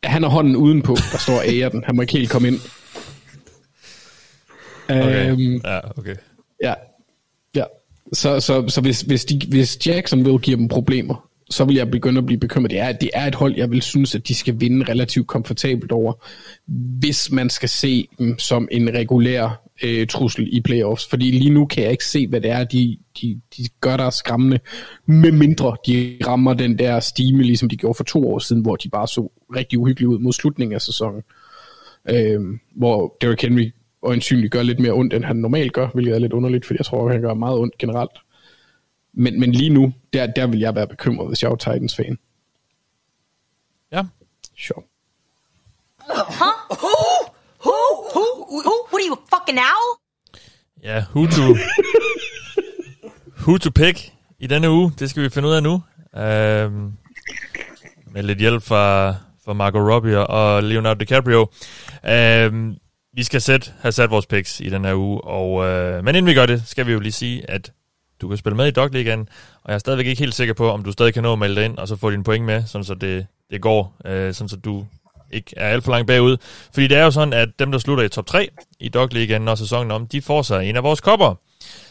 [0.03, 1.83] Han har hånden udenpå, der står og ærer den.
[1.83, 2.59] Han må ikke helt komme ind.
[4.89, 5.31] Okay.
[5.31, 6.15] Øhm, ja, okay.
[6.63, 6.73] Ja.
[7.55, 7.63] ja.
[8.13, 12.17] Så, så, så hvis, hvis, de, hvis Jacksonville giver dem problemer, så vil jeg begynde
[12.17, 12.71] at blive bekymret.
[12.71, 15.91] Det er, det er et hold, jeg vil synes, at de skal vinde relativt komfortabelt
[15.91, 16.13] over,
[16.99, 21.07] hvis man skal se dem som en regulær øh, trussel i playoffs.
[21.07, 24.03] Fordi lige nu kan jeg ikke se, hvad det er, de, de, de gør, der
[24.03, 24.59] er skræmmende,
[25.05, 28.75] med mindre de rammer den der stime, ligesom de gjorde for to år siden, hvor
[28.75, 31.21] de bare så rigtig uhyggeligt ud mod slutningen af sæsonen.
[32.09, 32.41] Øh,
[32.75, 33.71] hvor Derrick Henry
[34.05, 36.85] øjensynligt gør lidt mere ondt, end han normalt gør, hvilket er lidt underligt, fordi jeg
[36.85, 38.11] tror, han gør meget ondt generelt.
[39.13, 42.17] Men, men lige nu, der, der vil jeg være bekymret, hvis jeg var Titans-fan.
[43.91, 44.03] Ja.
[44.57, 44.83] Sure.
[45.99, 46.77] Huh?
[46.81, 46.95] Who?
[47.65, 47.77] Who?
[48.13, 48.25] Who?
[48.65, 48.75] Who?
[48.91, 49.99] What are you, a fucking owl?
[50.83, 51.55] Ja, who to,
[53.41, 55.83] who to pick i denne uge, det skal vi finde ud af nu.
[56.15, 56.93] Øhm,
[58.11, 59.15] med lidt hjælp fra,
[59.45, 61.47] fra Margot Robbie og Leonardo DiCaprio.
[62.09, 62.75] Øhm,
[63.15, 66.25] vi skal sæt, have sat vores picks i den her uge, og, øh, men inden
[66.25, 67.71] vi gør det, skal vi jo lige sige, at
[68.21, 69.29] du kan spille med i Dogligaen,
[69.63, 71.55] og jeg er stadigvæk ikke helt sikker på, om du stadig kan nå at melde
[71.55, 74.49] dig ind, og så få dine point med, sådan så det, det går, øh, sådan
[74.49, 74.85] så du
[75.31, 76.37] ikke er alt for langt bagud.
[76.73, 79.55] Fordi det er jo sådan, at dem, der slutter i top 3 i Dogligaen, når
[79.55, 81.35] sæsonen om, de får sig en af vores kopper.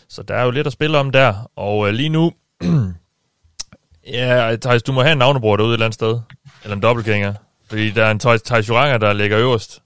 [0.08, 2.32] Så der er jo lidt at spille om der, og øh, lige nu,
[4.12, 6.20] ja, Thijs, du må have en navnebror derude et eller andet sted,
[6.62, 7.34] eller en dobbeltgænger,
[7.68, 9.82] fordi der er en Thijs Juranger, der ligger øverst,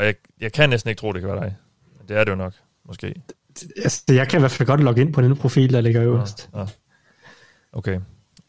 [0.00, 1.56] og jeg, jeg kan næsten ikke tro, det kan være dig.
[1.98, 2.52] Men det er det jo nok,
[2.84, 3.14] måske.
[3.76, 6.50] Altså, jeg kan i hvert fald godt logge ind på den profil, der ligger øverst.
[6.54, 6.64] Ja.
[7.72, 8.00] Okay.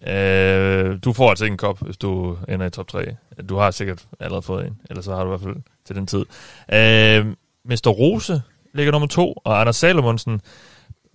[0.07, 3.15] Øh, du får altså ikke en kop, hvis du ender i top 3.
[3.49, 5.56] Du har sikkert allerede fået en, eller så har du i hvert fald
[5.86, 6.26] til den tid.
[6.73, 8.41] Øh, Mester Rose
[8.73, 10.41] ligger nummer 2, og Anders Salomonsen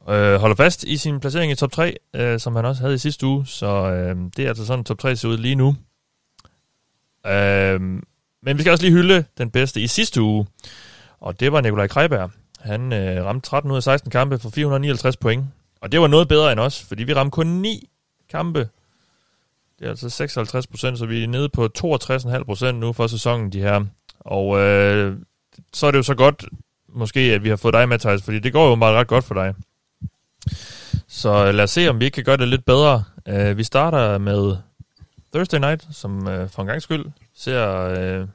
[0.09, 2.99] øh, holder fast i sin placering i top 3, øh, som han også havde i
[2.99, 5.77] sidste uge, så øh, det er altså sådan, top 3 ser ud lige nu.
[7.27, 8.03] Øh,
[8.47, 10.47] men vi skal også lige hylde den bedste i sidste uge,
[11.21, 12.31] og det var Nikolaj Kreiberg.
[12.61, 15.45] Han øh, ramte 13 ud af 16 kampe for 459 point,
[15.81, 17.89] og det var noget bedre end os, fordi vi ramte kun 9
[18.31, 18.69] kampe.
[19.79, 23.53] Det er altså 56 procent, så vi er nede på 62,5 procent nu for sæsonen,
[23.53, 23.85] de her.
[24.21, 25.17] Og øh,
[25.73, 26.45] så er det jo så godt,
[26.89, 29.25] måske, at vi har fået dig med, Thijs, fordi det går jo meget ret godt
[29.25, 29.55] for dig.
[31.09, 33.05] Så øh, lad os se, om vi ikke kan gøre det lidt bedre.
[33.31, 34.57] Uh, vi starter med
[35.37, 37.05] Thursday Night, som uh, for en gang skyld
[37.35, 38.21] ser...
[38.21, 38.29] Uh,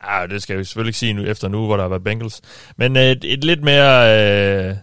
[0.00, 2.04] ah, det skal jeg jo selvfølgelig ikke sige nu, efter nu, hvor der har været
[2.04, 2.40] Bengals.
[2.76, 4.70] Men uh, et, et lidt mere...
[4.70, 4.76] Uh,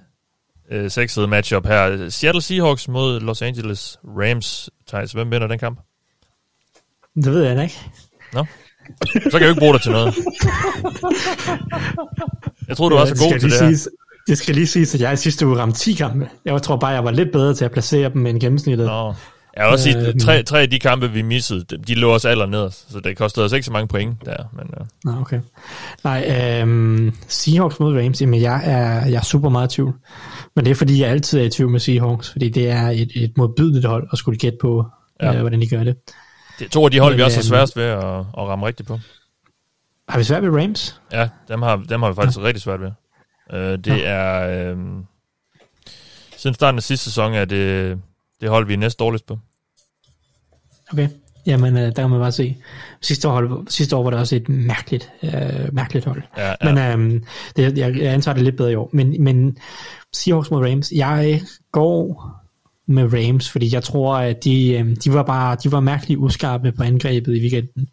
[0.77, 2.09] uh, sexet matchup her.
[2.09, 4.69] Seattle Seahawks mod Los Angeles Rams.
[4.87, 5.79] Thijs, hvem vinder den kamp?
[7.15, 7.79] Det ved jeg ikke.
[8.33, 8.45] Nå.
[9.13, 10.15] Så kan jeg jo ikke bruge dig til noget.
[12.67, 13.67] Jeg troede, du var så god til det her.
[13.67, 13.89] siges,
[14.27, 16.29] det skal lige siges, at jeg sidste uge ramte 10 kampe.
[16.45, 18.87] Jeg tror bare, jeg var lidt bedre til at placere dem end gennemsnittet.
[18.87, 19.13] Nå.
[19.57, 20.19] Jeg vil også Øhm.
[20.19, 23.17] tre, tre af de kampe, vi missede, de- de lå os aller nederst, så det
[23.17, 24.37] kostede os ikke så mange point der.
[24.53, 25.39] Men, uh, Nå, okay.
[26.03, 29.93] Nej, øhm, Seahawks mod Rams, jamen jeg er, jeg er super meget i tvivl.
[30.55, 33.11] Men det er fordi, jeg altid er i tvivl med Seahawks, fordi det er et,
[33.15, 34.85] et modbydeligt hold at skulle gætte på,
[35.21, 35.27] Ja.
[35.27, 35.33] ja.
[35.35, 35.95] øh, hvordan de gør det.
[36.59, 38.47] det er to af de hold, Men, vi også har øhm, sværest ved at, at
[38.47, 38.99] ramme rigtigt på.
[40.09, 41.01] Har vi svært ved Rams?
[41.11, 42.91] Ja, dem har, dem har vi faktisk rigtig svært ved.
[43.53, 44.73] Uh, det er...
[44.73, 44.79] Uh,
[46.37, 47.97] siden starten af sidste sæson er det,
[48.41, 49.39] det hold, vi er næst dårligst på.
[50.91, 51.09] Okay.
[51.45, 52.57] Jamen, øh, der kan man bare se.
[53.01, 55.31] Sidste år, sidste år var det også et mærkeligt, øh,
[55.73, 56.21] mærkeligt hold.
[56.37, 56.73] Ja, ja.
[56.73, 57.23] Men øhm,
[57.55, 58.89] det, jeg, jeg antager det lidt bedre i år.
[58.93, 59.57] Men, men
[60.13, 61.41] Seahawks mod Rams, jeg
[61.71, 62.31] går
[62.87, 66.71] med Rams, fordi jeg tror, at de, øhm, de var bare de var mærkeligt uskarpe
[66.71, 67.87] på angrebet i weekenden.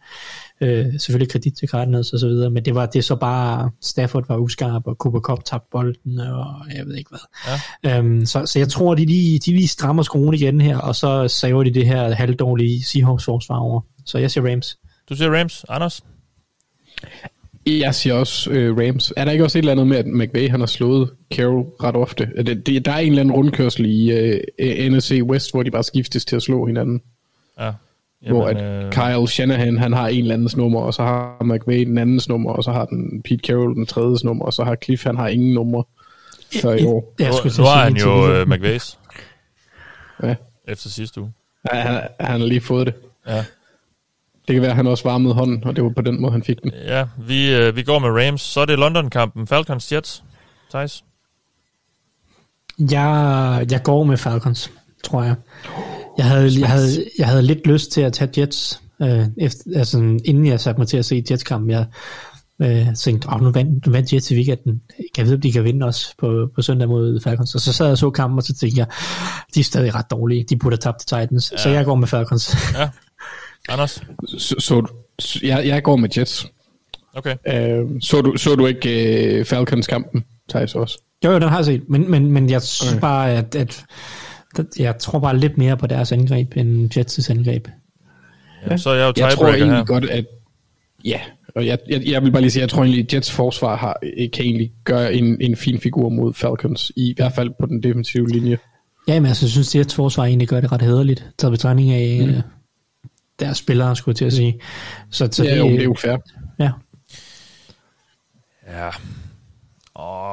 [0.63, 4.25] Øh, selvfølgelig kredit til Cardinals og så videre, men det var det så bare, Stafford
[4.29, 7.51] var uskarp, og Cooper Cup tabte bolden, og jeg ved ikke hvad.
[7.85, 7.99] Ja.
[7.99, 11.29] Øhm, så, så jeg tror, de lige, de lige strammer skruen igen her, og så
[11.29, 13.81] saver de det her halvdårlige Seahawks forsvar over.
[14.07, 14.79] Så jeg siger Rams.
[15.09, 16.03] Du siger Rams, Anders?
[17.67, 19.13] Jeg siger også øh, Rams.
[19.17, 21.97] Er der ikke også et eller andet med, at McVay han har slået Carroll ret
[21.97, 22.29] ofte?
[22.37, 25.83] Det, det, der er en eller anden rundkørsel i øh, NFC West, hvor de bare
[25.83, 27.03] skiftes til at slå hinanden.
[27.61, 27.73] Ja.
[28.23, 28.93] Jamen, hvor at øh...
[28.93, 32.53] Kyle Shanahan, han har en eller andens nummer, og så har McVay den andens nummer,
[32.53, 35.29] og så har den Pete Carroll den tredje nummer, og så har Cliff, han har
[35.29, 35.83] ingen nummer
[36.63, 37.15] før i år.
[37.19, 38.99] Jeg skulle nu har han jo uh, McVays
[40.23, 40.35] Ja,
[40.69, 41.33] efter sidste uge.
[41.71, 42.95] han, han, han har lige fået det.
[43.27, 43.45] Ja.
[44.49, 46.43] Det kan være, at han også varmede hånden, og det var på den måde, han
[46.43, 46.73] fik den.
[46.85, 48.41] Ja, vi, øh, vi går med Rams.
[48.41, 49.47] Så er det London-kampen.
[49.47, 50.25] Falcons Jets.
[50.71, 51.05] Thijs?
[52.79, 54.71] Jeg, jeg går med Falcons,
[55.05, 55.35] tror jeg.
[56.19, 59.99] Jeg havde, jeg havde, jeg havde lidt lyst til at tage Jets, øh, efter, altså,
[60.25, 61.71] inden jeg satte mig til at se Jets-kampen.
[61.71, 61.87] Jeg
[62.63, 64.81] øh, tænkte, oh, nu, vandt, nu vandt Jets i weekenden.
[64.99, 67.55] Kan jeg vide, om de kan vinde også på, på søndag mod Falcons?
[67.55, 68.87] Og så sad jeg og så kampen, og så tænkte jeg,
[69.55, 70.45] de er stadig ret dårlige.
[70.49, 71.53] De burde have tabt til Titans.
[71.53, 71.57] Ja.
[71.57, 72.57] Så jeg går med Falcons.
[72.79, 72.89] Ja.
[73.69, 74.03] Anders?
[74.39, 74.87] Så, så,
[75.19, 76.47] så jeg, jeg går med Jets.
[77.15, 77.37] Okay.
[77.49, 80.99] Øh, så, du, så du ikke øh, Falcons kampen, Thijs også?
[81.25, 83.01] Jo, jo, den har jeg set, men, men, men jeg synes Okay.
[83.01, 83.85] bare, at, at
[84.79, 87.69] jeg tror bare lidt mere på deres angreb, end Jets' angreb.
[88.71, 89.85] Ja, så er jeg jo Jeg tror egentlig her.
[89.85, 90.27] godt, at...
[91.05, 91.21] Ja,
[91.55, 93.97] og jeg, jeg, jeg vil bare lige sige, jeg tror egentlig, at Jets forsvar har,
[94.33, 98.29] kan egentlig gøre en, en fin figur mod Falcons, i hvert fald på den defensive
[98.29, 98.59] linje.
[99.09, 101.91] Ja, men altså, jeg synes, at Jets forsvar egentlig gør det ret hederligt, taget betragtning
[101.93, 102.43] af mm.
[103.41, 104.61] deres spillere, skulle jeg til at sige.
[105.11, 106.17] Så, så Ja, jo, det er jo fair.
[106.59, 106.71] Ja.
[108.69, 108.91] Ja.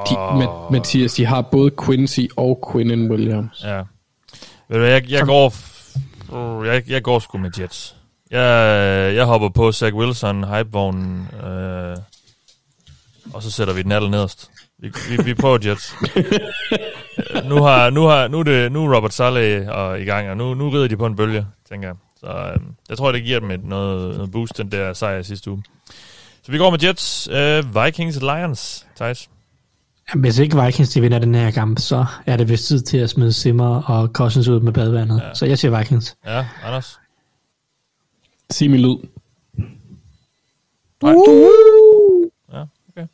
[0.10, 3.64] De, Ma- Mathias, de har både Quincy og Quinnen Williams.
[3.64, 3.82] Ja.
[4.70, 5.54] Ved du jeg, jeg går...
[6.30, 7.96] uh, Jeg, jeg går sgu med Jets.
[8.32, 11.98] Jeg, jeg hopper på Zach Wilson, hypevognen, øh,
[13.34, 14.52] og så sætter vi den aller nederst.
[14.80, 15.96] Vi, vi, vi prøver Jets.
[16.16, 20.38] Øh, nu, har, nu, har, nu, det, nu er Robert Saleh og i gang, og
[20.38, 21.96] nu, nu rider de på en bølge, tænker jeg.
[22.20, 22.60] Så øh,
[22.90, 25.64] jeg tror, det giver dem et, noget, noget boost, den der sejr sidste uge.
[26.44, 29.30] Så vi går med Jets, øh, Vikings, Lions, Thijs.
[30.14, 32.98] Jamen, Hvis ikke Vikings de vinder den her kamp, så er det vist tid til
[32.98, 35.22] at smide Simmer og Cousins ud med badevandet.
[35.22, 35.34] Ja.
[35.34, 36.18] Så jeg siger Vikings.
[36.26, 37.00] Ja, Anders.
[38.50, 38.98] Sig min lyd.
[41.04, 41.14] Nej.
[42.54, 43.08] Ja, okay.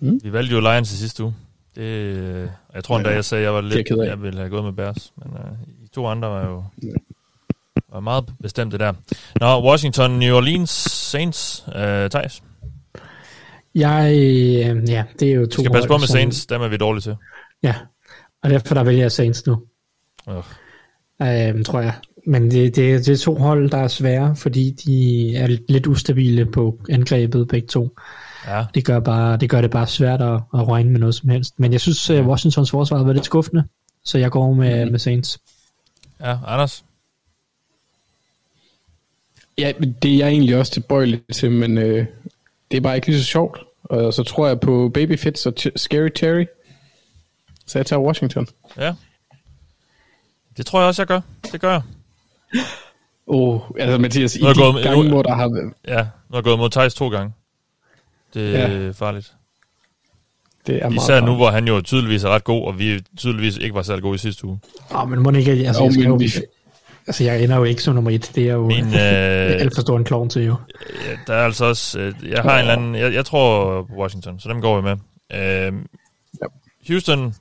[0.00, 0.20] Mm.
[0.22, 1.34] Vi valgte jo Lions i sidste uge.
[1.74, 4.06] Det, øh, jeg tror endda, jeg sagde, at jeg var jeg lidt, af.
[4.06, 5.12] jeg ville have gået med Bears.
[5.16, 6.64] Men uh, I to andre var jo
[7.92, 8.92] var meget bestemte der.
[9.40, 11.74] Nå, Washington, New Orleans, Saints, uh,
[12.10, 12.42] Thijs.
[13.74, 16.62] Jeg, øh, ja, det er jo to Vi skal passe på med som- Saints, dem
[16.62, 17.16] er vi dårlige til.
[17.62, 17.74] Ja,
[18.42, 19.62] og derfor der vælger jeg Saints nu,
[20.26, 20.34] Uh.
[21.22, 21.94] øh, tror jeg.
[22.26, 26.46] Men det, det, det er to hold, der er svære, fordi de er lidt ustabile
[26.46, 27.98] på angrebet begge to.
[28.46, 31.28] Ja, Det gør, bare, det gør det bare svært at, at regne med noget som
[31.28, 31.60] helst.
[31.60, 33.64] Men jeg synes, at Washingtons forsvar har været lidt skuffende,
[34.04, 34.90] så jeg går med, mm.
[34.90, 35.38] med Saints.
[36.20, 36.84] ja, Anders.
[39.58, 39.72] Ja,
[40.02, 42.06] det er jeg egentlig også tilbøjelig til, men øh,
[42.74, 43.60] det er bare ikke lige så sjovt.
[43.84, 46.44] Og så tror jeg på Baby Fitz og Ch- Scary Terry.
[47.66, 48.46] Så jeg tager Washington.
[48.76, 48.94] Ja.
[50.56, 51.20] Det tror jeg også, jeg gør.
[51.52, 51.82] Det gør jeg.
[53.26, 55.72] Åh, oh, altså Mathias, i Nu er de gået gange, nu- hvor der har været...
[55.88, 57.32] Ja, nu har jeg gået mod Thijs to gange.
[58.34, 58.90] Det er Ja.
[58.90, 59.32] farligt.
[60.66, 61.36] Det er meget Især nu, farligt.
[61.38, 64.18] hvor han jo tydeligvis er ret god, og vi tydeligvis ikke var særlig gode i
[64.18, 64.60] sidste uge.
[64.90, 66.46] Oh, men må ikke, altså, Jo, jeg, skal men jo, vi-
[67.06, 68.30] altså, jeg ender jo ikke som nummer et.
[68.34, 70.56] Det er jo Min, øh, øh, alt for stor en klovn til jo.
[71.26, 71.98] Der er altså også...
[71.98, 72.94] Øh, jeg har en eller anden...
[72.94, 74.96] Jeg, jeg tror Washington, så dem går vi med.
[75.34, 75.72] Øh,
[76.42, 76.46] Ja.
[76.88, 77.34] Houston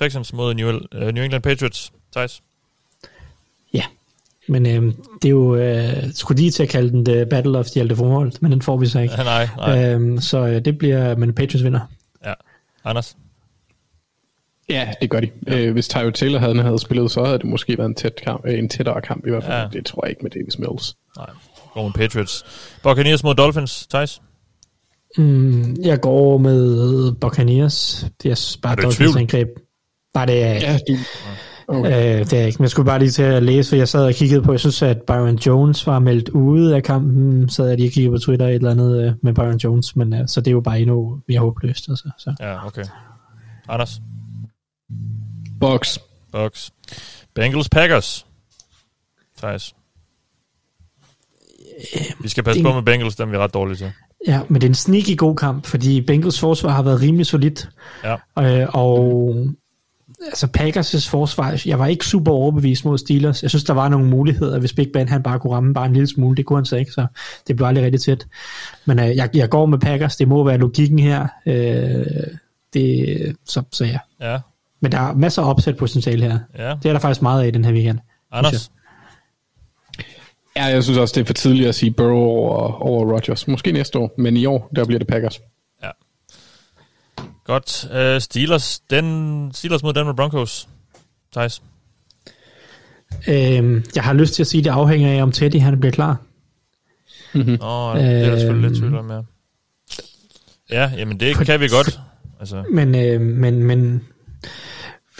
[0.00, 1.92] Texans mod New, uh, New England Patriots.
[2.16, 2.42] Thijs?
[3.74, 3.82] Ja,
[4.48, 7.66] men øh, det er jo, øh, skulle lige til at kalde den The Battle of
[7.66, 9.14] the Alte Forhold, men den får vi så ikke.
[9.18, 9.92] Ja, nej, nej.
[9.92, 11.80] Øhm, så øh, det bliver, men Patriots vinder.
[12.24, 12.32] Ja.
[12.84, 13.16] Anders?
[14.68, 15.30] Ja, det gør de.
[15.46, 15.58] Ja.
[15.58, 18.42] Øh, hvis Tyro Taylor havde, havde spillet, så havde det måske været en, tæt kamp,
[18.46, 19.58] øh, en tættere kamp i hvert fald.
[19.58, 19.68] Ja.
[19.72, 20.96] Det tror jeg ikke med Davis Mills.
[21.16, 21.26] Nej.
[21.74, 22.44] Går med Patriots.
[22.82, 23.86] Buccaneers mod Dolphins.
[23.86, 24.22] Thijs?
[25.18, 28.06] Mm, jeg går med Buccaneers.
[28.22, 29.48] Det er bare Er du Dolphins angreb.
[30.14, 30.62] Nej, det er jeg.
[30.62, 30.98] Ja, de,
[31.68, 32.18] okay.
[32.20, 32.58] Øh, det er jeg ikke.
[32.58, 34.60] Men jeg skulle bare lige til at læse, for jeg sad og kiggede på, jeg
[34.60, 38.18] synes, at Byron Jones var meldt ude af kampen, sad jeg lige og kiggede på
[38.18, 40.80] Twitter et eller andet øh, med Byron Jones, men øh, så det er jo bare
[40.80, 41.88] endnu mere håbløst.
[41.88, 42.34] Altså, så.
[42.40, 42.84] Ja, okay.
[43.68, 44.00] Anders?
[45.60, 45.98] Box.
[46.32, 46.70] Bucks.
[47.34, 48.26] Bengals Packers.
[49.38, 49.74] Thijs?
[52.22, 53.92] Vi skal passe det- på med Bengals, dem er vi ret dårlige til.
[54.26, 57.68] Ja, men det er en sneaky god kamp, fordi Bengals forsvar har været rimelig solidt.
[58.04, 58.14] Ja.
[58.62, 59.34] Øh, og
[60.26, 63.42] altså Packers' forsvar, jeg var ikke super overbevist mod Steelers.
[63.42, 65.92] Jeg synes, der var nogle muligheder, hvis Big Ben han bare kunne ramme bare en
[65.92, 66.36] lille smule.
[66.36, 67.06] Det kunne han så ikke, så
[67.46, 68.26] det blev aldrig rigtig tæt.
[68.84, 70.16] Men øh, jeg, jeg går med Packers.
[70.16, 71.26] Det må være logikken her.
[71.46, 72.06] Øh,
[72.72, 73.98] det, så, så ja.
[74.20, 74.38] Ja.
[74.80, 76.38] Men der er masser af opsat potentiale her.
[76.58, 76.74] Ja.
[76.82, 77.98] Det er der faktisk meget af i den her weekend.
[78.32, 78.70] Anders?
[80.56, 83.48] Ja, jeg synes også, det er for tidligt at sige Burrow over, over Rodgers.
[83.48, 85.40] Måske næste år, men i år, der bliver det Packers.
[87.44, 87.86] Godt.
[87.90, 90.68] Uh, Steelers, den, Steelers mod Denver Broncos.
[91.32, 91.62] Thijs?
[93.28, 95.92] Øh, jeg har lyst til at sige, at det afhænger af, om Teddy han bliver
[95.92, 96.16] klar.
[97.34, 98.90] Åh, oh, det er der selvfølgelig lidt Øhm.
[98.90, 99.20] tvivl om, ja.
[100.70, 102.00] Ja, jamen det kan vi godt.
[102.40, 104.04] Altså, Men, øh, men, men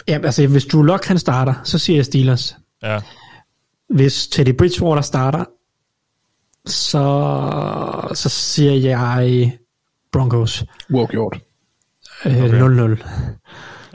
[0.07, 2.55] ja, altså, hvis Drew Lock han starter, så siger jeg Steelers.
[2.83, 2.99] ja.
[3.89, 5.45] Hvis Teddy Bridgewater starter,
[6.65, 9.57] så, så siger jeg
[10.11, 10.63] Broncos.
[10.89, 11.39] Uafgjort.
[12.25, 12.59] Øh, Okay.
[12.95, 13.07] 0-0.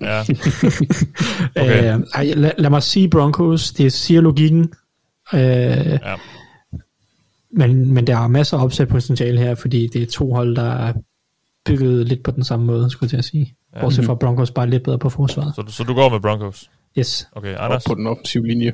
[0.00, 0.22] Ja.
[1.62, 1.94] Okay.
[1.94, 2.00] Øh,
[2.36, 3.72] lad, lad mig sige Broncos.
[3.72, 4.72] Det siger logikken.
[5.34, 6.16] Øh, ja.
[7.50, 10.70] men, men der er masser af opsat potentiale her, fordi det er to hold, der
[10.72, 10.92] er
[11.64, 13.54] bygget lidt på den samme måde, skulle jeg til at sige.
[13.80, 15.54] Bortset fra Broncos bare lidt bedre på forsvaret.
[15.54, 16.70] Så, du- så du går med Broncos?
[16.98, 17.28] Yes.
[17.32, 17.84] Okay, Anders?
[17.84, 18.72] på den offensive linje.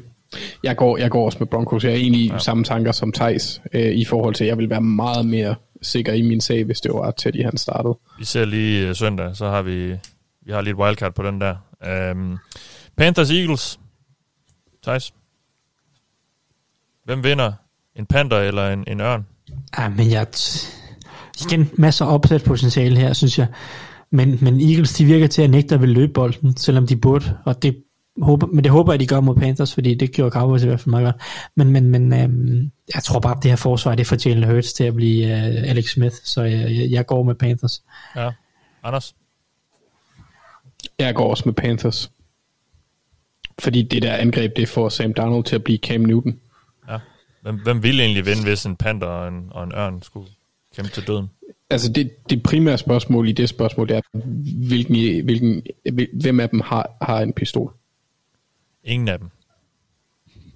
[0.62, 1.84] Jeg går, jeg går også med Broncos.
[1.84, 2.38] Jeg er egentlig i ja.
[2.38, 6.12] samme tanker som Thijs øh, i forhold til, at jeg vil være meget mere sikker
[6.12, 7.98] i min sag, hvis det var Teddy, han startede.
[8.18, 9.86] Vi ser lige uh, søndag, så har vi,
[10.46, 11.56] vi har lige et wildcard på den der.
[12.12, 12.38] Um,
[12.96, 13.80] Panthers Eagles.
[14.82, 15.12] Thijs?
[17.04, 17.52] Hvem vinder?
[17.96, 19.26] En panther eller en, en ørn?
[19.78, 20.26] Ja, men jeg...
[21.46, 23.46] Igen, masser af opsat potentiale her, synes jeg.
[24.10, 27.38] Men, men Eagles, de virker til at nægte at vil løbe bolden, selvom de burde.
[27.44, 27.82] Og det
[28.22, 30.80] håber, men det håber jeg, de gør mod Panthers, fordi det gjorde Cowboys i hvert
[30.80, 31.16] fald meget godt.
[31.54, 34.72] Men, men, men øhm, jeg tror bare, at det her forsvar, det får Jalen Hurts
[34.72, 37.82] til at blive øh, Alex Smith, så jeg, jeg, jeg går med Panthers.
[38.16, 38.30] Ja.
[38.82, 39.14] Anders?
[40.98, 42.10] Jeg går også med Panthers.
[43.58, 46.40] Fordi det der angreb, det får Sam Darnold til at blive Cam Newton.
[46.88, 46.98] Ja.
[47.42, 50.28] Hvem, hvem ville egentlig vinde, hvis en panter og en, og en ørn skulle
[50.78, 51.30] kæmpe til døden?
[51.70, 54.00] Altså det, det primære spørgsmål i det spørgsmål, det er,
[54.68, 57.72] hvilken, hvilken, hvil- hvem af dem har, har en pistol?
[58.84, 59.28] Ingen af dem.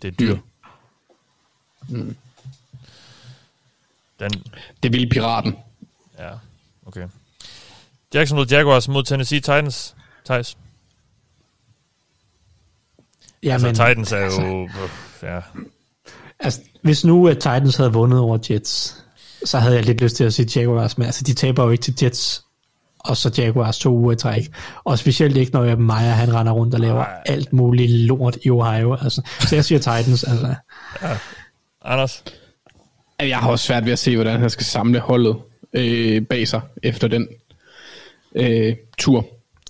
[0.02, 0.36] Det er dyr.
[1.88, 2.16] Mm.
[4.20, 4.30] Den,
[4.82, 5.56] Det vil piraten.
[6.18, 6.30] ja,
[6.86, 7.08] okay.
[8.14, 9.96] Jacksonville Jaguars mod Tennessee Titans.
[10.24, 10.56] Thijs.
[13.42, 14.68] Ja, altså, men, Titans er altså, jo...
[15.22, 15.40] Ja,
[16.40, 19.04] Altså, hvis nu at Titans havde vundet over Jets,
[19.44, 21.82] så havde jeg lidt lyst til at sige Jaguars, men altså, de taber jo ikke
[21.82, 22.44] til Jets,
[22.98, 24.48] og så Jaguars to uger i træk.
[24.84, 27.22] Og specielt ikke, når Meyer, han render rundt og laver Nej.
[27.26, 28.94] alt muligt lort i Ohio.
[28.94, 29.22] Altså.
[29.40, 30.54] Så jeg siger Titans, altså.
[31.84, 32.24] Anders.
[33.20, 35.36] Jeg har også svært ved at se, hvordan han skal samle holdet
[35.72, 37.28] øh, bag sig efter den
[38.34, 39.26] øh, tur.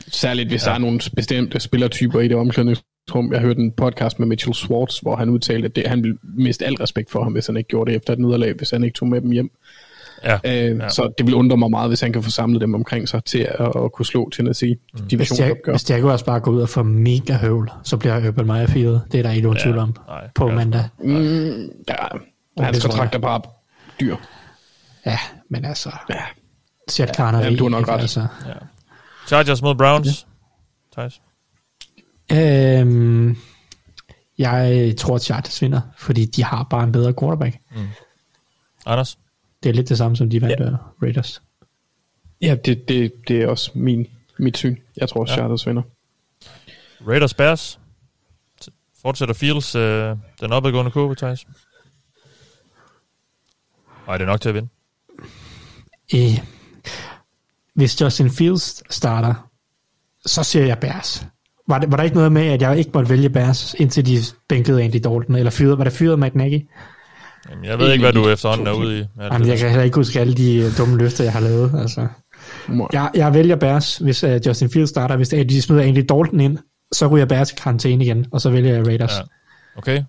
[0.08, 0.68] Særligt hvis ja.
[0.70, 2.91] der er nogle bestemte spillertyper i det omklædningsrum.
[3.32, 6.66] Jeg hørte en podcast med Mitchell Schwartz, hvor han udtalte, at det, han ville miste
[6.66, 8.94] al respekt for ham, hvis han ikke gjorde det efter et nederlag, hvis han ikke
[8.94, 9.50] tog med dem hjem.
[10.24, 10.88] Ja, Øh, ja.
[10.88, 13.38] Så det vil undre mig meget, hvis han kan få samlet dem omkring sig til
[13.38, 14.78] at, at kunne slå Tennessee Mm.
[14.92, 15.72] Hvis, Jag, divisionsopgør.
[15.72, 19.02] hvis Jaguars bare går ud og får mega høvl, så bliver Urban Meyer fyret.
[19.12, 20.54] Det er der ikke nogen Ja, tvivl om nej, på ja.
[20.54, 20.84] mandag.
[20.98, 21.14] Mm,
[21.88, 21.94] ja,
[22.58, 23.40] hans det tror kontrakt er bare
[24.00, 24.16] dyr.
[25.06, 25.18] Ja,
[25.50, 26.14] men altså, Ja.
[26.90, 28.00] Chet Karner jamen, du har nok ret.
[28.00, 28.20] Altså.
[28.20, 28.52] ja.
[29.26, 30.26] Chargers mod Browns.
[30.92, 31.20] Thijs.
[32.32, 33.36] Øhm,
[34.38, 37.58] jeg tror, at Chargers vinder, fordi de har bare en bedre quarterback.
[38.86, 39.18] Anders.
[39.62, 40.76] Det er lidt det samme, som de vandt ja.
[41.02, 41.42] Raiders.
[42.40, 44.06] Ja, det, det, det er også min,
[44.38, 44.76] mit syn.
[44.96, 45.38] Jeg tror også, Ja.
[45.38, 45.82] Chargers vinder.
[47.08, 47.78] Raiders Bears.
[49.02, 51.46] Fortsætter Fields øh, den opadgående kurve, Thijs?
[54.06, 54.68] Nej, det er nok til at vinde.
[56.14, 56.44] Øh,
[57.74, 59.50] hvis Justin Fields starter,
[60.26, 61.26] så siger jeg Bears.
[61.68, 64.18] Var, det, var der ikke noget med, at jeg ikke måtte vælge Bears, indtil de
[64.48, 66.60] bænkede Andy Dalton, eller fyrede, var det fyret Matt Nagy?
[67.50, 69.04] Jamen, jeg ved ikke, hvad du efterhånden er ude i.
[69.18, 71.72] Ja, Jamen, jeg kan heller ikke huske alle de øh, dumme løfter, jeg har lavet.
[71.78, 72.06] Altså.
[72.92, 75.16] Jeg, jeg vælger Bears, hvis uh, Justin Fields starter.
[75.16, 76.58] Hvis uh, de smider Andy Dalton ind,
[76.92, 79.10] så ryger Bears i karantæne igen, og så vælger jeg Raiders.
[79.10, 79.16] Ja.
[79.16, 79.22] Ja.
[79.76, 80.02] Okay.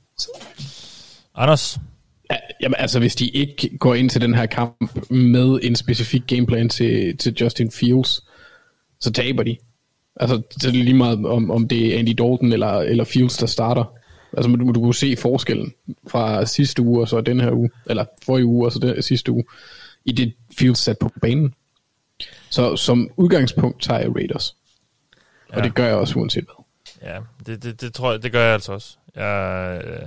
[1.35, 1.79] Anders.
[2.31, 6.23] Ja, jamen, altså, hvis de ikke går ind til den her kamp med en specifik
[6.27, 8.21] gameplan til, til Justin Fields,
[9.01, 9.57] så taber de.
[10.15, 13.45] Altså, det er lige meget, om, om det er Andy Dalton eller, eller Fields, der
[13.47, 13.93] starter.
[14.37, 15.73] Altså, du, du kunne se forskellen
[16.07, 19.31] fra sidste uge og så den her uge, eller forrige uge og så den, sidste
[19.31, 19.43] uge,
[20.05, 21.53] i det Fields sat på banen.
[22.49, 24.55] Så som udgangspunkt tager jeg Raiders.
[25.49, 25.63] Og Ja.
[25.63, 26.65] det gør jeg også uanset hvad.
[27.11, 28.97] Ja, det, det, det tror jeg, det gør jeg altså også.
[29.15, 29.99] Jeg, øh,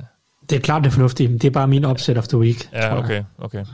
[0.50, 2.68] Det er klart, det er fornuftigt, men det er bare min upset of the week.
[2.72, 3.64] ja, okay, okay.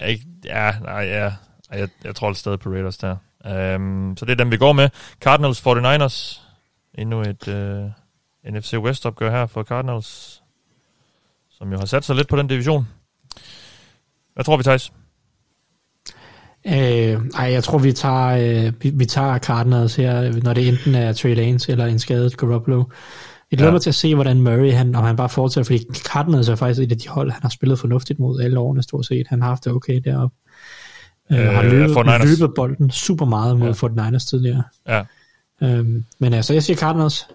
[0.00, 1.32] Jeg, ikke, ja, nej, ja,
[1.72, 3.16] jeg, jeg tror stadig på Raiders der.
[3.46, 4.88] Um, så det er dem, vi går med.
[5.20, 6.40] Cardinals 49ers.
[6.98, 10.42] Endnu et uh, NFC West opgør her for Cardinals,
[11.50, 12.88] som jo har sat sig lidt på den division.
[14.34, 14.92] Hvad tror vi, Thijs?
[16.66, 18.26] Øh, ej, jeg tror, vi tager,
[18.66, 22.36] øh, vi, vi tager Cardinals her, når det enten er Trey Lance eller en skadet
[22.36, 22.84] Garoppolo.
[23.50, 23.72] Jeg glæder Ja.
[23.72, 26.80] mig til at se, hvordan Murray, han, om han bare fortsætter, fordi Cardinals er faktisk
[26.80, 29.26] et af de hold, han har spillet fornuftigt mod alle årene stort set.
[29.28, 30.36] Han har haft det okay deroppe.
[31.30, 32.24] Øh, Øh, har løbet, 49ers.
[32.40, 34.02] løbet bolden super meget mod Ja.
[34.02, 34.10] ja.
[34.10, 34.62] 49ers tidligere.
[34.88, 35.02] Ja.
[35.62, 37.26] Øhm, men altså, jeg siger Cardinals.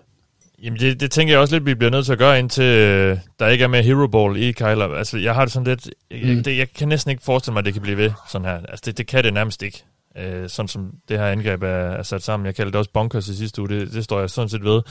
[0.64, 3.18] Jamen, det, det tænker jeg også lidt, vi bliver nødt til at gøre, indtil øh,
[3.40, 4.88] der ikke er mere hero ball i Kyler.
[4.96, 5.90] Altså, jeg har det sådan lidt...
[6.12, 6.44] Jeg, Mm.
[6.44, 8.58] det, jeg kan næsten ikke forestille mig, at det kan blive ved sådan her.
[8.58, 9.84] Altså, det, det kan det nærmest ikke.
[10.18, 12.46] Øh, sådan som det her angreb er, er sat sammen.
[12.46, 13.70] Jeg kaldte det også bunkers i sidste uge.
[13.70, 14.82] Det, det står jeg sådan set ved.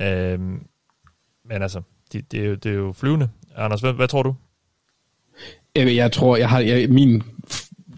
[0.00, 0.38] Øh,
[1.48, 1.80] men altså,
[2.12, 3.28] det, det, er jo, det er jo flyvende.
[3.56, 4.34] Anders, hvad, hvad tror du?
[5.76, 7.22] Jeg, jeg tror, jeg har, jeg, min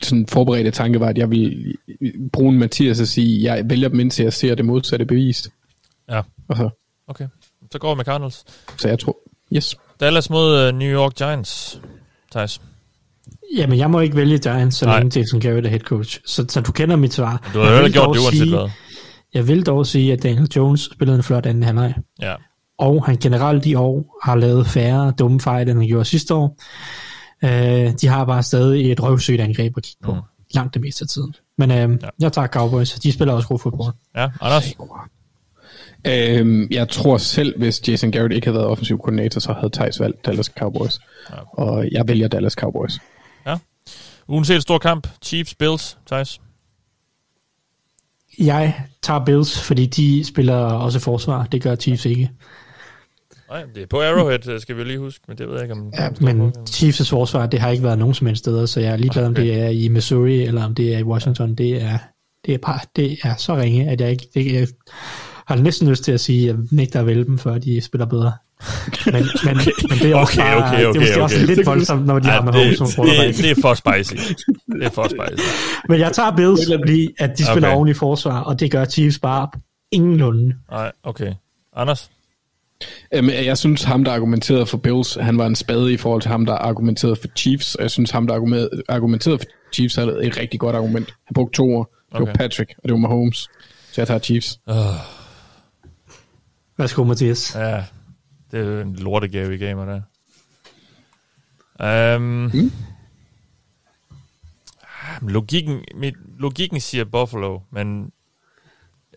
[0.03, 1.75] sådan forberedte tanke var, at jeg vil
[2.33, 5.49] bruge en Mathias og sige, jeg vælger dem indtil jeg ser det modsatte bevist.
[6.11, 6.21] Ja.
[6.49, 6.69] Og så,
[7.09, 7.27] Okay,
[7.73, 8.45] så går vi med Cardinals.
[8.79, 9.17] så jeg tror,
[9.57, 9.77] yes.
[10.01, 11.81] Dallas mod uh, New York Giants.
[12.33, 12.61] Thijs.
[13.57, 16.21] Jamen, jeg må ikke vælge Giants, så længe Jason Garrett er head coach.
[16.27, 17.51] Så, så du kender mit svar.
[17.55, 18.71] Du har jo gjort det uanset sige- hvad.
[19.35, 21.95] Jeg vil dog sige, at Daniel Jones spillede en flot anden halvleg.
[22.23, 22.35] Ja.
[22.79, 26.57] og han generelt i år har lavet færre dumme fejl, end han gjorde sidste år.
[27.45, 30.21] Øh, de har bare stadig et røvsøgt angreb at kigge på, Mm.
[30.55, 31.35] langt det meste af tiden.
[31.59, 31.83] Men øh, Ja.
[31.85, 31.97] ja.
[32.21, 33.95] jeg tager Cowboys, de spiller også god fodbold.
[34.17, 34.75] Ja, Anders.
[36.07, 40.01] Øhm, jeg tror selv, hvis Jason Garrett ikke havde været offensiv koordinator, så havde Thijs
[40.01, 40.99] valgt Dallas Cowboys.
[41.31, 41.37] Ja.
[41.53, 42.99] Og jeg vælger Dallas Cowboys.
[44.29, 45.09] Ugens helt stor kamp.
[45.23, 46.41] Chiefs, Bills, Thijs.
[48.39, 51.45] Jeg tager Bills, fordi de spiller også forsvar.
[51.45, 52.31] Det gør Chiefs ikke.
[53.51, 55.75] Nej, det er på Arrowhead, øh, skal vi lige huske, men det ved jeg ikke,
[55.75, 55.93] om...
[55.99, 56.61] Ja, men på.
[56.71, 59.31] Chiefs' forsvar, det har ikke været nogen som helst steder, så jeg er ligeglad, om
[59.33, 59.43] Okay.
[59.43, 61.55] det er i Missouri, eller om det er i Washington.
[61.55, 61.99] Det er,
[62.47, 64.69] Det er bare, det er så ringe, at jeg ikke, det, jeg
[65.47, 68.07] har næsten lyst til at sige, at jeg nægter at vælge dem, før de spiller
[68.07, 68.33] bedre.
[69.07, 69.15] Men,
[69.45, 69.57] men,
[69.89, 71.47] men det er også Okay, bare, okay, det er okay, måske også okay.
[71.47, 74.15] lidt voldsomt, når de har med Holmes som det, det, er for spicy.
[74.73, 75.47] Det er for spicy.
[75.89, 77.67] Men jeg tager Bills, fordi at de spiller Okay.
[77.69, 77.77] okay.
[77.77, 79.49] oven i forsvar, og det gør Chiefs bare
[79.93, 80.55] ingenlunde.
[80.71, 81.33] Nej, okay.
[81.77, 82.11] Anders?
[83.15, 86.31] Øhm, jeg synes, ham, der argumenterede for Bills, han var en spade i forhold til
[86.31, 87.75] ham, der argumenterede for Chiefs.
[87.75, 88.35] Og jeg synes, ham, der
[88.89, 91.15] argumenterede, for Chiefs, havde et rigtig godt argument.
[91.25, 91.91] Han brugte to ord.
[92.13, 92.35] Det var Okay.
[92.35, 93.49] Patrick, og det var Mahomes.
[93.93, 94.61] Så jeg tager Chiefs.
[96.79, 97.55] Værsgo, Mathias.
[97.55, 97.85] Ja,
[98.51, 100.01] det er en lortegave, I gav mig der.
[102.17, 102.73] Um, mm.
[105.23, 108.13] logikken, mit, logikken siger Buffalo, men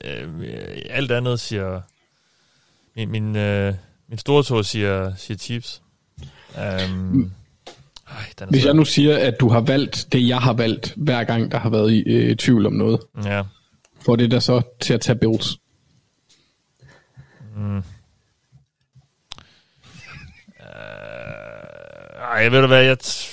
[0.06, 0.46] øh,
[0.90, 1.82] alt andet siger...
[3.00, 3.74] Min, min, øh,
[4.10, 5.82] min store tog siger, siger Chiefs.
[6.56, 7.32] Um,
[8.08, 10.94] ej, den er Hvis jeg nu siger, at du har valgt det, jeg har valgt,
[10.98, 13.44] hver gang, der har været i øh, tvivl om noget, Ja.
[14.02, 15.58] får det der så til at tage Bills.
[17.56, 17.78] Mm.
[17.78, 17.84] Uh,
[22.20, 23.32] ej, jeg ved du hvad, jeg, t-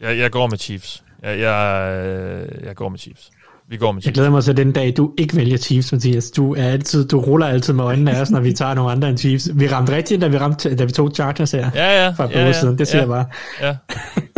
[0.00, 1.04] jeg, jeg går med Chiefs.
[1.22, 3.30] Jeg, jeg, øh, jeg går med Chiefs.
[3.70, 4.14] Vi går med Jeg Chiefs.
[4.14, 6.30] glæder mig til den dag, du ikke vælger Chiefs, Mathias.
[6.30, 9.08] Du, er altid, du ruller altid med øjnene af os, når vi tager nogle andre
[9.08, 9.48] end Chiefs.
[9.54, 11.70] Vi ramte rigtigt, da vi, ramte, da vi tog Chargers her.
[11.74, 12.10] Ja, ja.
[12.10, 12.78] For et ja, ja, siden.
[12.78, 13.26] Det siger ja, jeg bare.
[13.68, 13.76] Ja,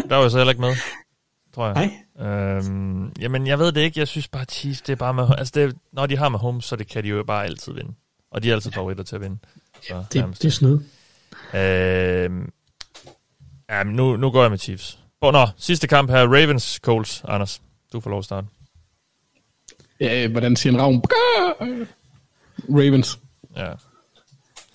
[0.09, 0.73] der var jeg så heller ikke med,
[1.55, 1.75] tror jeg.
[2.19, 2.27] Nej.
[2.57, 4.01] Øhm, jamen, jeg ved det ikke.
[4.01, 5.25] Jeg synes bare, Chiefs, det er bare med...
[5.39, 7.93] Altså, det, når de har med home, så det kan de jo bare altid vinde.
[8.33, 9.39] Og de er altid favoritter til at vinde.
[9.89, 10.79] Så, Det, det er snyd.
[11.55, 12.53] Øhm,
[13.71, 14.99] ja, men nu, nu går jeg med Chiefs.
[15.21, 16.23] Oh, nå, sidste kamp her.
[16.27, 17.23] Ravens Colts.
[17.29, 17.61] Anders,
[17.93, 18.47] du får lov at starte.
[20.01, 21.03] Ja, hvordan siger en ravn?
[22.69, 23.19] Ravens.
[23.57, 23.73] Ja,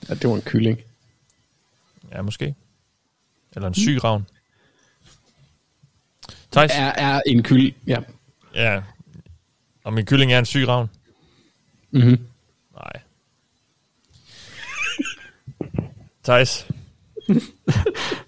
[0.09, 0.79] Ja, det var en kylling.
[2.11, 2.55] ja måske.
[3.55, 4.25] Eller en syg ravn.
[6.51, 6.71] Thijs?
[6.73, 7.99] Er, er en kyld, ja.
[8.55, 8.81] Ja.
[9.83, 10.89] Og min kylling er en syg ravn?
[11.91, 12.27] Mm-hmm.
[12.73, 13.01] Nej.
[16.23, 16.67] Thijs?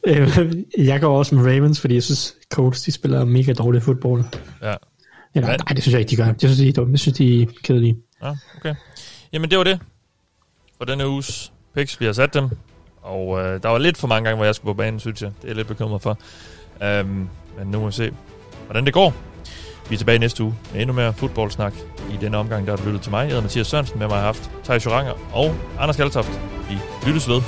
[0.08, 0.38] Øh,
[0.78, 4.24] Jeg går også med Ravens, fordi jeg synes, Colts de spiller mega dårlig fodbold.
[4.62, 4.76] Ja.
[5.36, 5.58] Eller, Hvad?
[5.58, 6.26] nej, det synes jeg ikke, de gør.
[6.26, 6.92] Jeg synes, de er dumme.
[6.92, 7.98] Jeg synes, de er kedelige.
[8.24, 8.76] Ja, okay.
[9.34, 9.80] Jamen, det var det
[10.78, 12.00] for denne uges picks.
[12.00, 12.50] Vi har sat dem.
[13.02, 15.32] Og øh, der var lidt for mange gange, hvor jeg skulle på banen, synes jeg.
[15.38, 16.18] Det er jeg lidt bekymret for.
[17.02, 18.12] Um, men nu må vi se,
[18.66, 19.14] hvordan det går.
[19.90, 21.74] Vi er tilbage næste uge med endnu mere fodboldsnak.
[22.14, 23.20] I denne omgang, der har du lyttet til mig.
[23.20, 24.00] Jeg hedder Mathias Sørensen.
[24.00, 26.42] Med mig har haft Thijs Joranger og Anders Kaltoft.
[26.70, 26.78] Vi
[27.08, 27.42] lyttes ved.